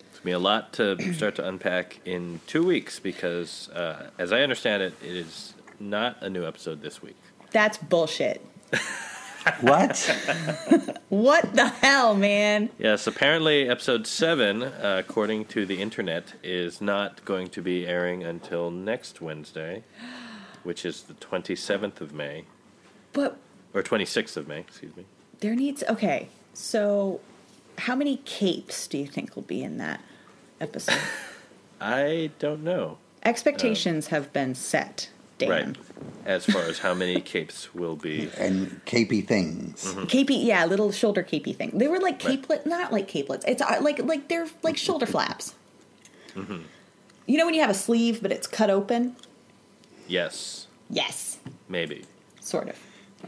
It's 0.00 0.18
gonna 0.18 0.24
be 0.24 0.32
a 0.32 0.38
lot 0.38 0.72
to 0.74 1.12
start 1.14 1.34
to 1.36 1.46
unpack 1.46 2.00
in 2.04 2.40
two 2.46 2.64
weeks 2.64 2.98
because, 2.98 3.68
uh, 3.70 4.10
as 4.18 4.32
I 4.32 4.40
understand 4.40 4.82
it, 4.82 4.94
it 5.02 5.16
is 5.16 5.54
not 5.80 6.16
a 6.22 6.30
new 6.30 6.46
episode 6.46 6.82
this 6.82 7.02
week. 7.02 7.16
That's 7.50 7.78
bullshit. 7.78 8.44
What? 9.60 9.98
What 11.08 11.54
the 11.54 11.68
hell, 11.68 12.14
man? 12.14 12.70
Yes, 12.78 13.06
apparently 13.06 13.68
episode 13.68 14.06
seven, 14.06 14.62
uh, 14.62 15.02
according 15.06 15.44
to 15.46 15.66
the 15.66 15.80
internet, 15.82 16.34
is 16.42 16.80
not 16.80 17.24
going 17.24 17.48
to 17.50 17.62
be 17.62 17.86
airing 17.86 18.22
until 18.22 18.70
next 18.70 19.20
Wednesday, 19.20 19.84
which 20.62 20.84
is 20.84 21.02
the 21.02 21.14
twenty 21.14 21.54
seventh 21.54 22.00
of 22.00 22.12
May 22.12 22.44
But 23.12 23.36
or 23.74 23.82
twenty 23.82 24.04
sixth 24.04 24.36
of 24.36 24.48
May. 24.48 24.60
Excuse 24.60 24.96
me. 24.96 25.04
There 25.40 25.54
needs 25.54 25.84
okay. 25.88 26.28
So, 26.54 27.20
how 27.78 27.94
many 27.94 28.18
capes 28.24 28.86
do 28.86 28.96
you 28.98 29.06
think 29.06 29.36
will 29.36 29.42
be 29.42 29.62
in 29.62 29.78
that 29.78 30.00
episode? 30.60 30.98
I 31.80 32.30
don't 32.38 32.64
know. 32.64 32.98
Expectations 33.24 34.08
have 34.08 34.32
been 34.32 34.54
set, 34.54 35.08
Dan. 35.38 35.48
Right. 35.50 35.76
As 36.26 36.46
far 36.46 36.62
as 36.62 36.78
how 36.78 36.94
many 36.94 37.20
capes 37.20 37.74
will 37.74 37.96
be. 37.96 38.30
and 38.38 38.80
capey 38.86 39.26
things. 39.26 39.84
Mm-hmm. 39.84 40.04
Capey, 40.04 40.44
yeah, 40.44 40.64
little 40.64 40.90
shoulder 40.92 41.22
capey 41.22 41.54
thing. 41.54 41.72
They 41.74 41.88
were 41.88 41.98
like 42.00 42.22
Right. 42.24 42.40
capelet, 42.40 42.64
not 42.66 42.92
like 42.92 43.08
capelets. 43.08 43.44
It's 43.46 43.60
uh, 43.60 43.78
like 43.82 43.98
like 44.02 44.28
they're 44.28 44.46
like 44.62 44.76
shoulder 44.76 45.06
flaps. 45.06 45.54
Mm-hmm. 46.34 46.58
You 47.26 47.38
know 47.38 47.44
when 47.46 47.54
you 47.54 47.60
have 47.60 47.70
a 47.70 47.74
sleeve 47.74 48.22
but 48.22 48.30
it's 48.32 48.46
cut 48.46 48.70
open? 48.70 49.16
Yes, 50.06 50.66
Yes, 50.90 51.38
maybe. 51.68 52.04
sort 52.40 52.68
of. 52.68 52.76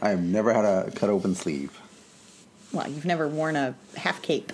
I've 0.03 0.21
never 0.23 0.53
had 0.53 0.64
a 0.64 0.90
cut 0.92 1.09
open 1.11 1.35
sleeve. 1.35 1.79
Well, 2.73 2.88
you've 2.90 3.07
never 3.07 3.27
worn 3.29 3.57
a 3.57 3.75
half 3.97 4.21
cape. 4.23 4.53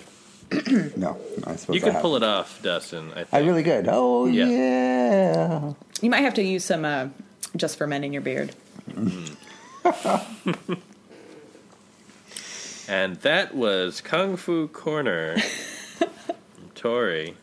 No, 0.95 1.17
I 1.45 1.55
suppose 1.55 1.75
You 1.75 1.81
could 1.81 1.95
I 1.95 2.01
pull 2.01 2.15
it 2.15 2.23
off, 2.23 2.61
Dustin. 2.61 3.09
I, 3.11 3.15
think. 3.23 3.27
I 3.33 3.39
really 3.39 3.63
could. 3.63 3.87
Oh 3.89 4.25
Yeah. 4.25 4.47
yeah. 4.47 5.73
You 6.01 6.09
might 6.09 6.21
have 6.21 6.33
to 6.35 6.43
use 6.43 6.63
some 6.63 6.85
uh, 6.85 7.07
just 7.55 7.77
for 7.77 7.87
men 7.87 8.03
in 8.03 8.13
your 8.13 8.21
beard. 8.21 8.53
And 12.87 13.15
that 13.21 13.55
was 13.55 14.01
Kung 14.01 14.35
Fu 14.35 14.67
Corner. 14.67 15.37
Tori, 16.75 17.33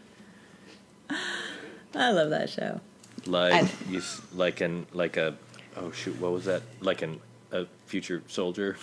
I 1.94 2.10
love 2.10 2.28
that 2.30 2.50
show. 2.50 2.80
like 3.26 3.54
I- 3.54 3.68
you, 3.88 4.02
like 4.34 4.60
an 4.60 4.86
like 4.92 5.16
a 5.16 5.34
oh 5.76 5.90
shoot, 5.92 6.20
what 6.20 6.32
was 6.32 6.44
that? 6.44 6.60
Like 6.80 7.00
an 7.00 7.20
a 7.52 7.64
future 7.86 8.22
soldier 8.28 8.76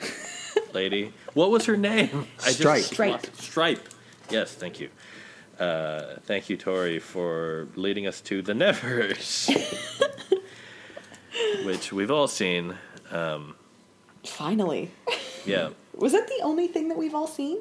lady. 0.72 1.12
What 1.34 1.50
was 1.52 1.66
her 1.66 1.76
name? 1.76 2.26
I 2.44 2.50
Stripe. 2.50 2.82
Stripe. 2.82 3.36
Stripe. 3.36 3.88
Yes, 4.30 4.52
thank 4.52 4.80
you. 4.80 4.88
Uh, 5.60 6.16
thank 6.24 6.50
you, 6.50 6.56
Tori, 6.56 6.98
for 6.98 7.68
leading 7.76 8.08
us 8.08 8.20
to 8.22 8.42
the 8.42 8.54
Nevers, 8.54 9.48
which 11.64 11.92
we've 11.92 12.10
all 12.10 12.28
seen. 12.28 12.74
Finally. 14.24 14.90
Yeah. 15.44 15.70
Was 15.94 16.12
that 16.12 16.26
the 16.26 16.40
only 16.42 16.66
thing 16.66 16.88
that 16.88 16.98
we've 16.98 17.14
all 17.14 17.26
seen? 17.28 17.58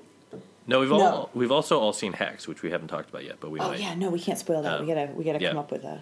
No, 0.66 0.80
we've 0.80 0.90
No. 0.90 0.96
all 1.02 1.30
we've 1.34 1.52
also 1.52 1.80
all 1.80 1.94
seen 1.94 2.14
Hex, 2.14 2.48
which 2.48 2.62
we 2.64 2.72
haven't 2.72 2.88
talked 2.88 3.10
about 3.10 3.24
yet, 3.26 3.36
but 3.40 3.52
we 3.52 3.60
Oh 3.60 3.70
might. 3.70 3.80
yeah, 3.80 3.94
no, 3.96 4.10
we 4.10 4.20
can't 4.20 4.40
spoil 4.40 4.62
that. 4.64 4.80
We 4.82 4.88
gotta 4.88 5.12
we 5.14 5.24
gotta 5.24 5.40
yeah. 5.42 5.50
come 5.50 5.58
up 5.60 5.72
with 5.72 5.84
a. 5.84 6.02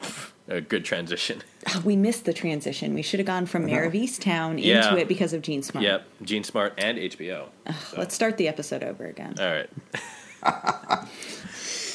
A 0.50 0.62
good 0.62 0.82
transition. 0.82 1.42
Ah, 1.66 1.82
we 1.84 1.94
missed 1.94 2.24
the 2.24 2.32
transition. 2.32 2.94
We 2.94 3.02
should 3.02 3.20
have 3.20 3.26
gone 3.26 3.44
from 3.44 3.66
Mare 3.66 3.84
of 3.84 3.92
Easttown 3.92 4.52
into 4.52 4.96
it 4.96 5.06
because 5.06 5.34
of 5.34 5.42
Jean 5.42 5.62
Smart. 5.62 5.84
Yep, 5.84 6.06
Jean 6.22 6.42
Smart 6.42 6.72
and 6.78 6.96
HBO. 6.96 7.48
So, 7.90 7.98
Let's 7.98 8.14
start 8.14 8.38
the 8.38 8.48
episode 8.48 8.82
over 8.82 9.04
again. 9.04 9.34
All 9.38 9.44
right. 9.44 9.68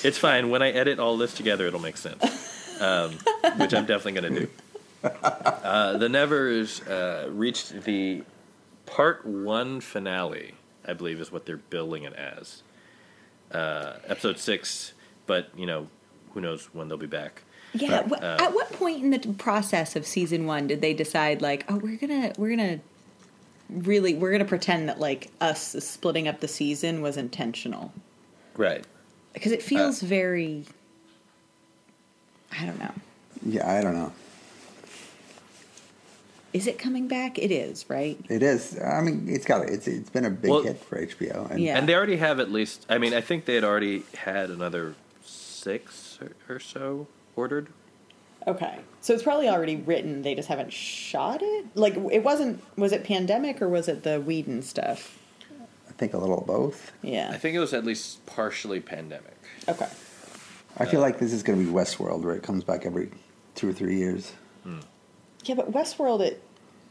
it's 0.04 0.20
fine. 0.20 0.52
When 0.52 0.62
I 0.62 0.70
edit 0.70 1.00
all 1.00 1.18
this 1.18 1.34
together, 1.34 1.66
it'll 1.66 1.80
make 1.80 1.98
sense, 1.98 2.80
um, 2.80 3.14
which 3.58 3.74
I'm 3.74 3.88
definitely 3.88 4.22
going 4.22 4.34
to 4.36 4.40
do. 4.42 4.50
Uh, 5.64 5.98
the 5.98 6.08
Nevers 6.10 6.82
uh, 6.88 7.28
reached 7.32 7.84
the 7.84 8.22
part 8.86 9.26
one 9.26 9.80
finale, 9.82 10.54
I 10.86 10.94
believe, 10.94 11.20
is 11.20 11.32
what 11.32 11.46
they're 11.46 11.58
billing 11.58 12.04
it 12.04 12.14
as. 12.14 12.62
Uh, 13.52 13.94
episode 14.08 14.38
six, 14.40 14.94
but 15.26 15.50
you 15.58 15.66
know, 15.66 15.88
who 16.34 16.42
knows 16.42 16.66
when 16.74 16.88
they'll 16.90 16.98
be 16.98 17.08
back. 17.08 17.42
yeah. 17.74 18.04
wh- 18.08 18.14
uh, 18.22 18.38
at 18.40 18.54
what 18.54 18.72
point 18.74 19.04
in 19.04 19.10
the 19.12 19.20
process 19.34 19.96
of 19.96 20.06
season 20.06 20.46
one 20.46 20.68
did 20.68 20.82
they 20.82 20.94
decide 20.94 21.42
like, 21.42 21.66
oh, 21.70 21.78
we're 21.78 21.98
gonna 21.98 22.34
we're 22.38 22.50
gonna 22.56 22.80
really 23.70 24.14
we're 24.16 24.32
gonna 24.32 24.46
pretend 24.46 24.90
that 24.90 25.00
like 25.00 25.32
us 25.42 25.76
splitting 25.84 26.28
up 26.28 26.40
the 26.40 26.48
season 26.48 27.02
was 27.02 27.18
intentional 27.18 27.92
Right. 28.58 28.86
because 29.34 29.52
it 29.54 29.62
feels 29.64 30.02
very. 30.02 30.66
I 32.58 32.66
don't 32.66 32.80
know. 32.80 32.92
Yeah, 33.46 33.70
I 33.72 33.82
don't 33.82 33.96
know. 33.96 34.14
Is 36.54 36.68
it 36.68 36.78
coming 36.78 37.08
back? 37.08 37.40
It 37.40 37.52
is, 37.52 37.90
right? 37.90 38.20
It 38.30 38.44
is. 38.44 38.80
I 38.80 39.02
mean, 39.02 39.26
it's 39.28 39.46
got. 39.46 39.68
It's 39.68 39.88
it's 39.88 40.10
been 40.10 40.26
a 40.26 40.30
big 40.30 40.52
Well- 40.52 40.62
hit 40.62 40.78
for 40.84 40.98
HBO. 41.00 41.50
And 41.50 41.60
Yeah. 41.60 41.78
And 41.78 41.90
they 41.90 41.96
already 41.96 42.18
have 42.18 42.40
at 42.40 42.52
least. 42.52 42.86
I 42.90 43.00
mean, 43.00 43.14
I 43.14 43.22
think 43.22 43.46
they 43.46 43.56
had 43.56 43.64
already 43.64 44.04
had 44.16 44.50
another 44.50 44.96
six 45.24 46.20
or, 46.22 46.56
or 46.56 46.60
so 46.60 47.08
ordered. 47.36 47.70
Okay. 48.46 48.80
So 49.02 49.14
it's 49.14 49.24
probably 49.24 49.50
already 49.50 49.78
written. 49.78 50.22
They 50.22 50.36
just 50.36 50.48
haven't 50.48 50.72
shot 50.72 51.42
it. 51.42 51.66
Like 51.76 51.96
it 52.12 52.24
wasn't. 52.24 52.62
Was 52.78 52.92
it 52.92 53.04
pandemic 53.04 53.62
or 53.62 53.68
was 53.70 53.88
it 53.88 54.04
the 54.04 54.22
Whedon 54.22 54.62
stuff? 54.62 55.18
I 55.90 55.94
think 55.94 56.14
a 56.14 56.18
little 56.18 56.40
of 56.40 56.48
both. 56.48 56.92
Yeah. 57.02 57.30
I 57.32 57.38
think 57.38 57.56
it 57.56 57.60
was 57.60 57.74
at 57.74 57.86
least 57.86 58.26
partially 58.26 58.80
pandemic. 58.80 59.38
okay. 59.68 59.88
I 60.78 60.86
feel 60.86 61.00
uh, 61.02 61.04
like 61.04 61.20
this 61.20 61.34
is 61.34 61.44
going 61.44 61.60
to 61.60 61.66
be 61.66 61.72
Westworld, 61.72 62.24
where 62.24 62.34
it 62.34 62.42
comes 62.42 62.64
back 62.64 62.86
every 62.86 63.12
two 63.54 63.70
or 63.70 63.74
three 63.74 63.98
years. 63.98 64.34
Hmm. 64.64 64.80
Yeah, 65.46 65.56
but 65.56 65.72
Westworld 65.72 66.22
it 66.22 66.42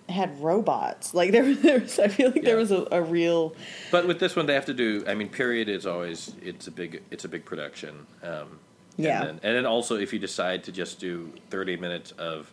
had 0.09 0.41
robots. 0.43 1.15
Like 1.15 1.33
there, 1.33 1.55
there 1.55 1.81
was. 1.81 1.99
I 1.99 2.09
feel 2.09 2.31
like 2.31 2.43
there 2.43 2.57
was 2.57 2.71
a, 2.71 2.87
a 2.91 3.03
real. 3.03 3.55
But 3.91 4.07
with 4.07 4.19
this 4.21 4.37
one, 4.37 4.47
they 4.47 4.55
have 4.55 4.67
to 4.67 4.75
do. 4.75 5.05
I 5.07 5.15
mean, 5.15 5.29
period 5.29 5.69
is 5.69 5.87
always 5.87 6.35
it's 6.43 6.67
a 6.67 6.71
big 6.71 7.03
it's 7.11 7.25
a 7.25 7.29
big 7.29 7.45
production. 7.45 8.07
Um, 8.23 8.59
Yeah. 8.97 9.21
And 9.21 9.29
then, 9.29 9.41
and 9.43 9.57
then 9.57 9.67
also, 9.67 9.97
if 9.97 10.13
you 10.13 10.19
decide 10.19 10.65
to 10.65 10.73
just 10.73 11.01
do 11.01 11.33
thirty 11.51 11.77
minutes 11.77 12.13
of 12.13 12.53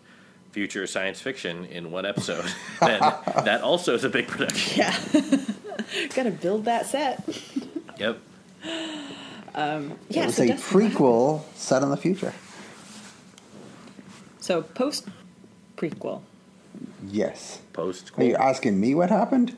future 0.51 0.87
science 0.87 1.21
fiction 1.21 1.65
in 1.65 1.91
one 1.91 2.05
episode, 2.05 2.45
then 2.79 2.99
that 3.01 3.61
also 3.61 3.93
is 3.93 4.03
a 4.03 4.09
big 4.09 4.27
production. 4.27 4.79
Yeah. 4.79 4.97
Got 6.15 6.23
to 6.23 6.31
build 6.31 6.65
that 6.65 6.85
set. 6.85 7.27
Yep. 7.97 8.19
Yeah. 8.63 9.81
it 10.09 10.25
was 10.25 10.35
so 10.35 10.43
a 10.43 10.47
Dustin, 10.47 10.57
prequel 10.57 11.43
set 11.55 11.81
in 11.83 11.89
the 11.89 11.97
future. 11.97 12.33
So 14.39 14.61
post 14.61 15.07
prequel. 15.79 16.21
Yes. 17.07 17.61
Post. 17.73 18.11
Are 18.17 18.23
you 18.23 18.35
asking 18.35 18.79
me 18.79 18.93
what 18.95 19.09
happened? 19.09 19.55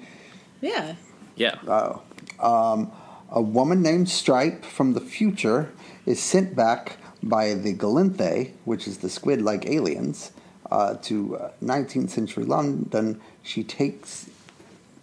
Yeah. 0.61 0.95
Yeah. 1.36 1.55
Oh. 1.67 2.01
Um, 2.39 2.91
a 3.30 3.41
woman 3.41 3.82
named 3.82 4.09
Stripe 4.09 4.63
from 4.63 4.93
the 4.93 5.01
future 5.01 5.72
is 6.05 6.22
sent 6.22 6.55
back 6.55 6.97
by 7.24 7.53
the 7.53 7.74
Galanthi, 7.74 8.51
which 8.65 8.88
is 8.88 8.99
the 8.99 9.09
squid 9.09 9.41
like 9.41 9.65
aliens, 9.65 10.32
uh, 10.72 10.95
to 11.03 11.38
uh, 11.38 11.51
19th 11.63 12.09
century 12.09 12.45
London. 12.45 13.22
She 13.43 13.63
takes 13.63 14.30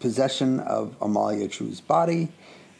possession 0.00 0.60
of 0.60 0.96
Amalia 1.00 1.48
True's 1.48 1.80
body, 1.80 2.28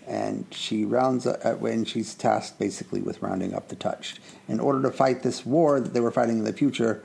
and 0.07 0.47
she 0.51 0.84
rounds 0.84 1.26
up 1.26 1.59
when 1.61 1.84
she's 1.84 2.14
tasked 2.14 2.59
basically 2.59 3.01
with 3.01 3.20
rounding 3.22 3.55
up 3.55 3.68
the 3.68 3.76
touched 3.76 4.20
in 4.49 4.61
order 4.61 4.82
to 4.82 4.91
fight 4.91 5.22
this 5.22 5.45
war 5.45 5.80
that 5.80 5.93
they 5.93 6.01
were 6.01 6.11
fighting 6.11 6.39
in 6.39 6.45
the 6.45 6.53
future 6.53 7.03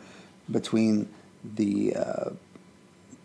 between 0.49 1.07
the 1.55 1.95
uh, 1.95 2.29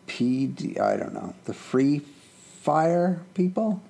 PD, 0.06 0.80
I 0.80 0.96
don't 0.96 1.14
know, 1.14 1.34
the 1.44 1.54
Free 1.54 2.02
Fire 2.62 3.20
people, 3.34 3.80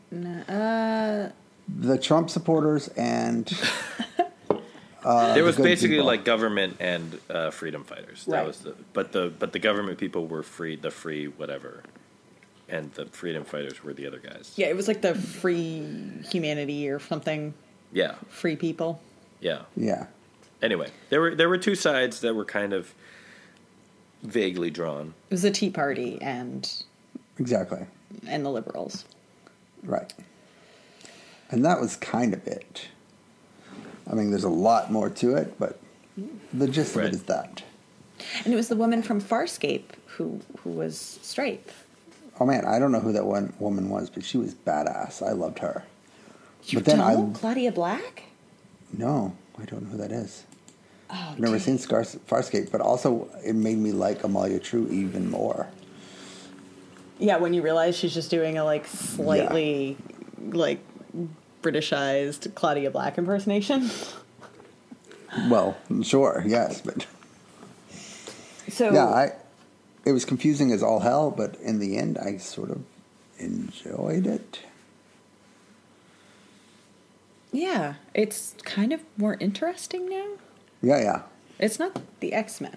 Uh, 0.48 1.28
the 1.68 1.98
Trump 1.98 2.30
supporters, 2.30 2.88
and 2.88 3.50
uh, 5.04 5.34
there 5.34 5.44
was 5.44 5.56
good 5.56 5.64
basically 5.64 5.96
people. 5.96 6.06
like 6.06 6.24
government 6.24 6.76
and 6.80 7.18
uh, 7.30 7.50
freedom 7.50 7.84
fighters. 7.84 8.24
That 8.26 8.32
Right. 8.38 8.46
was 8.46 8.60
the 8.60 8.74
but 8.92 9.12
the 9.12 9.32
but 9.38 9.52
the 9.52 9.58
government 9.58 9.98
people 9.98 10.26
were 10.26 10.42
free 10.42 10.76
the 10.76 10.90
free 10.90 11.26
whatever, 11.26 11.82
and 12.68 12.92
the 12.94 13.06
freedom 13.06 13.44
fighters 13.44 13.82
were 13.82 13.92
the 13.92 14.06
other 14.06 14.18
guys. 14.18 14.52
yeah, 14.56 14.66
it 14.68 14.76
was 14.76 14.88
like 14.88 15.00
the 15.02 15.14
free 15.14 15.86
humanity 16.30 16.88
or 16.88 16.98
something. 17.00 17.54
Yeah, 17.92 18.16
Free 18.28 18.54
people. 18.56 19.00
yeah. 19.40 19.62
yeah. 19.74 20.06
Anyway, 20.60 20.90
there 21.10 21.20
were 21.20 21.34
there 21.34 21.48
were 21.48 21.58
two 21.58 21.74
sides 21.74 22.20
that 22.20 22.34
were 22.34 22.44
kind 22.44 22.72
of 22.72 22.92
vaguely 24.22 24.70
drawn. 24.70 25.14
It 25.30 25.34
was 25.34 25.42
the 25.42 25.50
Tea 25.50 25.70
Party 25.70 26.18
and 26.20 26.70
Exactly. 27.38 27.86
and 28.26 28.44
the 28.44 28.50
liberals. 28.50 29.04
Right. 29.82 30.12
And 31.50 31.64
that 31.64 31.80
was 31.80 31.96
kind 31.96 32.34
of 32.34 32.46
it. 32.46 32.88
I 34.10 34.14
mean, 34.14 34.30
there's 34.30 34.44
a 34.44 34.48
lot 34.48 34.90
more 34.90 35.08
to 35.10 35.36
it, 35.36 35.58
but 35.58 35.78
the 36.52 36.66
gist 36.68 36.96
of 36.96 37.04
it 37.04 37.14
is 37.14 37.22
that. 37.24 37.62
And 38.44 38.52
it 38.52 38.56
was 38.56 38.68
the 38.68 38.76
woman 38.76 39.02
from 39.02 39.20
Farscape 39.20 39.84
who 40.06 40.40
who 40.62 40.70
was 40.70 41.18
straight. 41.22 41.68
Oh 42.40 42.46
man, 42.46 42.64
I 42.66 42.78
don't 42.78 42.92
know 42.92 43.00
who 43.00 43.12
that 43.12 43.24
one 43.26 43.52
woman 43.58 43.88
was, 43.88 44.10
but 44.10 44.24
she 44.24 44.38
was 44.38 44.54
badass. 44.54 45.26
I 45.26 45.32
loved 45.32 45.58
her. 45.60 45.84
You 46.64 46.78
but 46.78 46.84
then 46.86 46.98
don't? 46.98 47.36
I 47.36 47.38
Claudia 47.38 47.72
Black? 47.72 48.24
no, 48.92 49.36
I 49.58 49.64
don't 49.64 49.82
know 49.84 49.90
who 49.90 49.98
that 49.98 50.10
is. 50.12 50.44
Oh, 51.10 51.28
I've 51.32 51.38
never 51.38 51.58
seen 51.58 51.78
Scars- 51.78 52.18
Farscape, 52.28 52.70
but 52.70 52.80
also 52.80 53.28
it 53.44 53.54
made 53.54 53.78
me 53.78 53.92
like 53.92 54.24
Amalia 54.24 54.58
True 54.58 54.86
even 54.90 55.30
more. 55.30 55.68
Yeah, 57.18 57.38
when 57.38 57.54
you 57.54 57.62
realize 57.62 57.96
she's 57.96 58.14
just 58.14 58.30
doing 58.30 58.58
a 58.58 58.64
like 58.64 58.86
slightly 58.86 59.96
like 60.50 60.80
Britishized 61.62 62.54
Claudia 62.54 62.90
Black 62.90 63.18
impersonation. 63.18 63.90
Well, 65.50 65.76
sure, 66.02 66.42
yes, 66.46 66.80
but 66.80 67.06
So 68.68 68.92
yeah, 68.92 69.06
I 69.06 69.32
it 70.04 70.12
was 70.12 70.24
confusing 70.24 70.72
as 70.72 70.82
all 70.82 71.00
hell, 71.00 71.30
but 71.30 71.56
in 71.56 71.78
the 71.80 71.96
end, 71.96 72.18
I 72.18 72.36
sort 72.38 72.70
of 72.70 72.82
enjoyed 73.38 74.26
it. 74.26 74.60
yeah, 77.52 77.94
it's 78.14 78.54
kind 78.64 78.92
of 78.92 79.00
more 79.16 79.36
interesting 79.40 80.08
now. 80.08 80.26
Yeah, 80.82 81.00
yeah. 81.00 81.22
It's 81.58 81.78
not 81.78 82.00
the 82.20 82.32
X 82.32 82.60
Men. 82.60 82.76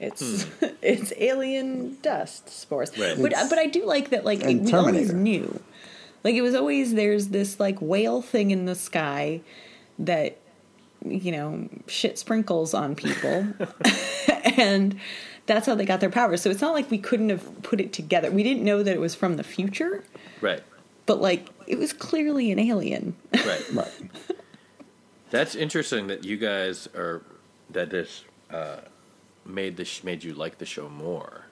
It's 0.00 0.44
hmm. 0.44 0.66
it's 0.82 1.12
alien 1.16 1.98
dust 2.02 2.48
spores. 2.48 2.96
Right. 2.98 3.16
But 3.16 3.32
It's- 3.32 3.48
but 3.50 3.58
I 3.58 3.66
do 3.66 3.84
like 3.84 4.10
that. 4.10 4.24
Like 4.24 4.42
and 4.42 4.64
we 4.64 4.72
always 4.72 5.12
knew, 5.12 5.60
like 6.22 6.34
it 6.34 6.42
was 6.42 6.54
always 6.54 6.94
there's 6.94 7.28
this 7.28 7.58
like 7.60 7.78
whale 7.80 8.22
thing 8.22 8.50
in 8.50 8.66
the 8.66 8.74
sky 8.74 9.40
that 9.98 10.36
you 11.04 11.30
know 11.32 11.68
shit 11.86 12.18
sprinkles 12.18 12.74
on 12.74 12.94
people, 12.94 13.46
and 14.56 14.98
that's 15.46 15.66
how 15.66 15.74
they 15.74 15.84
got 15.84 16.00
their 16.00 16.10
powers. 16.10 16.40
So 16.42 16.50
it's 16.50 16.60
not 16.60 16.72
like 16.74 16.90
we 16.90 16.98
couldn't 16.98 17.28
have 17.30 17.62
put 17.62 17.80
it 17.80 17.92
together. 17.92 18.30
We 18.30 18.42
didn't 18.42 18.64
know 18.64 18.82
that 18.82 18.92
it 18.94 19.00
was 19.00 19.14
from 19.14 19.36
the 19.36 19.44
future, 19.44 20.02
Right, 20.40 20.62
but 21.06 21.20
like 21.20 21.48
it 21.66 21.78
was 21.78 21.92
clearly 21.92 22.50
an 22.50 22.58
alien. 22.58 23.14
right. 23.32 23.64
Right. 23.72 23.92
That's 25.34 25.56
interesting 25.56 26.06
that 26.06 26.22
you 26.22 26.36
guys 26.36 26.86
are 26.94 27.20
that 27.70 27.90
this 27.90 28.22
uh, 28.52 28.76
made 29.44 29.76
this 29.76 30.04
made 30.04 30.22
you 30.22 30.32
like 30.32 30.58
the 30.58 30.64
show 30.64 30.88
more. 30.88 31.46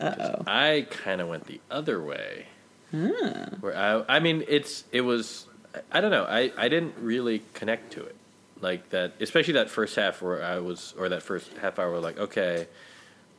Uh 0.00 0.14
oh. 0.18 0.42
I 0.44 0.88
kind 0.90 1.20
of 1.20 1.28
went 1.28 1.46
the 1.46 1.60
other 1.70 2.02
way. 2.02 2.46
Where 2.90 3.76
I, 3.76 4.16
I 4.16 4.18
mean, 4.18 4.42
it's 4.48 4.82
it 4.90 5.02
was, 5.02 5.46
I 5.92 6.00
don't 6.00 6.10
know. 6.10 6.24
I 6.24 6.50
I 6.58 6.68
didn't 6.68 6.96
really 7.00 7.42
connect 7.54 7.92
to 7.92 8.02
it, 8.02 8.16
like 8.60 8.90
that, 8.90 9.12
especially 9.20 9.52
that 9.52 9.70
first 9.70 9.94
half 9.94 10.20
where 10.20 10.42
I 10.42 10.58
was, 10.58 10.92
or 10.98 11.08
that 11.10 11.22
first 11.22 11.48
half 11.58 11.78
hour, 11.78 12.00
like 12.00 12.18
okay, 12.18 12.66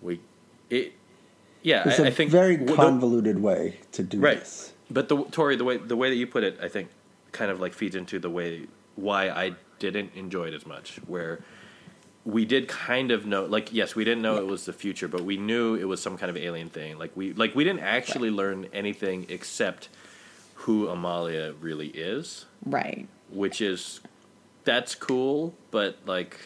we, 0.02 0.22
it, 0.70 0.94
yeah. 1.62 1.90
It's 1.90 2.00
I 2.00 2.04
a 2.04 2.08
I 2.08 2.12
think 2.12 2.32
very 2.32 2.56
the- 2.56 2.74
convoluted 2.74 3.42
way 3.42 3.80
to 3.92 4.02
do 4.04 4.22
right. 4.22 4.40
this. 4.40 4.72
But 4.90 5.10
the 5.10 5.26
Tori, 5.26 5.58
the 5.58 5.66
way 5.66 5.76
the 5.76 5.98
way 5.98 6.10
that 6.10 6.16
you 6.16 6.26
put 6.26 6.46
it, 6.46 6.58
I 6.62 6.70
think, 6.70 6.88
kind 7.34 7.52
of 7.52 7.60
like 7.60 7.74
feeds 7.74 7.98
into 7.98 8.18
the 8.18 8.30
way 8.30 8.68
why 8.96 9.30
I 9.30 9.56
didn't 9.80 10.12
enjoy 10.16 10.48
it 10.48 10.54
as 10.54 10.66
much. 10.66 10.98
Where 11.08 11.40
we 12.26 12.46
did 12.46 12.68
kind 12.68 13.12
of 13.12 13.26
know, 13.26 13.46
like, 13.46 13.74
yes, 13.74 13.96
we 13.96 14.04
didn't 14.04 14.22
know 14.22 14.38
it 14.38 14.46
was 14.46 14.66
the 14.66 14.74
future, 14.74 15.08
but 15.08 15.24
we 15.24 15.38
knew 15.38 15.76
it 15.76 15.86
was 15.86 16.02
some 16.02 16.18
kind 16.18 16.30
of 16.30 16.38
alien 16.38 16.70
thing. 16.70 16.98
Like 17.00 17.12
we, 17.16 17.34
like 17.34 17.56
we 17.56 17.64
didn't 17.64 17.82
actually 17.82 18.30
learn 18.30 18.68
anything 18.74 19.26
except 19.30 19.90
who 20.56 20.88
Amalia 20.88 21.54
really 21.60 21.88
is, 21.88 22.46
Right. 22.66 23.08
which 23.32 23.62
is 23.62 24.02
that's 24.64 24.94
cool, 24.96 25.54
but 25.72 25.98
like. 26.06 26.38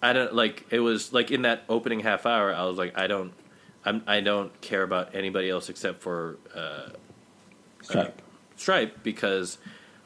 I 0.00 0.12
don't 0.12 0.32
like 0.32 0.64
it 0.70 0.78
was 0.78 1.12
like 1.12 1.32
in 1.32 1.42
that 1.42 1.64
opening 1.68 1.98
half 1.98 2.24
hour. 2.24 2.54
I 2.54 2.62
was 2.66 2.78
like, 2.78 2.96
I 2.96 3.08
don't, 3.08 3.32
I'm, 3.84 4.04
I 4.06 4.20
don't 4.20 4.52
care 4.60 4.84
about 4.84 5.12
anybody 5.12 5.50
else 5.50 5.68
except 5.68 6.02
for 6.02 6.36
uh, 6.54 6.90
Stripe. 7.82 8.22
Stripe 8.54 9.02
because 9.02 9.58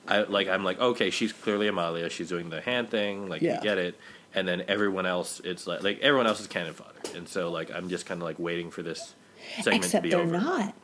I 0.08 0.22
like 0.22 0.48
I'm 0.48 0.64
like 0.64 0.80
okay 0.80 1.10
she's 1.10 1.32
clearly 1.32 1.68
Amalia 1.68 2.10
she's 2.10 2.28
doing 2.28 2.50
the 2.50 2.60
hand 2.60 2.90
thing 2.90 3.28
like 3.28 3.40
Yeah. 3.42 3.56
you 3.56 3.62
get 3.62 3.78
it 3.78 3.94
and 4.34 4.46
then 4.48 4.64
everyone 4.68 5.06
else 5.06 5.40
it's 5.44 5.66
like 5.66 5.82
like 5.82 6.00
everyone 6.00 6.26
else 6.26 6.40
is 6.40 6.46
cannon 6.46 6.74
fodder 6.74 6.90
and 7.16 7.28
so 7.28 7.50
like 7.50 7.70
I'm 7.70 7.88
just 7.88 8.06
kind 8.06 8.20
of 8.20 8.24
like 8.24 8.38
waiting 8.38 8.70
for 8.70 8.82
this 8.82 9.14
segment 9.60 9.84
Except 9.84 10.02
to 10.04 10.08
be 10.08 10.10
they're 10.10 10.20
over. 10.20 10.32
not, 10.38 10.74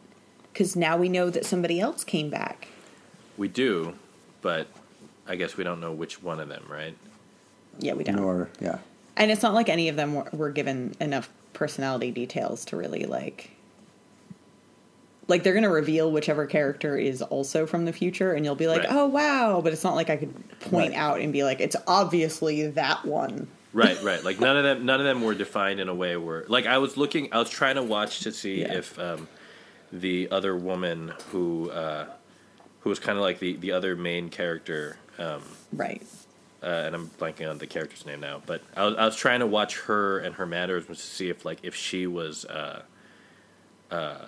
because 0.53 0.77
now 0.77 0.97
we 0.97 1.09
know 1.09 1.31
that 1.31 1.45
somebody 1.47 1.81
else 1.81 2.03
came 2.05 2.29
back. 2.31 2.69
We 3.37 3.47
do, 3.49 3.95
but 4.43 4.67
I 5.29 5.37
guess 5.37 5.57
we 5.57 5.63
don't 5.65 5.81
know 5.81 5.93
which 5.93 6.21
one 6.23 6.41
of 6.41 6.49
them, 6.49 6.65
right? 6.69 6.97
Yeah, 7.79 7.95
we 7.95 8.03
don't. 8.03 8.17
Nor, 8.17 8.51
yeah. 8.61 8.79
And 9.17 9.31
it's 9.31 9.43
not 9.43 9.55
like 9.55 9.69
any 9.69 9.89
of 9.89 9.95
them 9.97 10.15
were, 10.17 10.29
were 10.33 10.51
given 10.51 10.95
enough 11.01 11.29
personality 11.53 12.11
details 12.11 12.65
to 12.67 12.77
really 12.77 13.05
like. 13.05 13.51
Like 15.29 15.43
they're 15.43 15.55
gonna 15.55 15.69
reveal 15.71 16.11
whichever 16.11 16.47
character 16.47 16.97
is 16.97 17.21
also 17.23 17.67
from 17.67 17.85
the 17.85 17.93
future, 17.93 18.33
and 18.33 18.45
you'll 18.45 18.55
be 18.55 18.67
like, 18.67 18.81
Right. 18.85 18.89
"Oh 18.93 19.07
wow!" 19.07 19.61
But 19.63 19.73
it's 19.75 19.85
not 19.85 19.95
like 19.95 20.09
I 20.11 20.17
could 20.17 20.35
point 20.61 20.93
Right. 20.95 20.99
out 20.99 21.21
and 21.21 21.33
be 21.33 21.45
like, 21.45 21.61
"It's 21.61 21.77
obviously 21.87 22.67
that 22.69 23.05
one." 23.05 23.47
Right, 23.75 24.03
right. 24.03 24.25
Like 24.29 24.41
none 24.41 24.57
of 24.57 24.65
them, 24.65 24.87
none 24.87 24.99
of 25.01 25.05
them 25.07 25.21
were 25.23 25.35
defined 25.35 25.81
in 25.81 25.89
a 25.91 25.95
way 25.95 26.17
where, 26.17 26.45
like, 26.49 26.65
I 26.67 26.79
was 26.79 26.97
looking, 26.97 27.29
I 27.33 27.39
was 27.39 27.51
trying 27.51 27.75
to 27.77 27.83
watch 27.83 28.21
to 28.21 28.33
see 28.33 28.63
Yeah. 28.63 28.73
if 28.79 28.99
um, 28.99 29.29
the 29.93 30.31
other 30.31 30.57
woman 30.57 31.13
who, 31.31 31.71
uh, 31.71 32.07
who 32.81 32.89
was 32.89 32.99
kind 32.99 33.19
of 33.19 33.23
like 33.23 33.39
the 33.39 33.57
the 33.57 33.73
other 33.73 33.95
main 33.97 34.31
character, 34.31 34.97
um, 35.19 35.43
Right. 35.75 36.01
uh, 36.63 36.67
and 36.67 36.95
I'm 36.95 37.09
blanking 37.21 37.51
on 37.51 37.59
the 37.59 37.67
character's 37.67 38.07
name 38.07 38.21
now, 38.21 38.41
but 38.47 38.63
I 38.75 38.87
was, 38.87 38.95
I 38.97 39.05
was 39.05 39.17
trying 39.17 39.41
to 39.41 39.47
watch 39.47 39.79
her 39.81 40.21
and 40.21 40.37
her 40.37 40.47
mannerisms 40.47 40.97
to 40.99 41.07
see 41.07 41.29
if 41.29 41.45
like 41.45 41.59
if 41.63 41.75
she 41.75 42.07
was, 42.07 42.47
uh, 42.47 42.81
uh, 43.91 44.25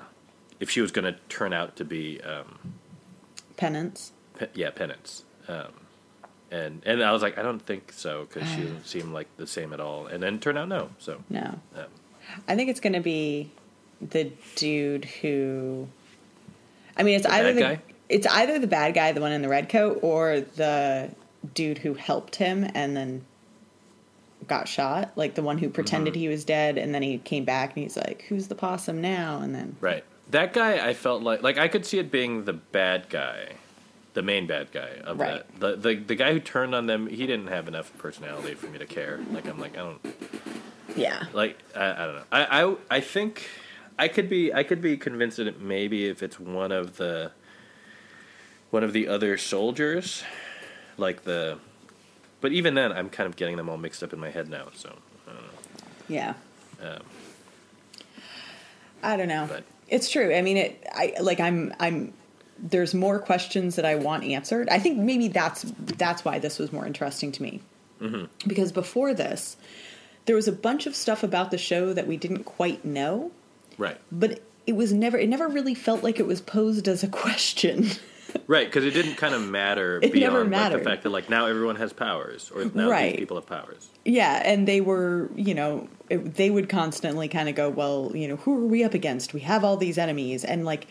if 0.61 0.71
she 0.71 0.81
was 0.81 0.93
going 0.93 1.13
to 1.13 1.19
turn 1.29 1.53
out 1.53 1.75
to 1.77 1.85
be, 1.85 2.21
um, 2.23 2.75
Penance. 3.57 4.13
pe- 4.39 4.49
yeah, 4.55 4.71
penance. 4.71 5.25
Um, 5.49 5.73
and 6.51 6.83
and 6.87 7.03
I 7.03 7.13
was 7.13 7.23
like, 7.23 7.39
I 7.39 7.43
don't 7.43 7.61
think 7.65 7.93
so 7.93 8.25
because 8.27 8.49
she 8.49 8.57
doesn't 8.63 8.87
seem 8.87 9.13
like 9.13 9.29
the 9.37 9.47
same 9.47 9.73
at 9.73 9.81
all. 9.81 10.07
And 10.07 10.23
then 10.23 10.39
turned 10.39 10.59
out 10.59 10.69
no. 10.69 10.91
So 10.99 11.23
No. 11.29 11.59
um, 11.77 11.85
I 12.49 12.55
think 12.57 12.71
it's 12.71 12.81
gonna 12.81 13.01
be 13.01 13.51
the 14.01 14.31
dude 14.57 15.05
who. 15.05 15.89
I 16.97 17.03
mean, 17.03 17.17
it's 17.17 17.27
The 17.27 17.33
either 17.35 17.53
the 17.53 17.61
guy? 17.61 17.81
it's 18.09 18.27
either 18.27 18.59
the 18.59 18.67
bad 18.67 18.95
guy, 18.95 19.13
the 19.13 19.21
one 19.21 19.33
in 19.33 19.43
the 19.43 19.49
red 19.49 19.69
coat, 19.69 19.99
or 20.03 20.41
the 20.41 21.11
dude 21.55 21.79
who 21.79 21.95
helped 21.95 22.37
him 22.37 22.69
and 22.75 22.97
then 22.97 23.25
got 24.47 24.69
shot. 24.69 25.13
Like 25.17 25.35
the 25.35 25.43
one 25.43 25.59
who 25.59 25.69
pretended 25.71 26.15
Mm-hmm. 26.15 26.21
he 26.21 26.29
was 26.29 26.45
dead 26.45 26.79
and 26.79 26.95
then 26.95 27.03
he 27.03 27.19
came 27.19 27.45
back 27.45 27.75
and 27.77 27.83
he's 27.83 27.97
like, 27.97 28.23
"Who's 28.29 28.49
the 28.49 28.55
possum 28.55 29.01
now?" 29.01 29.41
And 29.41 29.55
then 29.55 29.77
Right. 29.81 30.05
That 30.31 30.53
guy, 30.53 30.87
I 30.87 30.95
felt 30.95 31.23
like 31.23 31.43
like 31.43 31.59
I 31.59 31.69
could 31.69 31.85
see 31.87 31.99
it 31.99 32.11
being 32.11 32.45
the 32.45 32.53
bad 32.53 33.09
guy, 33.09 33.55
the 34.15 34.23
main 34.23 34.47
bad 34.47 34.71
guy 34.73 34.91
of 35.05 35.19
Right. 35.19 35.45
that. 35.61 35.61
The, 35.83 35.89
the 35.95 35.95
the 36.01 36.15
guy 36.15 36.33
who 36.33 36.41
turned 36.41 36.75
on 36.75 36.87
them, 36.87 37.07
he 37.07 37.27
didn't 37.27 37.49
have 37.49 37.69
enough 37.69 37.97
personality 37.99 38.55
for 38.55 38.67
me 38.67 38.79
to 38.79 38.87
care. 38.87 39.21
Like 39.33 39.47
I'm 39.49 39.59
like 39.59 39.77
I 39.77 39.81
don't 39.81 40.01
yeah, 40.97 41.25
like 41.33 41.59
I, 41.77 41.91
I 41.93 42.07
don't 42.07 42.15
know. 42.17 42.23
I, 42.33 42.63
I 42.65 42.77
I 42.91 43.01
think 43.01 43.49
I 43.99 44.09
could 44.09 44.29
be 44.29 44.53
I 44.53 44.63
could 44.63 44.81
be 44.83 44.97
convinced 44.97 45.37
that 45.39 45.47
it 45.47 45.61
maybe 45.61 46.07
if 46.07 46.23
it's 46.23 46.39
one 46.41 46.73
of 46.73 46.97
the 46.97 47.33
one 48.71 48.85
of 48.85 48.93
the 48.93 49.09
other 49.09 49.37
soldiers, 49.37 50.23
like 50.97 51.25
the. 51.25 51.59
But 52.41 52.53
even 52.53 52.75
then, 52.75 52.91
I'm 52.93 53.11
kind 53.11 53.27
of 53.29 53.37
getting 53.37 53.57
them 53.57 53.69
all 53.69 53.77
mixed 53.77 54.03
up 54.03 54.13
in 54.15 54.19
my 54.21 54.31
head 54.31 54.49
now. 54.49 54.69
So, 54.75 54.97
I 55.29 55.33
don't 55.33 55.43
know. 55.43 55.49
yeah. 56.09 56.35
Um, 56.83 57.03
I 59.03 59.17
don't 59.17 59.29
know. 59.29 59.47
But- 59.49 59.65
It's 59.91 60.09
true. 60.11 60.33
I 60.35 60.41
mean, 60.41 60.57
it. 60.57 60.87
I 60.93 61.15
like. 61.21 61.41
I'm. 61.41 61.75
I'm. 61.81 62.13
There's 62.59 62.95
more 62.95 63.19
questions 63.19 63.77
that 63.77 63.85
I 63.85 63.97
want 63.97 64.25
answered. 64.25 64.69
I 64.69 64.79
think 64.79 64.99
maybe 64.99 65.29
that's 65.29 65.63
that's 65.79 66.25
why 66.25 66.39
this 66.39 66.59
was 66.59 66.73
more 66.73 66.87
interesting 66.87 67.33
to 67.33 67.43
me. 67.43 67.61
Mm-hmm. 68.01 68.25
Because 68.49 68.71
before 68.73 69.13
this, 69.15 69.57
there 70.27 70.37
was 70.37 70.47
a 70.49 70.53
bunch 70.53 70.87
of 70.87 70.95
stuff 70.95 71.23
about 71.23 71.51
the 71.51 71.59
show 71.59 71.93
that 71.93 72.07
we 72.07 72.17
didn't 72.17 72.45
quite 72.45 72.85
know, 72.85 73.31
Right. 73.79 73.99
but 74.13 74.41
it 74.67 74.75
was 74.75 74.93
never. 74.93 75.19
It 75.19 75.29
never 75.29 75.49
really 75.49 75.75
felt 75.75 76.03
like 76.03 76.21
it 76.21 76.27
was 76.27 76.41
posed 76.41 76.87
as 76.89 77.03
a 77.03 77.09
question. 77.09 77.89
Right, 78.47 78.67
because 78.67 78.85
it 78.85 78.93
didn't 78.93 79.15
kind 79.15 79.35
of 79.35 79.43
matter 79.43 79.99
It 80.03 80.13
beyond 80.13 80.35
never 80.35 80.45
like, 80.45 80.73
the 80.73 80.79
fact 80.91 81.03
that 81.05 81.11
like 81.11 81.31
now 81.31 81.47
everyone 81.47 81.77
has 81.77 81.93
powers, 81.93 82.51
or 82.55 82.65
now 82.65 82.89
Right. 82.89 83.13
these 83.13 83.21
people 83.21 83.37
have 83.37 83.47
powers. 83.47 83.89
Yeah, 84.05 84.43
and 84.45 84.67
they 84.67 84.81
were, 84.81 85.31
you 85.37 85.55
know, 85.55 85.89
it, 86.09 86.35
they 86.35 86.51
would 86.51 86.69
constantly 86.69 87.29
kind 87.29 87.49
of 87.49 87.55
go, 87.55 87.69
well, 87.69 88.13
you 88.15 88.27
know, 88.29 88.37
who 88.37 88.57
are 88.65 88.67
we 88.67 88.83
up 88.83 88.95
against? 88.95 89.33
We 89.35 89.41
have 89.41 89.65
all 89.65 89.77
these 89.77 89.99
enemies. 89.99 90.45
And, 90.45 90.65
like, 90.65 90.87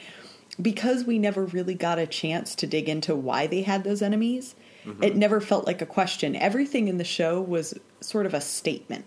because 0.62 1.04
we 1.04 1.20
never 1.20 1.46
really 1.46 1.74
got 1.76 2.00
a 2.00 2.08
chance 2.08 2.56
to 2.56 2.68
dig 2.68 2.88
into 2.88 3.16
why 3.16 3.48
they 3.48 3.62
had 3.62 3.84
those 3.84 4.02
enemies, 4.02 4.56
mm-hmm. 4.86 5.04
it 5.04 5.16
never 5.16 5.42
felt 5.42 5.66
like 5.66 5.82
a 5.82 5.86
question. 5.86 6.36
Everything 6.36 6.88
in 6.88 6.98
the 6.98 7.04
show 7.04 7.42
was 7.42 7.74
sort 8.02 8.26
of 8.26 8.34
a 8.34 8.42
statement. 8.42 9.06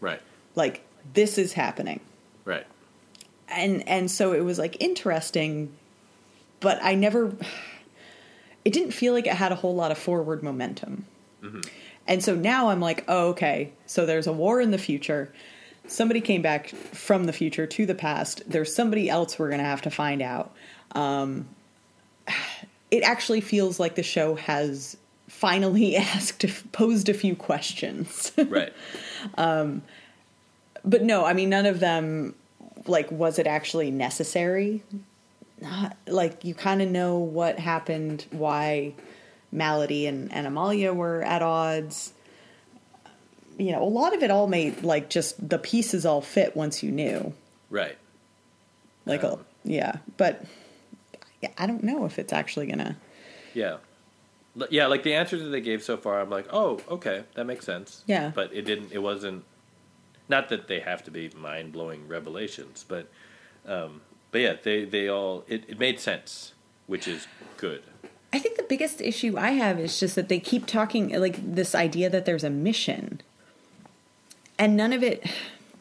Right. 0.00 0.20
Like, 0.54 0.84
this 1.14 1.38
is 1.38 1.52
happening. 1.54 2.00
Right. 2.44 2.66
And 3.48 3.88
and 3.88 4.10
so 4.10 4.32
it 4.32 4.40
was 4.40 4.58
like 4.58 4.76
interesting, 4.80 5.72
but 6.60 6.78
I 6.82 6.94
never 6.94 7.34
it 8.64 8.72
didn't 8.72 8.92
feel 8.92 9.12
like 9.12 9.26
it 9.26 9.34
had 9.34 9.52
a 9.52 9.56
whole 9.56 9.74
lot 9.74 9.90
of 9.90 9.98
forward 9.98 10.42
momentum. 10.42 11.04
And 12.06 12.24
so 12.24 12.34
now 12.34 12.68
I'm 12.70 12.80
like, 12.80 13.04
oh, 13.06 13.28
okay. 13.28 13.72
So 13.86 14.06
there's 14.06 14.26
a 14.26 14.32
war 14.32 14.60
in 14.60 14.70
the 14.70 14.78
future. 14.78 15.32
Somebody 15.86 16.20
came 16.20 16.42
back 16.42 16.68
from 16.68 17.24
the 17.24 17.32
future 17.32 17.66
to 17.66 17.86
the 17.86 17.94
past. 17.94 18.42
There's 18.46 18.74
somebody 18.74 19.08
else 19.10 19.38
we're 19.38 19.48
going 19.48 19.60
to 19.60 19.64
have 19.64 19.82
to 19.82 19.90
find 19.90 20.22
out. 20.22 20.52
Um, 20.92 21.48
it 22.90 23.02
actually 23.02 23.42
feels 23.42 23.78
like 23.78 23.94
the 23.94 24.02
show 24.02 24.34
has 24.36 24.96
finally 25.28 25.96
asked, 25.96 26.44
posed 26.72 27.08
a 27.08 27.14
few 27.14 27.36
questions. 27.36 28.32
Right. 28.48 28.72
but 29.36 31.02
no, 31.02 31.24
I 31.24 31.34
mean, 31.34 31.50
none 31.50 31.66
of 31.66 31.80
them, 31.80 32.34
like, 32.86 33.10
was 33.10 33.38
it 33.38 33.46
actually 33.46 33.90
necessary? 33.90 34.82
Not, 35.60 35.96
like, 36.06 36.44
you 36.44 36.54
kind 36.54 36.80
of 36.82 36.88
know 36.88 37.18
what 37.18 37.58
happened, 37.58 38.26
why 38.30 38.94
Maladie 39.50 40.06
and, 40.06 40.32
and 40.32 40.46
Amalia 40.46 40.92
were 40.92 41.22
at 41.22 41.42
odds. 41.42 42.12
You 43.58 43.72
know, 43.72 43.82
a 43.82 43.88
lot 43.88 44.14
of 44.14 44.22
it 44.22 44.30
all 44.30 44.46
made, 44.46 44.82
like, 44.84 45.10
just 45.10 45.48
the 45.48 45.58
pieces 45.58 46.06
all 46.06 46.20
fit 46.20 46.54
once 46.56 46.82
you 46.82 46.92
knew. 46.92 47.32
right. 47.70 47.98
Like, 49.04 49.24
Um. 49.24 49.44
yeah, 49.64 49.96
but 50.18 50.44
I 51.56 51.66
don't 51.66 51.82
know 51.82 52.04
if 52.04 52.18
it's 52.18 52.32
actually 52.32 52.66
gonna. 52.66 52.96
Yeah. 53.54 53.78
L- 54.60 54.66
Yeah, 54.70 54.86
like 54.86 55.02
the 55.02 55.14
answers 55.14 55.42
that 55.42 55.48
they 55.48 55.62
gave 55.62 55.82
so 55.82 55.96
far, 55.96 56.20
I'm 56.20 56.28
like, 56.28 56.46
oh, 56.52 56.78
okay, 56.90 57.24
that 57.34 57.46
makes 57.46 57.64
sense. 57.64 58.02
Yeah. 58.06 58.32
But 58.34 58.52
it 58.52 58.62
didn't. 58.66 58.92
It 58.92 58.98
wasn't. 58.98 59.44
Not 60.28 60.50
that 60.50 60.68
they 60.68 60.80
have 60.80 61.02
to 61.04 61.10
be 61.10 61.30
mind 61.34 61.72
blowing 61.72 62.06
revelations, 62.06 62.84
but, 62.86 63.08
um, 63.66 64.02
but 64.30 64.40
yeah, 64.40 64.54
they 64.62 64.84
they 64.84 65.08
all 65.08 65.44
it, 65.48 65.64
it 65.68 65.78
made 65.78 66.00
sense, 66.00 66.52
which 66.86 67.08
is 67.08 67.26
good. 67.56 67.82
I 68.32 68.38
think 68.38 68.56
the 68.56 68.62
biggest 68.62 69.00
issue 69.00 69.38
I 69.38 69.52
have 69.52 69.80
is 69.80 69.98
just 69.98 70.14
that 70.16 70.28
they 70.28 70.38
keep 70.38 70.66
talking 70.66 71.18
like 71.18 71.54
this 71.54 71.74
idea 71.74 72.10
that 72.10 72.26
there's 72.26 72.44
a 72.44 72.50
mission. 72.50 73.22
And 74.58 74.76
none 74.76 74.92
of 74.92 75.02
it 75.02 75.24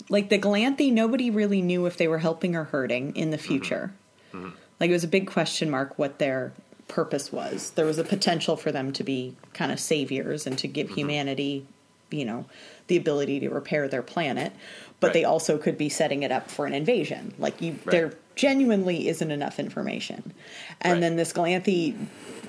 like 0.10 0.30
the 0.30 0.39
Galanthi, 0.39 0.91
nobody 0.91 1.30
really 1.30 1.62
knew 1.62 1.86
if 1.86 1.98
they 1.98 2.08
were 2.08 2.20
helping 2.20 2.56
or 2.56 2.66
hurting 2.66 3.16
in 3.16 3.32
the 3.32 3.38
future. 3.38 3.93
Mm-hmm. 4.34 4.50
Like 4.80 4.89
it 4.89 4.93
was 4.93 5.04
a 5.04 5.10
big 5.10 5.28
question 5.28 5.70
mark 5.70 5.98
what 5.98 6.20
their 6.20 6.54
purpose 6.88 7.32
was. 7.32 7.72
There 7.72 7.86
was 7.86 7.98
a 7.98 8.04
potential 8.04 8.56
for 8.56 8.72
them 8.72 8.93
to 8.93 9.04
be 9.04 9.36
kind 9.54 9.72
of 9.72 9.80
saviors 9.80 10.48
and 10.48 10.58
to 10.60 10.68
give 10.68 10.88
mm-hmm. 10.88 10.95
humanity, 10.95 11.66
you 12.10 12.24
know, 12.24 12.45
the 12.88 12.95
ability 12.95 13.41
to 13.41 13.50
repair 13.50 13.88
their 13.88 14.02
planet, 14.02 14.54
but 15.00 15.14
they 15.14 15.26
also 15.26 15.58
could 15.58 15.78
be 15.78 15.89
setting 15.89 16.24
it 16.24 16.32
up 16.32 16.50
for 16.50 16.66
an 16.66 16.74
invasion. 16.74 17.34
Like 17.38 17.62
you 17.62 17.74
Right. 17.74 17.86
there 17.86 18.14
genuinely 18.38 19.10
isn't 19.10 19.32
enough 19.32 19.60
information. 19.60 20.34
And 20.80 20.94
Right. 20.94 21.02
then 21.02 21.16
this 21.18 21.34
Galanthi, 21.34 21.96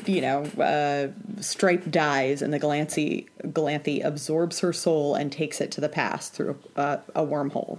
you 0.07 0.21
know, 0.21 0.45
uh, 0.63 1.09
Stripe 1.43 1.91
dies, 1.91 2.43
and 2.43 2.53
the 2.53 2.61
Galanthi, 2.61 3.27
Galanthi 3.43 4.05
absorbs 4.05 4.61
her 4.61 4.73
soul 4.73 5.17
and 5.17 5.33
takes 5.33 5.61
it 5.61 5.71
to 5.73 5.81
the 5.81 5.89
past 5.89 6.35
through 6.35 6.57
a, 6.77 7.01
a 7.17 7.23
wormhole. 7.27 7.79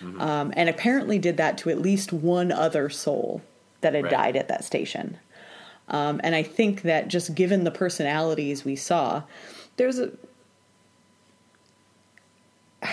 Mm-hmm. 0.00 0.20
Um, 0.20 0.52
and 0.56 0.68
apparently 0.68 1.18
did 1.18 1.38
that 1.38 1.58
to 1.58 1.70
at 1.70 1.80
least 1.80 2.12
one 2.12 2.52
other 2.52 2.88
soul 2.90 3.42
that 3.80 3.94
had 3.94 4.04
Right. 4.04 4.12
died 4.12 4.36
at 4.36 4.48
that 4.48 4.64
station. 4.64 5.18
Um, 5.88 6.20
and 6.22 6.34
I 6.34 6.42
think 6.42 6.82
that 6.82 7.08
just 7.08 7.34
given 7.34 7.64
the 7.64 7.70
personalities 7.70 8.64
we 8.64 8.76
saw, 8.76 9.22
there's 9.76 9.98
a. 9.98 10.10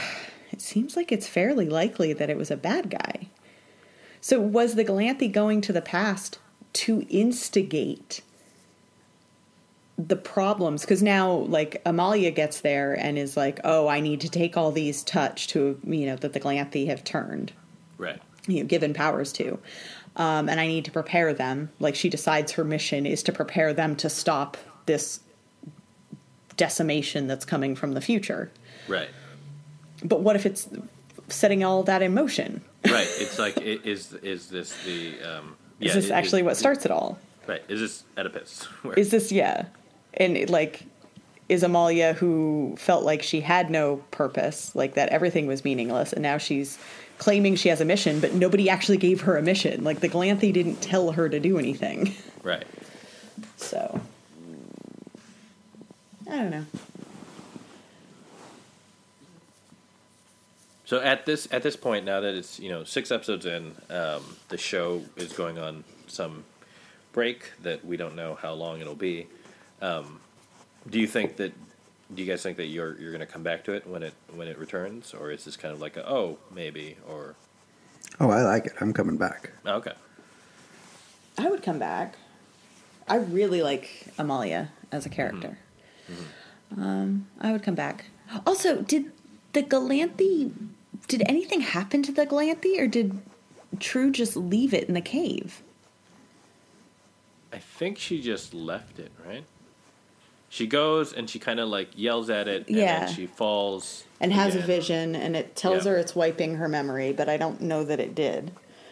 It 0.52 0.62
seems 0.62 0.96
like 0.96 1.12
it's 1.12 1.28
fairly 1.28 1.68
likely 1.68 2.14
that 2.14 2.30
it 2.30 2.38
was 2.38 2.52
a 2.52 2.56
bad 2.56 2.92
guy. 2.92 3.28
So 4.24 4.40
was 4.40 4.76
the 4.76 4.86
Galanthi 4.86 5.30
going 5.30 5.60
to 5.60 5.74
the 5.74 5.82
past 5.82 6.40
to 6.72 7.06
instigate 7.10 8.22
the 9.98 10.16
problems? 10.16 10.84
Because 10.84 11.04
now, 11.04 11.30
like 11.30 11.82
Amalia 11.86 12.32
gets 12.32 12.62
there 12.62 12.94
and 12.94 13.18
is 13.18 13.36
like, 13.36 13.60
"Oh, 13.66 13.90
I 13.90 14.00
need 14.00 14.22
to 14.22 14.30
take 14.30 14.56
all 14.56 14.72
these 14.72 15.04
touch 15.04 15.48
to 15.48 15.78
you 15.84 16.06
know 16.06 16.16
that 16.16 16.32
the 16.32 16.40
Galanthi 16.40 16.88
have 16.88 17.04
turned, 17.04 17.52
Right. 17.98 18.22
you 18.48 18.62
know, 18.62 18.66
given 18.66 18.94
powers 18.94 19.34
to, 19.34 19.60
um, 20.16 20.48
and 20.48 20.58
I 20.58 20.68
need 20.68 20.86
to 20.86 20.92
prepare 20.92 21.34
them." 21.34 21.70
Like 21.82 21.94
she 21.94 22.08
decides 22.08 22.54
her 22.54 22.64
mission 22.64 23.06
is 23.06 23.24
to 23.24 23.34
prepare 23.34 23.74
them 23.74 23.94
to 23.98 24.10
stop 24.10 24.56
this 24.86 25.20
decimation 26.56 27.28
that's 27.28 27.44
coming 27.44 27.76
from 27.76 27.92
the 27.92 28.00
future. 28.00 28.50
Right. 28.88 29.10
But 30.02 30.22
what 30.22 30.38
if 30.38 30.46
it's 30.46 30.70
setting 31.28 31.62
all 31.62 31.84
that 31.84 32.02
in 32.02 32.14
motion? 32.14 32.62
Right. 32.86 33.08
It's 33.20 33.40
like, 33.40 33.58
i- 33.60 33.80
is 33.84 34.14
is 34.22 34.48
this 34.50 34.74
the? 34.86 35.22
Um, 35.22 35.56
yeah, 35.80 35.90
is 35.90 35.96
this 35.96 36.06
it- 36.08 36.12
actually 36.12 36.42
it- 36.42 36.46
what 36.46 36.58
starts 36.58 36.86
it 36.86 36.92
all? 36.92 37.18
Right. 37.48 37.62
Is 37.68 37.80
this 37.80 38.04
Oedipus? 38.18 38.64
Where- 38.84 38.94
Is 38.96 39.12
this 39.12 39.32
yeah? 39.32 39.66
And 40.16 40.38
it, 40.38 40.50
like, 40.50 40.84
is 41.50 41.64
Amalia 41.64 42.14
who 42.14 42.76
felt 42.78 43.04
like 43.04 43.22
she 43.24 43.42
had 43.42 43.70
no 43.72 43.98
purpose, 44.12 44.76
like 44.76 44.94
that 44.96 45.10
everything 45.10 45.48
was 45.48 45.64
meaningless, 45.66 46.14
and 46.14 46.22
now 46.22 46.38
she's 46.38 46.78
claiming 47.18 47.56
she 47.56 47.70
has 47.70 47.80
a 47.82 47.86
mission, 47.86 48.20
but 48.20 48.34
nobody 48.34 48.70
actually 48.70 48.98
gave 48.98 49.22
her 49.22 49.38
a 49.38 49.42
mission. 49.42 49.84
Like 49.84 50.00
the 50.02 50.10
Galanthi 50.10 50.52
didn't 50.54 50.82
tell 50.82 51.12
her 51.14 51.28
to 51.30 51.40
do 51.40 51.58
anything. 51.58 52.14
right. 52.44 52.66
So 53.58 54.00
I 56.30 56.36
don't 56.38 56.50
know. 56.52 56.66
So 60.94 61.02
at 61.02 61.26
this 61.26 61.48
at 61.50 61.64
this 61.64 61.76
point, 61.76 62.06
now 62.06 62.20
that 62.20 62.36
it's 62.36 62.60
you 62.60 62.70
know 62.70 62.84
six 62.84 63.10
episodes 63.12 63.48
in, 63.48 63.74
um, 63.90 64.22
the 64.50 64.60
show 64.60 65.02
is 65.16 65.34
going 65.34 65.58
on 65.58 65.84
some 66.06 66.44
break 67.14 67.52
that 67.64 67.84
we 67.84 67.98
don't 67.98 68.16
know 68.16 68.36
how 68.36 68.54
long 68.54 68.80
it'll 68.80 68.94
be. 68.94 69.26
Um, 69.82 70.20
do 70.88 71.00
you 71.00 71.08
think 71.08 71.38
that? 71.38 71.52
Do 72.14 72.22
you 72.22 72.30
guys 72.30 72.44
think 72.44 72.58
that 72.58 72.68
you're 72.68 72.96
you're 73.00 73.10
going 73.10 73.26
to 73.26 73.34
come 73.34 73.42
back 73.42 73.64
to 73.64 73.74
it 73.74 73.88
when 73.88 74.04
it 74.04 74.14
when 74.36 74.48
it 74.48 74.60
returns, 74.60 75.16
or 75.16 75.32
is 75.32 75.46
this 75.46 75.58
kind 75.58 75.74
of 75.74 75.82
like 75.82 75.98
a 75.98 76.08
oh 76.08 76.38
maybe 76.54 76.98
or 77.10 77.34
Oh, 78.20 78.30
I 78.30 78.44
like 78.44 78.68
it. 78.68 78.74
I'm 78.80 78.94
coming 78.94 79.18
back. 79.18 79.50
oh, 79.66 79.78
okay 79.78 79.94
I 81.40 81.50
would 81.50 81.64
come 81.64 81.80
back. 81.80 82.18
I 83.08 83.16
really 83.16 83.64
like 83.64 84.14
Amalia 84.20 84.70
as 84.92 85.08
a 85.08 85.10
character. 85.10 85.58
Um, 86.78 87.26
I 87.42 87.52
would 87.52 87.64
come 87.64 87.74
back. 87.74 88.06
Also, 88.46 88.84
did 88.84 89.12
the 89.54 89.64
Galanthi? 89.64 90.52
Did 91.08 91.24
anything 91.28 91.62
happen 91.62 92.02
to 92.04 92.12
the 92.12 92.26
Galanthi, 92.26 92.80
or 92.80 92.88
did 92.88 93.20
True 93.80 94.12
just 94.12 94.36
leave 94.36 94.74
it 94.74 94.88
in 94.88 94.94
the 94.94 95.02
cave? 95.02 95.62
I 97.52 97.58
think 97.58 98.00
she 98.00 98.22
just 98.22 98.54
left 98.54 99.00
it 99.00 99.12
right. 99.28 99.44
She 100.50 100.68
goes 100.68 101.14
and 101.14 101.28
she 101.30 101.40
kind 101.40 101.60
of 101.60 101.68
like 101.70 101.90
yells 101.96 102.30
at 102.30 102.48
it, 102.48 102.68
and 102.68 102.78
Yeah. 102.78 103.08
she 103.08 103.26
falls 103.28 104.04
And 104.20 104.32
has 104.34 104.56
a 104.56 104.60
vision, 104.60 105.16
and 105.16 105.36
it 105.36 105.56
tells 105.56 105.86
Yeah. 105.86 105.92
her 105.94 105.98
it's 105.98 106.16
wiping 106.16 106.56
her 106.56 106.68
memory, 106.68 107.12
but 107.12 107.28
I 107.28 107.38
don't 107.38 107.62
know 107.62 107.84
that 107.84 108.00
it 108.00 108.14
did. 108.16 108.52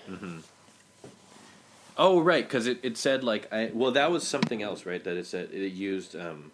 Mm-hmm. 0.09 0.39
Oh 1.97 2.19
right, 2.21 2.43
because 2.43 2.67
it, 2.67 2.79
it 2.83 2.97
said 2.97 3.23
like 3.23 3.51
I 3.53 3.69
well 3.73 3.91
that 3.91 4.11
was 4.11 4.27
something 4.27 4.61
else 4.61 4.85
right 4.85 5.03
that 5.03 5.17
it 5.17 5.25
said 5.27 5.49
it 5.51 5.71
used 5.73 6.15
um, 6.15 6.51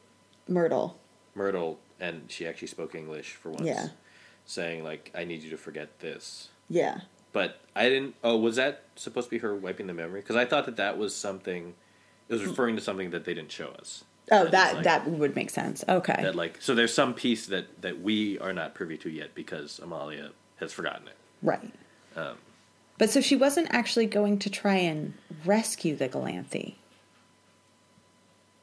Myrtle. 0.47 0.97
Myrtle 1.35 1.79
and 1.99 2.23
she 2.29 2.45
actually 2.47 2.67
spoke 2.67 2.93
English 2.95 3.33
for 3.33 3.49
once. 3.51 3.65
Yeah. 3.65 3.87
Saying 4.47 4.83
like 4.83 5.11
I 5.13 5.25
need 5.25 5.43
you 5.43 5.49
to 5.51 5.57
forget 5.57 5.99
this, 5.99 6.49
Yeah. 6.69 7.01
but 7.33 7.61
I 7.75 7.89
didn't. 7.89 8.15
Oh, 8.23 8.37
was 8.37 8.55
that 8.55 8.85
supposed 8.95 9.27
to 9.27 9.31
be 9.31 9.37
her 9.39 9.55
wiping 9.55 9.87
the 9.87 9.93
memory? 9.93 10.21
Because 10.21 10.35
I 10.35 10.45
thought 10.45 10.65
that 10.65 10.77
that 10.77 10.97
was 10.97 11.15
something. 11.15 11.75
It 12.29 12.33
was 12.33 12.41
mm. 12.41 12.47
referring 12.47 12.75
to 12.77 12.81
something 12.81 13.11
that 13.11 13.25
they 13.25 13.33
didn't 13.33 13.51
show 13.51 13.67
us. 13.67 14.03
Oh, 14.31 14.43
it's 14.43 14.51
that 14.51 14.75
like- 14.75 14.83
that 14.83 15.07
would 15.07 15.35
make 15.35 15.49
sense. 15.49 15.83
Okay. 15.87 16.21
that 16.21 16.35
like 16.35 16.61
so 16.61 16.73
there's 16.73 16.93
some 16.93 17.13
piece 17.13 17.45
that 17.47 17.81
that 17.81 18.01
we 18.01 18.39
are 18.39 18.53
not 18.53 18.73
privy 18.73 18.97
to 18.97 19.09
yet 19.09 19.35
because 19.35 19.79
Amalia 19.79 20.31
has 20.57 20.73
forgotten 20.73 21.07
it. 21.07 21.15
right. 21.43 21.73
Um, 22.15 22.37
but 22.97 23.09
so 23.11 23.21
she 23.21 23.35
wasn't 23.35 23.67
actually 23.69 24.07
going 24.07 24.39
to 24.39 24.49
try 24.49 24.75
and 24.75 25.13
rescue 25.45 25.95
the 25.95 26.09
Galanthi. 26.09 26.75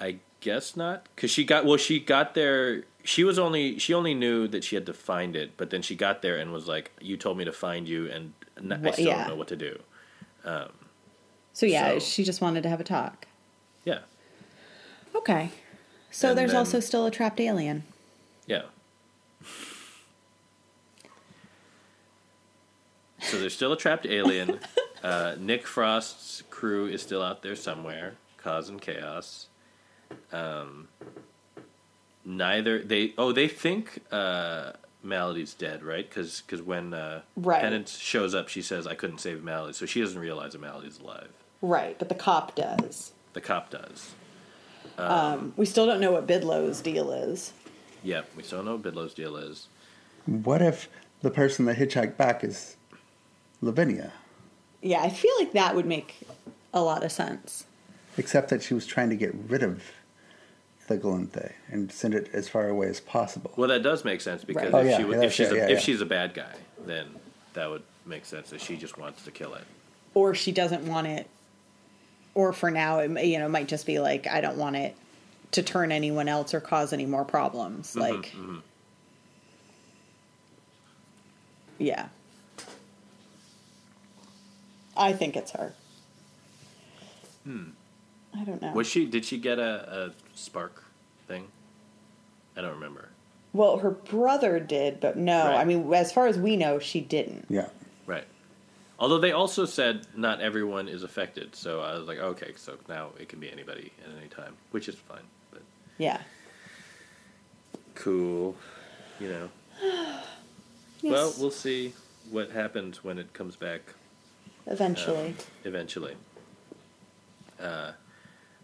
I 0.01 0.19
guess 0.41 0.77
not, 0.77 1.07
because 1.15 1.31
she 1.31 1.45
got 1.45 1.65
well. 1.65 1.77
She 1.77 2.01
got 2.01 2.35
there. 2.35 2.85
She 3.07 3.23
was 3.23 3.39
only 3.39 3.79
she 3.79 3.93
only 3.93 4.15
knew 4.15 4.49
that 4.49 4.65
she 4.65 4.75
had 4.77 4.87
to 4.87 4.95
find 4.95 5.37
it, 5.37 5.57
but 5.59 5.69
then 5.71 5.83
she 5.83 5.95
got 5.95 6.23
there 6.23 6.37
and 6.39 6.53
was 6.53 6.67
like, 6.67 6.91
"You 7.01 7.17
told 7.19 7.37
me 7.37 7.45
to 7.45 7.53
find 7.53 7.87
you, 7.87 8.11
and 8.11 8.33
n- 8.59 8.73
I 8.87 8.91
still 8.93 9.07
yeah. 9.07 9.19
don't 9.19 9.29
know 9.29 9.37
what 9.37 9.49
to 9.49 9.57
do." 9.57 9.79
So 11.53 11.67
yeah, 11.67 11.91
So- 11.93 11.99
she 12.01 12.25
just 12.25 12.41
wanted 12.41 12.63
to 12.65 12.69
have 12.71 12.81
a 12.81 12.85
talk. 12.85 13.27
Yeah, 13.85 14.01
Okay. 15.15 15.51
So 16.11 16.31
And 16.31 16.39
there's 16.39 16.51
then- 16.53 16.59
also 16.59 16.81
still 16.81 17.05
a 17.07 17.11
trapped 17.11 17.41
alien. 17.41 17.85
yeah. 18.47 18.63
so 23.21 23.39
there's 23.39 23.55
still 23.55 23.73
a 23.73 23.77
trapped 23.77 24.07
alien. 24.07 24.61
Uh, 25.03 25.37
Nick 25.39 25.67
Frost's 25.67 26.43
crew 26.49 26.87
is 26.87 27.03
still 27.03 27.23
out 27.23 27.43
there 27.43 27.55
somewhere, 27.55 28.15
causing 28.39 28.79
chaos. 28.79 29.49
Um, 30.33 30.89
neither 32.25 32.81
they 32.83 33.15
oh 33.19 33.33
they 33.33 33.49
think 33.49 34.01
uh, 34.11 34.73
Maladie's 35.03 35.55
dead, 35.55 35.83
right? 35.83 36.09
Because 36.09 36.43
because 36.43 36.63
when 36.63 36.95
uh, 36.95 37.23
Right. 37.37 37.61
Penance 37.61 37.99
shows 37.99 38.35
up, 38.35 38.49
she 38.49 38.63
says, 38.63 38.87
"I 38.87 38.95
couldn't 38.95 39.19
save 39.19 39.43
Maladie," 39.43 39.75
so 39.75 39.87
she 39.87 40.01
doesn't 40.01 40.19
realize 40.19 40.53
that 40.53 40.61
Maladie's 40.61 40.99
alive. 40.99 41.29
Right, 41.63 41.99
but 41.99 42.09
the 42.09 42.15
cop 42.15 42.55
does. 42.55 43.13
The 43.33 43.41
cop 43.41 43.71
does. 43.71 44.13
Um, 44.99 45.55
we 45.57 45.67
still 45.67 45.87
don't 45.87 46.01
know 46.01 46.13
what 46.13 46.27
Bidlow's 46.27 46.81
deal 46.81 47.11
is. 47.11 47.53
Yep, 48.03 48.31
we 48.37 48.43
still 48.43 48.63
know 48.63 48.77
what 48.77 48.83
Bidlow's 48.83 49.15
deal 49.15 49.37
is. 49.37 49.67
What 50.27 50.63
if 50.63 50.89
the 51.23 51.31
person 51.31 51.65
that 51.65 51.77
hitchhiked 51.77 52.17
back 52.17 52.45
is 52.45 52.77
Lavinia? 53.61 54.13
Yeah, 54.83 55.01
I 55.03 55.09
feel 55.09 55.33
like 55.39 55.53
that 55.53 55.75
would 55.75 55.87
make 55.87 56.21
a 56.73 56.83
lot 56.83 57.03
of 57.03 57.11
sense. 57.11 57.65
Except 58.17 58.51
that 58.51 58.63
she 58.63 58.75
was 58.75 58.87
trying 58.87 59.11
to 59.11 59.17
get 59.17 59.35
rid 59.49 59.63
of 59.63 59.83
the 60.87 60.99
Galanthi 60.99 61.53
and 61.71 61.91
send 61.91 62.15
it 62.15 62.31
as 62.33 62.49
far 62.49 62.69
away 62.69 62.89
as 62.89 63.01
possible. 63.01 63.53
Well, 63.57 63.69
that 63.69 63.83
does 63.83 64.05
make 64.05 64.21
sense 64.21 64.45
because 64.45 64.73
Right. 64.73 64.75
Oh, 64.75 64.79
if, 64.79 64.87
yeah, 64.87 64.97
she, 64.99 65.03
yeah, 65.03 65.23
if 65.23 65.33
she's 65.33 65.47
right, 65.49 65.53
a, 65.53 65.57
yeah, 65.57 65.65
if 65.65 65.71
yeah. 65.71 65.79
she's 65.79 66.01
a 66.01 66.07
bad 66.07 66.35
guy, 66.35 66.55
then 66.87 67.07
that 67.55 67.71
would 67.71 67.83
make 68.05 68.25
sense 68.25 68.51
that 68.51 68.61
she 68.61 68.77
just 68.77 68.99
wants 68.99 69.25
to 69.25 69.31
kill 69.31 69.55
it. 69.55 69.65
Or 70.13 70.35
she 70.35 70.53
doesn't 70.53 70.87
want 70.87 71.07
it. 71.07 71.29
Or 72.35 72.53
for 72.53 72.71
now, 72.71 72.99
it 72.99 73.25
you 73.25 73.39
know 73.39 73.49
might 73.49 73.69
just 73.69 73.87
be 73.87 74.01
like 74.01 74.27
I 74.27 74.41
don't 74.41 74.59
want 74.59 74.77
it 74.77 74.97
to 75.53 75.63
turn 75.63 75.93
anyone 75.93 76.29
else 76.29 76.53
or 76.53 76.61
cause 76.61 76.93
any 76.93 77.07
more 77.07 77.25
problems. 77.25 77.91
Mm-hmm, 77.91 78.01
like, 78.01 78.27
mm-hmm. 78.33 78.59
yeah, 81.79 82.09
I 84.97 85.13
think 85.13 85.37
it's 85.37 85.53
her. 85.53 85.75
Hmm. 87.45 87.71
I 88.37 88.45
don't 88.45 88.61
know. 88.61 88.73
Was 88.73 88.89
she? 88.89 89.07
Did 89.07 89.25
she 89.25 89.39
get 89.39 89.61
a, 89.61 90.13
a 90.13 90.24
spark 90.35 90.85
thing? 91.29 91.49
I 92.57 92.61
don't 92.61 92.73
remember. 92.75 93.09
well, 93.53 93.79
her 93.79 93.91
brother 93.91 94.61
did, 94.61 95.01
but 95.01 95.17
no. 95.17 95.47
Right. 95.47 95.57
I 95.61 95.65
mean, 95.65 95.93
as 95.95 96.13
far 96.13 96.27
as 96.27 96.39
we 96.39 96.57
know, 96.57 96.79
she 96.79 97.01
didn't. 97.01 97.47
Yeah. 97.49 97.69
Right. 98.07 98.25
Although 98.99 99.19
they 99.19 99.33
also 99.33 99.65
said 99.65 100.07
not 100.17 100.41
everyone 100.41 100.89
is 100.89 101.03
affected, 101.03 101.55
so 101.57 101.81
I 101.81 101.99
was 101.99 102.07
like, 102.07 102.19
okay, 102.19 102.53
so 102.57 102.77
now 102.89 103.11
it 103.19 103.29
can 103.29 103.41
be 103.41 103.51
anybody 103.51 103.93
at 104.05 104.17
any 104.19 104.29
time, 104.29 104.55
which 104.71 104.89
is 104.89 104.95
fine. 104.95 105.23
But 105.51 105.63
Yeah. 105.99 106.21
cool, 107.95 108.57
you 109.21 109.29
know. 109.29 109.49
Well, 111.03 111.35
we'll 111.39 111.51
see 111.51 111.93
what 112.31 112.51
happens 112.51 113.05
when 113.05 113.19
it 113.19 113.35
comes 113.35 113.57
back 113.57 113.83
eventually. 114.67 115.35
eventually. 115.65 116.15
Uh, 117.61 117.93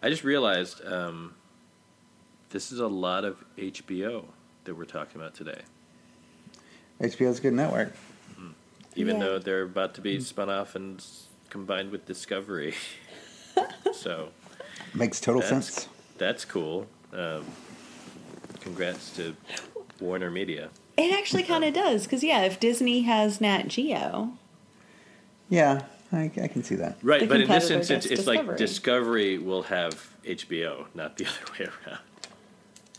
I 0.02 0.08
just 0.08 0.24
realized 0.24 0.82
um, 0.86 1.34
this 2.50 2.70
is 2.72 2.80
a 2.80 2.86
lot 2.88 3.24
of 3.24 3.42
HBO 3.56 4.24
that 4.64 4.74
we're 4.76 4.84
talking 4.84 5.20
about 5.20 5.34
today. 5.34 5.62
HBO's 7.00 7.38
a 7.38 7.42
good 7.42 7.54
network. 7.54 7.94
Mm-hmm. 8.32 8.50
even 8.96 9.16
Yeah. 9.16 9.24
though 9.24 9.38
they're 9.38 9.62
about 9.62 9.94
to 9.94 10.00
be 10.00 10.14
mm-hmm. 10.16 10.22
spun 10.22 10.50
off 10.50 10.74
and 10.74 11.04
combined 11.48 11.90
with 11.90 12.06
Discovery. 12.06 12.74
so 13.92 14.28
Makes 14.94 15.20
total 15.20 15.40
that's, 15.40 15.50
sense. 15.72 15.88
that's 16.18 16.44
cool. 16.44 16.86
Um, 17.12 17.44
congrats 18.60 19.10
to 19.16 19.34
Warner 20.00 20.30
Media. 20.30 20.70
It 20.96 21.12
actually 21.14 21.44
kind 21.44 21.64
of 21.64 21.76
um, 21.76 21.82
does, 21.82 22.04
because 22.04 22.22
yeah, 22.22 22.42
if 22.42 22.60
Disney 22.60 23.02
has 23.02 23.40
Nat 23.40 23.68
Geo, 23.68 24.32
Yeah, 25.48 25.82
I, 26.12 26.30
I 26.42 26.48
can 26.48 26.62
see 26.62 26.74
that. 26.76 26.98
Right, 27.02 27.20
The 27.20 27.26
but 27.26 27.40
in 27.40 27.48
this 27.48 27.70
instance, 27.70 28.06
gets 28.06 28.20
it's 28.20 28.26
like 28.26 28.40
Discovery. 28.40 28.56
Discovery 28.58 29.38
will 29.38 29.62
have 29.62 30.16
HBO, 30.24 30.86
not 30.94 31.16
the 31.16 31.26
other 31.26 31.52
way 31.58 31.66
around. 31.86 32.00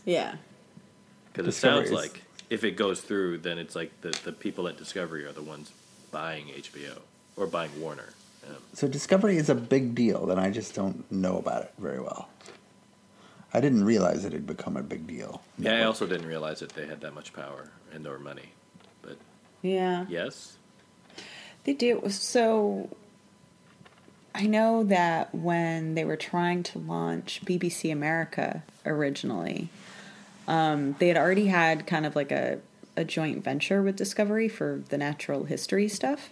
Yeah, 0.04 0.36
Because 1.32 1.46
it 1.48 1.58
sounds 1.58 1.86
is- 1.86 1.92
like 1.92 2.22
if 2.50 2.64
it 2.64 2.72
goes 2.72 3.00
through, 3.00 3.38
then 3.38 3.58
it's 3.58 3.74
like 3.74 3.98
the, 4.02 4.10
the 4.24 4.32
people 4.32 4.68
at 4.68 4.76
Discovery 4.76 5.24
are 5.24 5.32
the 5.32 5.42
ones 5.42 5.70
buying 6.10 6.46
HBO 6.48 6.98
or 7.36 7.46
buying 7.46 7.70
Warner. 7.80 8.10
Um, 8.46 8.56
So 8.74 8.86
Discovery 8.88 9.36
is 9.38 9.48
a 9.48 9.54
big 9.54 9.94
deal 9.94 10.26
that 10.26 10.38
I 10.38 10.50
just 10.50 10.74
don't 10.74 11.10
know 11.10 11.38
about 11.38 11.62
it 11.62 11.72
very 11.78 12.00
well. 12.00 12.28
I 13.54 13.60
didn't 13.60 13.84
realize 13.84 14.24
it 14.24 14.32
had 14.32 14.46
become 14.46 14.76
a 14.76 14.82
big 14.82 15.06
deal. 15.06 15.42
yeah, 15.58 15.78
I 15.80 15.84
also 15.84 16.06
didn't 16.06 16.26
realize 16.26 16.60
that 16.60 16.70
they 16.70 16.86
had 16.86 17.00
that 17.02 17.14
much 17.14 17.32
power 17.32 17.70
and 17.92 18.06
or 18.06 18.18
money. 18.18 18.52
But 19.02 19.16
yeah, 19.62 20.06
yes, 20.08 20.56
they 21.64 21.72
do. 21.74 22.02
So 22.08 22.88
I 24.34 24.46
know 24.46 24.84
that 24.84 25.34
when 25.34 25.94
they 25.94 26.04
were 26.04 26.16
trying 26.16 26.62
to 26.64 26.78
launch 26.78 27.42
BBC 27.44 27.92
America 27.92 28.62
originally, 28.86 29.68
um, 30.48 30.96
they 30.98 31.08
had 31.08 31.16
already 31.16 31.46
had 31.46 31.86
kind 31.86 32.06
of 32.06 32.16
like 32.16 32.32
a 32.32 32.60
a 32.96 33.04
joint 33.04 33.42
venture 33.42 33.82
with 33.82 33.96
Discovery 33.96 34.48
for 34.48 34.82
the 34.88 34.98
natural 34.98 35.44
history 35.44 35.88
stuff. 35.88 36.30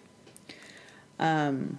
Um, 1.18 1.78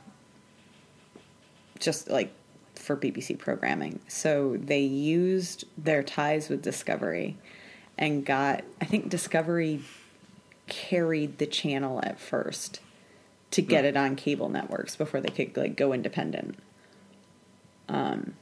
just 1.80 2.10
like 2.10 2.34
for 2.76 2.96
BBC 2.96 3.38
programming. 3.38 4.00
So 4.08 4.58
they 4.58 4.82
used 4.82 5.66
their 5.78 6.04
ties 6.04 6.50
with 6.50 6.62
Discovery 6.62 7.38
and 7.98 8.26
got, 8.26 8.64
I 8.80 8.86
think 8.86 9.10
Discovery 9.10 9.82
carried 10.68 11.38
the 11.38 11.46
channel 11.46 12.00
at 12.04 12.20
first 12.20 12.80
to 13.52 13.62
get 13.62 13.84
it 13.84 13.98
on 13.98 14.16
cable 14.16 14.48
networks 14.48 14.96
before 14.96 15.20
they 15.20 15.30
could 15.30 15.58
like 15.58 15.76
go 15.76 15.92
independent. 15.94 16.58
Um, 17.90 18.36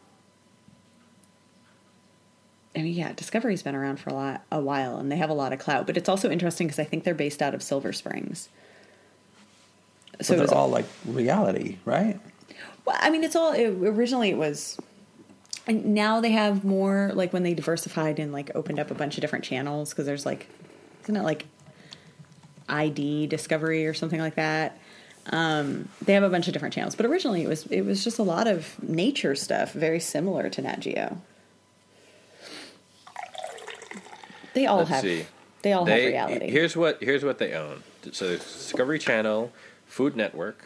I 2.79 2.83
mean, 2.83 2.93
yeah, 2.93 3.13
Discovery's 3.13 3.61
been 3.61 3.75
around 3.75 3.99
for 3.99 4.09
a 4.09 4.13
lot, 4.13 4.41
a 4.51 4.59
while, 4.59 4.97
and 4.97 5.11
they 5.11 5.17
have 5.17 5.29
a 5.29 5.33
lot 5.33 5.53
of 5.53 5.59
clout. 5.59 5.85
But 5.85 5.97
it's 5.97 6.09
also 6.09 6.29
interesting 6.29 6.67
because 6.67 6.79
I 6.79 6.83
think 6.85 7.03
they're 7.03 7.13
based 7.13 7.41
out 7.41 7.53
of 7.53 7.61
Silver 7.61 7.91
Springs. 7.93 8.49
So 10.21 10.33
it 10.33 10.37
they're 10.37 10.43
was- 10.43 10.51
all 10.51 10.69
like 10.69 10.85
reality, 11.05 11.77
right? 11.85 12.19
Well, 12.85 12.97
I 12.99 13.09
mean, 13.09 13.23
it's 13.23 13.35
all 13.35 13.51
it, 13.51 13.67
originally 13.67 14.29
it 14.29 14.37
was. 14.37 14.79
And 15.67 15.93
now 15.93 16.19
they 16.19 16.31
have 16.31 16.63
more 16.63 17.11
like 17.13 17.31
when 17.31 17.43
they 17.43 17.53
diversified 17.53 18.17
and 18.17 18.31
like 18.31 18.49
opened 18.55 18.79
up 18.79 18.89
a 18.89 18.95
bunch 18.95 19.17
of 19.17 19.21
different 19.21 19.45
channels 19.45 19.91
because 19.91 20.05
there's 20.07 20.25
like, 20.25 20.47
isn't 21.03 21.15
it 21.15 21.21
like 21.23 21.45
ID 22.67 23.27
Discovery 23.27 23.85
or 23.85 23.93
something 23.93 24.19
like 24.19 24.35
that? 24.35 24.79
Um, 25.27 25.89
they 26.01 26.13
have 26.13 26.23
a 26.23 26.29
bunch 26.29 26.47
of 26.47 26.53
different 26.53 26.73
channels, 26.73 26.95
but 26.95 27.05
originally 27.05 27.43
it 27.43 27.47
was 27.47 27.65
it 27.67 27.81
was 27.81 28.03
just 28.03 28.17
a 28.17 28.23
lot 28.23 28.47
of 28.47 28.81
nature 28.81 29.35
stuff, 29.35 29.73
very 29.73 29.99
similar 29.99 30.49
to 30.49 30.61
Nat 30.61 30.79
Geo. 30.79 31.21
They 34.53 34.65
all 34.65 34.77
Let's 34.79 34.89
have 34.89 35.01
see. 35.01 35.25
they 35.61 35.73
all 35.73 35.85
they, 35.85 36.11
have 36.13 36.29
reality. 36.29 36.49
Here's 36.51 36.75
what 36.75 37.01
here's 37.01 37.23
what 37.23 37.37
they 37.37 37.53
own. 37.53 37.83
So 38.11 38.35
Discovery 38.37 38.99
Channel, 38.99 39.51
Food 39.87 40.15
Network, 40.15 40.63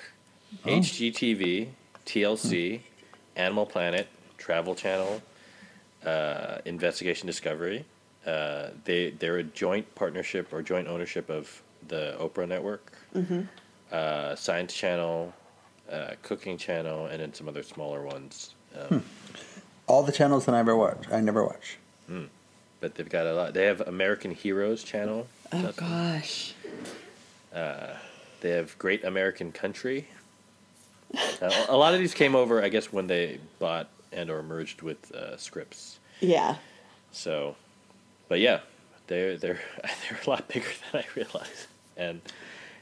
Oh. 0.65 0.69
HGTV, 0.69 1.69
TLC, 2.05 2.81
Animal 3.35 3.65
Planet, 3.65 4.07
Travel 4.37 4.75
Channel, 4.75 5.21
uh, 6.05 6.59
Investigation 6.65 7.25
Discovery. 7.27 7.85
Uh, 8.25 8.69
they 8.85 9.11
they're 9.11 9.37
a 9.37 9.43
joint 9.43 9.93
partnership 9.95 10.53
or 10.53 10.61
joint 10.61 10.87
ownership 10.87 11.29
of 11.29 11.61
the 11.87 12.15
Oprah 12.19 12.47
Network, 12.47 12.91
Mm-hmm. 13.15 13.41
uh, 13.91 14.35
Science 14.35 14.73
Channel, 14.73 15.33
uh, 15.91 16.11
Cooking 16.21 16.57
Channel, 16.57 17.07
and 17.07 17.19
then 17.21 17.33
some 17.33 17.47
other 17.49 17.63
smaller 17.63 18.01
ones. 18.03 18.53
Um, 18.89 19.03
All 19.87 20.03
the 20.03 20.11
channels 20.13 20.45
that 20.45 20.55
I 20.55 20.59
ever 20.59 20.75
watch, 20.77 21.05
I 21.11 21.19
never 21.19 21.43
watch. 21.43 21.77
But 22.83 22.95
they've 22.95 23.07
got 23.07 23.25
a 23.27 23.33
lot. 23.33 23.53
They 23.53 23.63
have 23.63 23.79
American 23.79 24.31
Heroes 24.31 24.83
Channel. 24.83 25.25
oh 25.53 25.61
That's- 25.61 25.75
gosh, 25.77 26.53
They 28.41 28.49
have 28.49 28.77
Great 28.77 29.05
American 29.05 29.53
Country. 29.53 30.09
Uh, 31.41 31.65
a 31.69 31.77
lot 31.77 31.93
of 31.93 32.01
these 32.01 32.13
came 32.13 32.35
over, 32.35 32.61
I 32.61 32.67
guess, 32.67 32.91
when 32.91 33.07
they 33.07 33.39
bought 33.59 33.87
and 34.11 34.29
or 34.29 34.43
merged 34.43 34.81
with 34.81 35.13
uh, 35.15 35.37
Scripps. 35.37 35.99
yeah. 36.19 36.57
So, 37.13 37.55
but 38.27 38.41
yeah, 38.41 38.59
they're 39.07 39.37
they're 39.37 39.61
they're 40.09 40.19
a 40.25 40.29
lot 40.29 40.49
bigger 40.49 40.67
than 40.91 41.03
I 41.03 41.05
realized, 41.15 41.67
and 41.95 42.19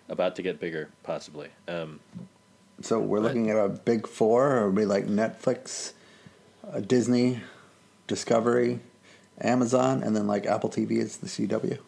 about 0.10 0.36
to 0.38 0.41
get 0.41 0.60
bigger, 0.60 0.89
possibly. 1.04 1.49
Um, 1.68 1.99
So 2.82 2.99
we're 2.99 3.20
looking 3.20 3.52
at 3.52 3.58
a 3.58 3.70
big 3.70 4.08
four. 4.08 4.62
It 4.62 4.66
would 4.66 4.76
be 4.76 4.86
like 4.86 5.06
Netflix, 5.06 5.91
uh, 6.68 6.80
Disney, 6.80 7.41
Discovery, 8.08 8.80
Amazon, 9.42 10.04
and 10.04 10.16
then 10.16 10.28
like 10.28 10.46
Apple 10.46 10.70
TV 10.70 10.92
is 10.98 11.18
the 11.18 11.28
CW. 11.28 11.80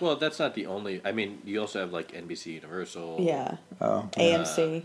Well, 0.00 0.16
that's 0.16 0.38
not 0.38 0.54
the 0.54 0.66
only. 0.66 1.00
I 1.04 1.12
mean, 1.12 1.42
you 1.44 1.60
also 1.60 1.80
have 1.80 1.92
like 1.92 2.12
NBC 2.12 2.46
Universal, 2.54 3.16
Yeah. 3.20 3.56
Oh, 3.80 4.08
AMC. 4.12 4.84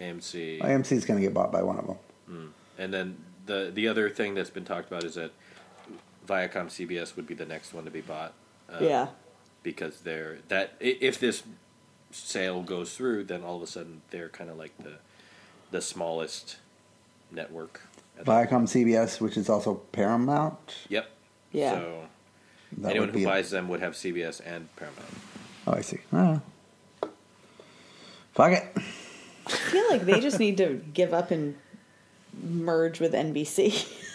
AMC, 0.00 0.60
AMC 0.60 0.92
is 0.92 1.04
going 1.04 1.20
to 1.20 1.24
get 1.24 1.32
bought 1.32 1.52
by 1.52 1.62
one 1.62 1.78
of 1.78 1.86
them. 1.86 2.54
and 2.78 2.92
then 2.92 3.16
the 3.46 3.70
the 3.72 3.86
other 3.88 4.10
thing 4.10 4.34
that's 4.34 4.50
been 4.50 4.64
talked 4.64 4.88
about 4.90 5.04
is 5.04 5.14
that 5.14 5.30
Viacom 6.26 6.66
CBS 6.66 7.14
would 7.16 7.26
be 7.26 7.34
the 7.34 7.44
next 7.46 7.72
one 7.74 7.84
to 7.84 7.90
be 7.90 8.00
bought. 8.00 8.32
Uh, 8.68 8.78
yeah. 8.80 9.06
because 9.62 10.00
they're 10.00 10.38
that 10.48 10.72
if 10.80 11.20
this 11.20 11.42
sale 12.10 12.62
goes 12.62 12.96
through, 12.96 13.24
then 13.24 13.44
all 13.44 13.56
of 13.56 13.62
a 13.62 13.66
sudden 13.66 14.00
they're 14.10 14.30
kind 14.30 14.48
of 14.50 14.56
like 14.56 14.72
the 14.78 14.94
the 15.70 15.80
smallest 15.82 16.56
network. 17.30 17.82
At 18.18 18.24
Viacom 18.24 18.64
CBS, 18.64 19.20
which 19.20 19.36
is 19.36 19.48
also 19.48 19.74
Paramount. 19.92 20.74
Yep. 20.88 21.10
Yeah. 21.52 21.70
So 21.72 22.04
That 22.78 22.90
anyone 22.90 23.08
who 23.10 23.14
be 23.18 23.24
buys 23.24 23.50
them 23.50 23.68
would 23.68 23.80
have 23.80 23.94
CBS 23.94 24.40
and 24.44 24.74
Paramount. 24.76 25.06
Oh, 25.66 25.72
I 25.72 25.80
see. 25.80 25.98
Oh. 26.12 26.40
Fuck 28.32 28.52
it. 28.52 28.64
I 29.46 29.50
feel 29.50 29.88
like 29.90 30.02
they 30.02 30.20
just 30.20 30.38
need 30.38 30.56
to 30.58 30.82
give 30.92 31.12
up 31.14 31.30
and 31.30 31.56
merge 32.42 33.00
with 33.00 33.12
NBC. 33.12 33.88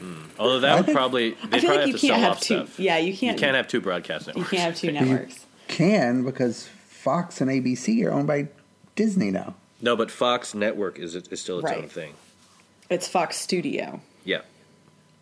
Hmm. 0.00 0.14
Although 0.36 0.58
that 0.58 0.72
I 0.72 0.76
would 0.78 0.86
think- 0.86 0.96
probably 0.96 1.30
they 1.30 1.36
I 1.58 1.60
feel 1.60 1.68
probably 1.68 1.68
like 1.68 1.78
have 1.78 1.86
you 1.86 1.92
to 1.92 2.06
can't 2.08 2.22
have 2.22 2.40
two. 2.40 2.66
stuff. 2.66 2.80
Yeah, 2.80 2.98
you 2.98 3.12
You 3.12 3.16
can't. 3.16 3.38
You 3.38 3.40
can't 3.40 3.54
have 3.56 3.68
two 3.68 3.80
broadcast 3.80 4.26
networks. 4.26 4.50
You 4.52 4.58
networks. 4.58 4.80
can't 4.82 4.96
have 4.96 5.00
two 5.00 5.08
You 5.08 5.14
networks. 5.14 5.46
can 5.68 6.24
because 6.24 6.66
Fox 6.88 7.40
and 7.40 7.48
ABC 7.48 8.04
are 8.04 8.10
owned 8.10 8.26
by 8.26 8.48
Disney 8.96 9.30
now. 9.30 9.54
No, 9.80 9.94
but 9.94 10.10
Fox 10.10 10.56
Network 10.56 10.98
is 10.98 11.14
is 11.14 11.40
still 11.40 11.60
its 11.60 11.70
own 11.70 11.88
thing. 11.88 12.14
It's 12.92 13.08
Fox 13.08 13.36
Studio. 13.36 14.00
Yeah. 14.24 14.42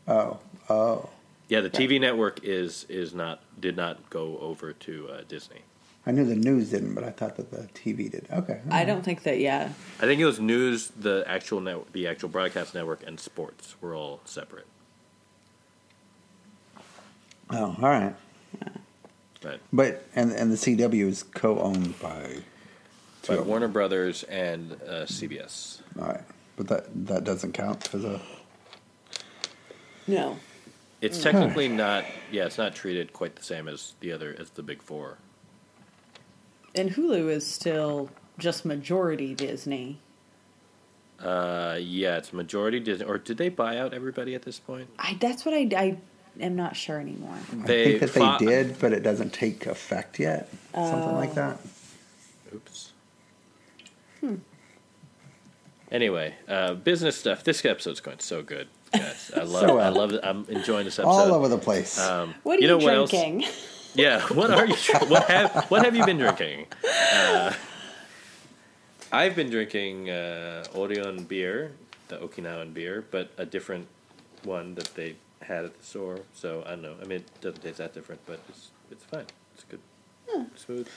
Oh, 0.09 0.39
oh. 0.69 1.09
Yeah, 1.49 1.61
the 1.61 1.71
TV 1.71 2.01
network 2.01 2.41
is 2.45 2.85
is 2.89 3.13
not 3.15 3.41
did 3.61 3.77
not 3.77 4.09
go 4.11 4.39
over 4.39 4.73
to 4.73 5.09
uh, 5.09 5.23
Disney. 5.29 5.61
I 6.07 6.13
knew 6.13 6.25
the 6.25 6.37
news 6.37 6.71
didn't, 6.71 6.95
but 6.95 7.05
I 7.05 7.11
thought 7.11 7.37
that 7.37 7.51
the 7.51 7.69
TV 7.75 8.11
did. 8.11 8.27
Okay. 8.33 8.61
I 8.71 8.85
don't 8.85 9.05
think 9.05 9.23
that. 9.25 9.39
Yeah. 9.39 9.71
I 9.99 10.07
think 10.07 10.21
it 10.21 10.25
was 10.25 10.41
news, 10.41 10.89
the 10.89 11.25
actual 11.27 11.61
net, 11.61 11.93
the 11.93 12.07
actual 12.07 12.29
broadcast 12.31 12.75
network, 12.75 13.07
and 13.07 13.21
sports 13.21 13.75
were 13.83 13.95
all 13.95 14.21
separate. 14.25 14.67
Oh, 17.51 17.77
all 17.83 17.89
right. 17.89 18.15
But 19.43 19.61
But 19.73 20.05
and 20.15 20.33
and 20.33 20.51
the 20.53 20.57
CW 20.57 21.07
is 21.07 21.23
co-owned 21.23 21.99
by. 22.01 22.39
by. 23.27 23.41
Warner 23.41 23.69
Brothers 23.69 24.23
and 24.25 24.73
uh, 24.73 25.05
CBS. 25.07 25.81
All 25.99 26.07
right, 26.09 26.23
but 26.61 26.69
that 26.69 27.07
that 27.07 27.25
doesn't 27.25 27.53
count 27.53 27.89
as 27.95 28.05
a. 28.05 28.21
No. 30.07 30.37
It's 31.01 31.23
technically 31.23 31.69
not. 31.69 32.05
Yeah, 32.31 32.45
it's 32.45 32.59
not 32.59 32.75
treated 32.75 33.15
quite 33.15 33.37
the 33.37 33.43
same 33.43 33.67
as 33.67 33.95
the 34.01 34.13
other 34.13 34.37
as 34.39 34.51
the 34.51 34.63
big 34.63 34.83
four. 34.83 35.17
And 36.75 36.91
Hulu 36.91 37.31
is 37.31 37.47
still 37.47 38.11
just 38.39 38.67
majority 38.67 39.35
Disney. 39.35 40.01
Uh, 41.19 41.79
yeah, 41.81 42.19
it's 42.19 42.33
majority 42.33 42.81
Disney. 42.81 43.07
Or 43.07 43.17
did 43.17 43.39
they 43.39 43.49
buy 43.49 43.79
out 43.79 43.95
everybody 43.95 44.35
at 44.35 44.43
this 44.43 44.59
point? 44.59 44.89
I. 44.99 45.17
That's 45.19 45.47
what 45.47 45.55
I. 45.55 45.69
I 45.75 45.97
am 46.41 46.57
not 46.57 46.77
sure 46.77 47.01
anymore. 47.01 47.37
They 47.55 47.83
I 47.83 47.99
think 47.99 48.01
that 48.01 48.11
Fo- 48.11 48.39
they 48.39 48.45
did, 48.45 48.79
but 48.79 48.93
it 48.93 49.03
doesn't 49.03 49.33
take 49.33 49.65
effect 49.65 50.19
yet. 50.19 50.53
Something 50.75 51.15
like 51.15 51.35
that. 51.35 51.59
Oops. 52.55 52.93
Anyway, 55.91 56.35
uh, 56.49 56.75
business 56.75 57.17
stuff. 57.19 57.43
This 57.43 57.65
episode's 57.65 58.01
going 58.01 58.21
so 58.21 58.43
good, 58.43 58.69
guys. 58.93 59.31
I 59.37 59.41
love. 59.45 59.61
So 59.69 59.79
I 59.79 59.89
love 59.89 60.13
it. 60.13 60.21
I'm 60.23 60.45
enjoying 60.49 60.85
this 60.85 60.99
episode. 60.99 61.11
All 61.11 61.35
over 61.35 61.49
the 61.49 61.59
place. 61.59 61.99
Um, 61.99 62.35
What 62.45 62.59
are 62.59 62.63
you, 62.63 62.69
know 62.69 62.77
what 62.79 62.95
else? 62.95 63.11
drinking? 63.11 63.49
Yeah. 63.95 64.21
What 64.35 64.51
are 64.53 64.67
you? 64.67 64.75
What 65.09 65.25
have 65.29 65.67
What 65.71 65.85
have 65.85 65.97
you 65.97 66.05
been 66.07 66.19
drinking? 66.19 66.67
Uh, 67.25 67.53
I've 69.13 69.35
been 69.35 69.51
drinking 69.51 70.11
uh, 70.11 70.63
Orion 70.77 71.25
beer, 71.25 71.73
the 72.09 72.19
Okinawan 72.19 72.73
beer, 72.73 73.05
but 73.11 73.31
a 73.39 73.45
different 73.45 73.89
one 74.45 74.77
that 74.77 74.95
they 74.95 75.17
had 75.43 75.65
at 75.65 75.77
the 75.77 75.85
store. 75.85 76.21
So 76.35 76.63
I 76.65 76.71
don't 76.71 76.83
know. 76.83 76.95
I 77.03 77.05
mean, 77.07 77.19
it 77.19 77.41
doesn't 77.41 77.63
taste 77.63 77.79
that 77.79 77.93
different, 77.95 78.21
but 78.27 78.39
it's 78.49 78.69
it's 78.93 79.03
fine. 79.05 79.27
It's 79.55 79.65
good, 79.65 79.81
smooth, 80.55 80.89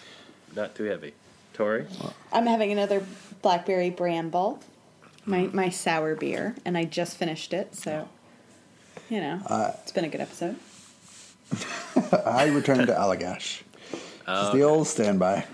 not 0.56 0.76
too 0.76 0.84
heavy. 0.84 1.14
Tori, 1.54 1.86
I'm 2.32 2.46
having 2.48 2.72
another 2.72 3.04
blackberry 3.44 3.90
bramble, 3.92 4.60
my 5.26 5.50
my 5.54 5.70
sour 5.70 6.16
beer, 6.16 6.56
and 6.66 6.78
I 6.78 6.86
just 6.86 7.18
finished 7.18 7.54
it. 7.54 7.76
So, 7.76 8.08
you 9.10 9.22
know, 9.22 9.42
uh, 9.48 9.72
it's 9.82 9.92
been 9.92 10.06
a 10.06 10.10
good 10.10 10.22
episode. 10.22 10.58
I 12.26 12.48
returned 12.48 12.88
to 12.88 12.94
Allagash. 12.94 13.62
It's 14.28 14.54
the 14.54 14.64
old 14.64 14.88
standby. 14.88 15.46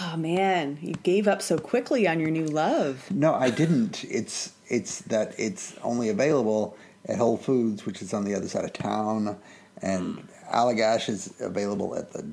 Oh 0.00 0.16
man, 0.16 0.78
you 0.80 0.94
gave 1.02 1.26
up 1.26 1.42
so 1.42 1.58
quickly 1.58 2.06
on 2.06 2.20
your 2.20 2.30
new 2.30 2.46
love. 2.46 3.10
No, 3.10 3.34
I 3.34 3.50
didn't. 3.50 4.04
It's 4.04 4.52
it's 4.68 5.00
that 5.02 5.34
it's 5.38 5.74
only 5.82 6.08
available 6.08 6.76
at 7.06 7.18
Whole 7.18 7.36
Foods, 7.36 7.84
which 7.84 8.02
is 8.02 8.14
on 8.14 8.24
the 8.24 8.34
other 8.34 8.48
side 8.48 8.64
of 8.64 8.72
town, 8.72 9.38
and 9.80 10.18
hmm. 10.18 10.54
Allagash 10.54 11.08
is 11.08 11.34
available 11.40 11.94
at 11.96 12.12
the 12.12 12.24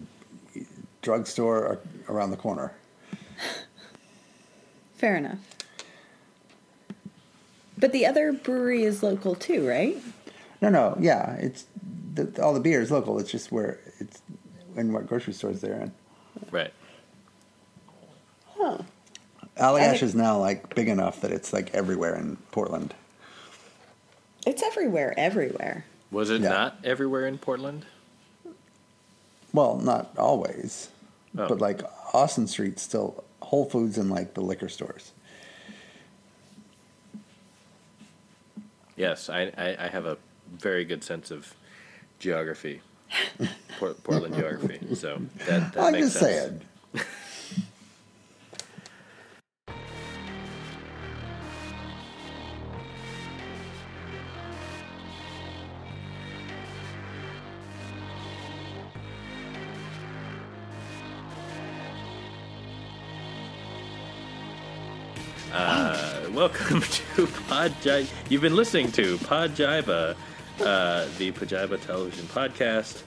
drugstore 1.02 1.80
around 2.08 2.32
the 2.32 2.38
corner. 2.38 2.74
Fair 4.96 5.16
enough. 5.16 5.40
But 7.80 7.92
the 7.94 8.06
other 8.06 8.34
brewery 8.34 8.84
is 8.84 9.02
local 9.02 9.36
too, 9.36 9.68
right? 9.68 9.98
No, 10.62 10.70
no, 10.70 10.98
yeah, 11.00 11.34
it's 11.36 11.66
the, 12.14 12.42
all 12.44 12.54
the 12.54 12.60
beer 12.60 12.82
is 12.82 12.92
local. 12.92 13.18
It's 13.20 13.32
just 13.32 13.52
where 13.52 13.80
it's 14.00 14.22
in 14.76 14.92
what 14.94 15.08
grocery 15.08 15.34
stores 15.34 15.62
they're 15.62 15.80
in. 15.82 15.92
right? 16.52 16.74
Oh, 18.58 18.84
Allagash 19.58 20.04
is 20.04 20.16
now 20.16 20.38
like 20.38 20.76
big 20.76 20.90
enough 20.90 21.22
that 21.22 21.32
it's 21.32 21.54
like 21.54 21.74
everywhere 21.74 22.16
in 22.16 22.36
Portland. 22.52 22.94
it's 24.46 24.64
everywhere, 24.64 25.14
everywhere. 25.18 25.86
Was 26.12 26.30
it 26.30 26.42
Yeah. 26.42 26.50
not 26.50 26.78
everywhere 26.84 27.28
in 27.28 27.38
Portland? 27.38 27.86
Well, 29.54 29.78
not 29.78 30.18
always, 30.18 30.90
Oh. 31.38 31.48
but 31.48 31.60
like 31.60 31.82
Austin 32.14 32.48
Street 32.48 32.80
still 32.80 33.24
Whole 33.42 33.66
Foods 33.70 33.98
and 33.98 34.10
like 34.10 34.34
the 34.34 34.42
liquor 34.42 34.70
stores. 34.70 35.12
Yes, 39.00 39.30
I, 39.30 39.44
I, 39.58 39.78
I 39.80 39.88
have 39.88 40.06
a 40.06 40.18
very 40.52 40.84
good 40.84 41.06
sense 41.06 41.32
of 41.32 41.54
geography, 42.20 42.82
Port, 43.80 44.04
Portland 44.04 44.36
geography. 44.36 44.94
So 44.94 45.22
that, 45.48 45.72
that 45.72 45.82
I'm 45.82 45.94
makes 45.94 46.08
just 46.08 46.20
sense. 46.20 46.62
saying. 46.94 47.06
Uh, 65.54 66.26
welcome 66.34 66.82
to 66.82 67.09
Pod 67.60 67.74
Jive. 67.82 68.10
You've 68.30 68.42
been 68.42 68.56
listening 68.56 68.90
to 68.94 69.18
Pod 69.18 69.52
Jiva, 69.52 70.16
uh, 70.62 71.06
the 71.18 71.34
Pajiba 71.34 71.78
television 71.86 72.24
podcast. 72.28 73.02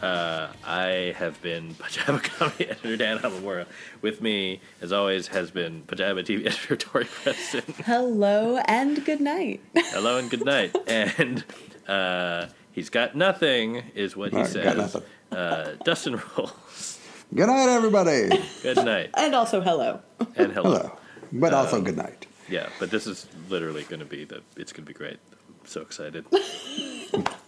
Uh, 0.00 0.46
I 0.64 1.12
have 1.18 1.42
been 1.42 1.74
Pajiba 1.74 2.22
comedy 2.22 2.68
editor 2.68 2.96
Dan 2.96 3.18
Hamamura. 3.18 3.66
With 4.02 4.22
me, 4.22 4.60
as 4.80 4.92
always, 4.92 5.26
has 5.26 5.50
been 5.50 5.82
Pajiba 5.88 6.24
TV 6.24 6.46
editor 6.46 6.76
Tori 6.76 7.06
Preston. 7.06 7.64
Hello 7.84 8.58
and 8.66 9.04
good 9.04 9.20
night. 9.20 9.60
Hello 9.74 10.18
and 10.18 10.30
good 10.30 10.44
night. 10.44 10.76
And 10.86 11.42
uh, 11.88 12.46
he's 12.70 12.90
got 12.90 13.16
nothing, 13.16 13.82
is 13.96 14.16
what 14.16 14.30
he 14.30 14.36
All 14.36 14.42
right, 14.44 14.52
says. 14.52 14.76
nothing. 14.76 15.02
Uh, 15.32 15.72
Dustin 15.84 16.14
Rowles. 16.14 17.00
Good 17.34 17.48
night, 17.48 17.70
everybody. 17.74 18.28
Good 18.62 18.84
night 18.84 19.10
and 19.14 19.34
also 19.34 19.60
hello. 19.62 19.98
and 20.36 20.52
hello. 20.52 20.78
Hello, 20.78 20.98
but 21.32 21.52
also 21.52 21.82
good 21.82 21.96
night. 21.96 22.28
Yeah, 22.48 22.68
but 22.78 22.90
this 22.90 23.06
is 23.06 23.26
literally 23.48 23.84
going 23.84 24.00
to 24.00 24.06
be 24.06 24.24
the. 24.24 24.42
It's 24.56 24.72
going 24.72 24.84
to 24.84 24.92
be 24.92 24.94
great. 24.94 25.18
I'm 25.32 25.66
so 25.66 25.80
excited. 25.82 26.24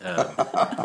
Um, 0.00 0.84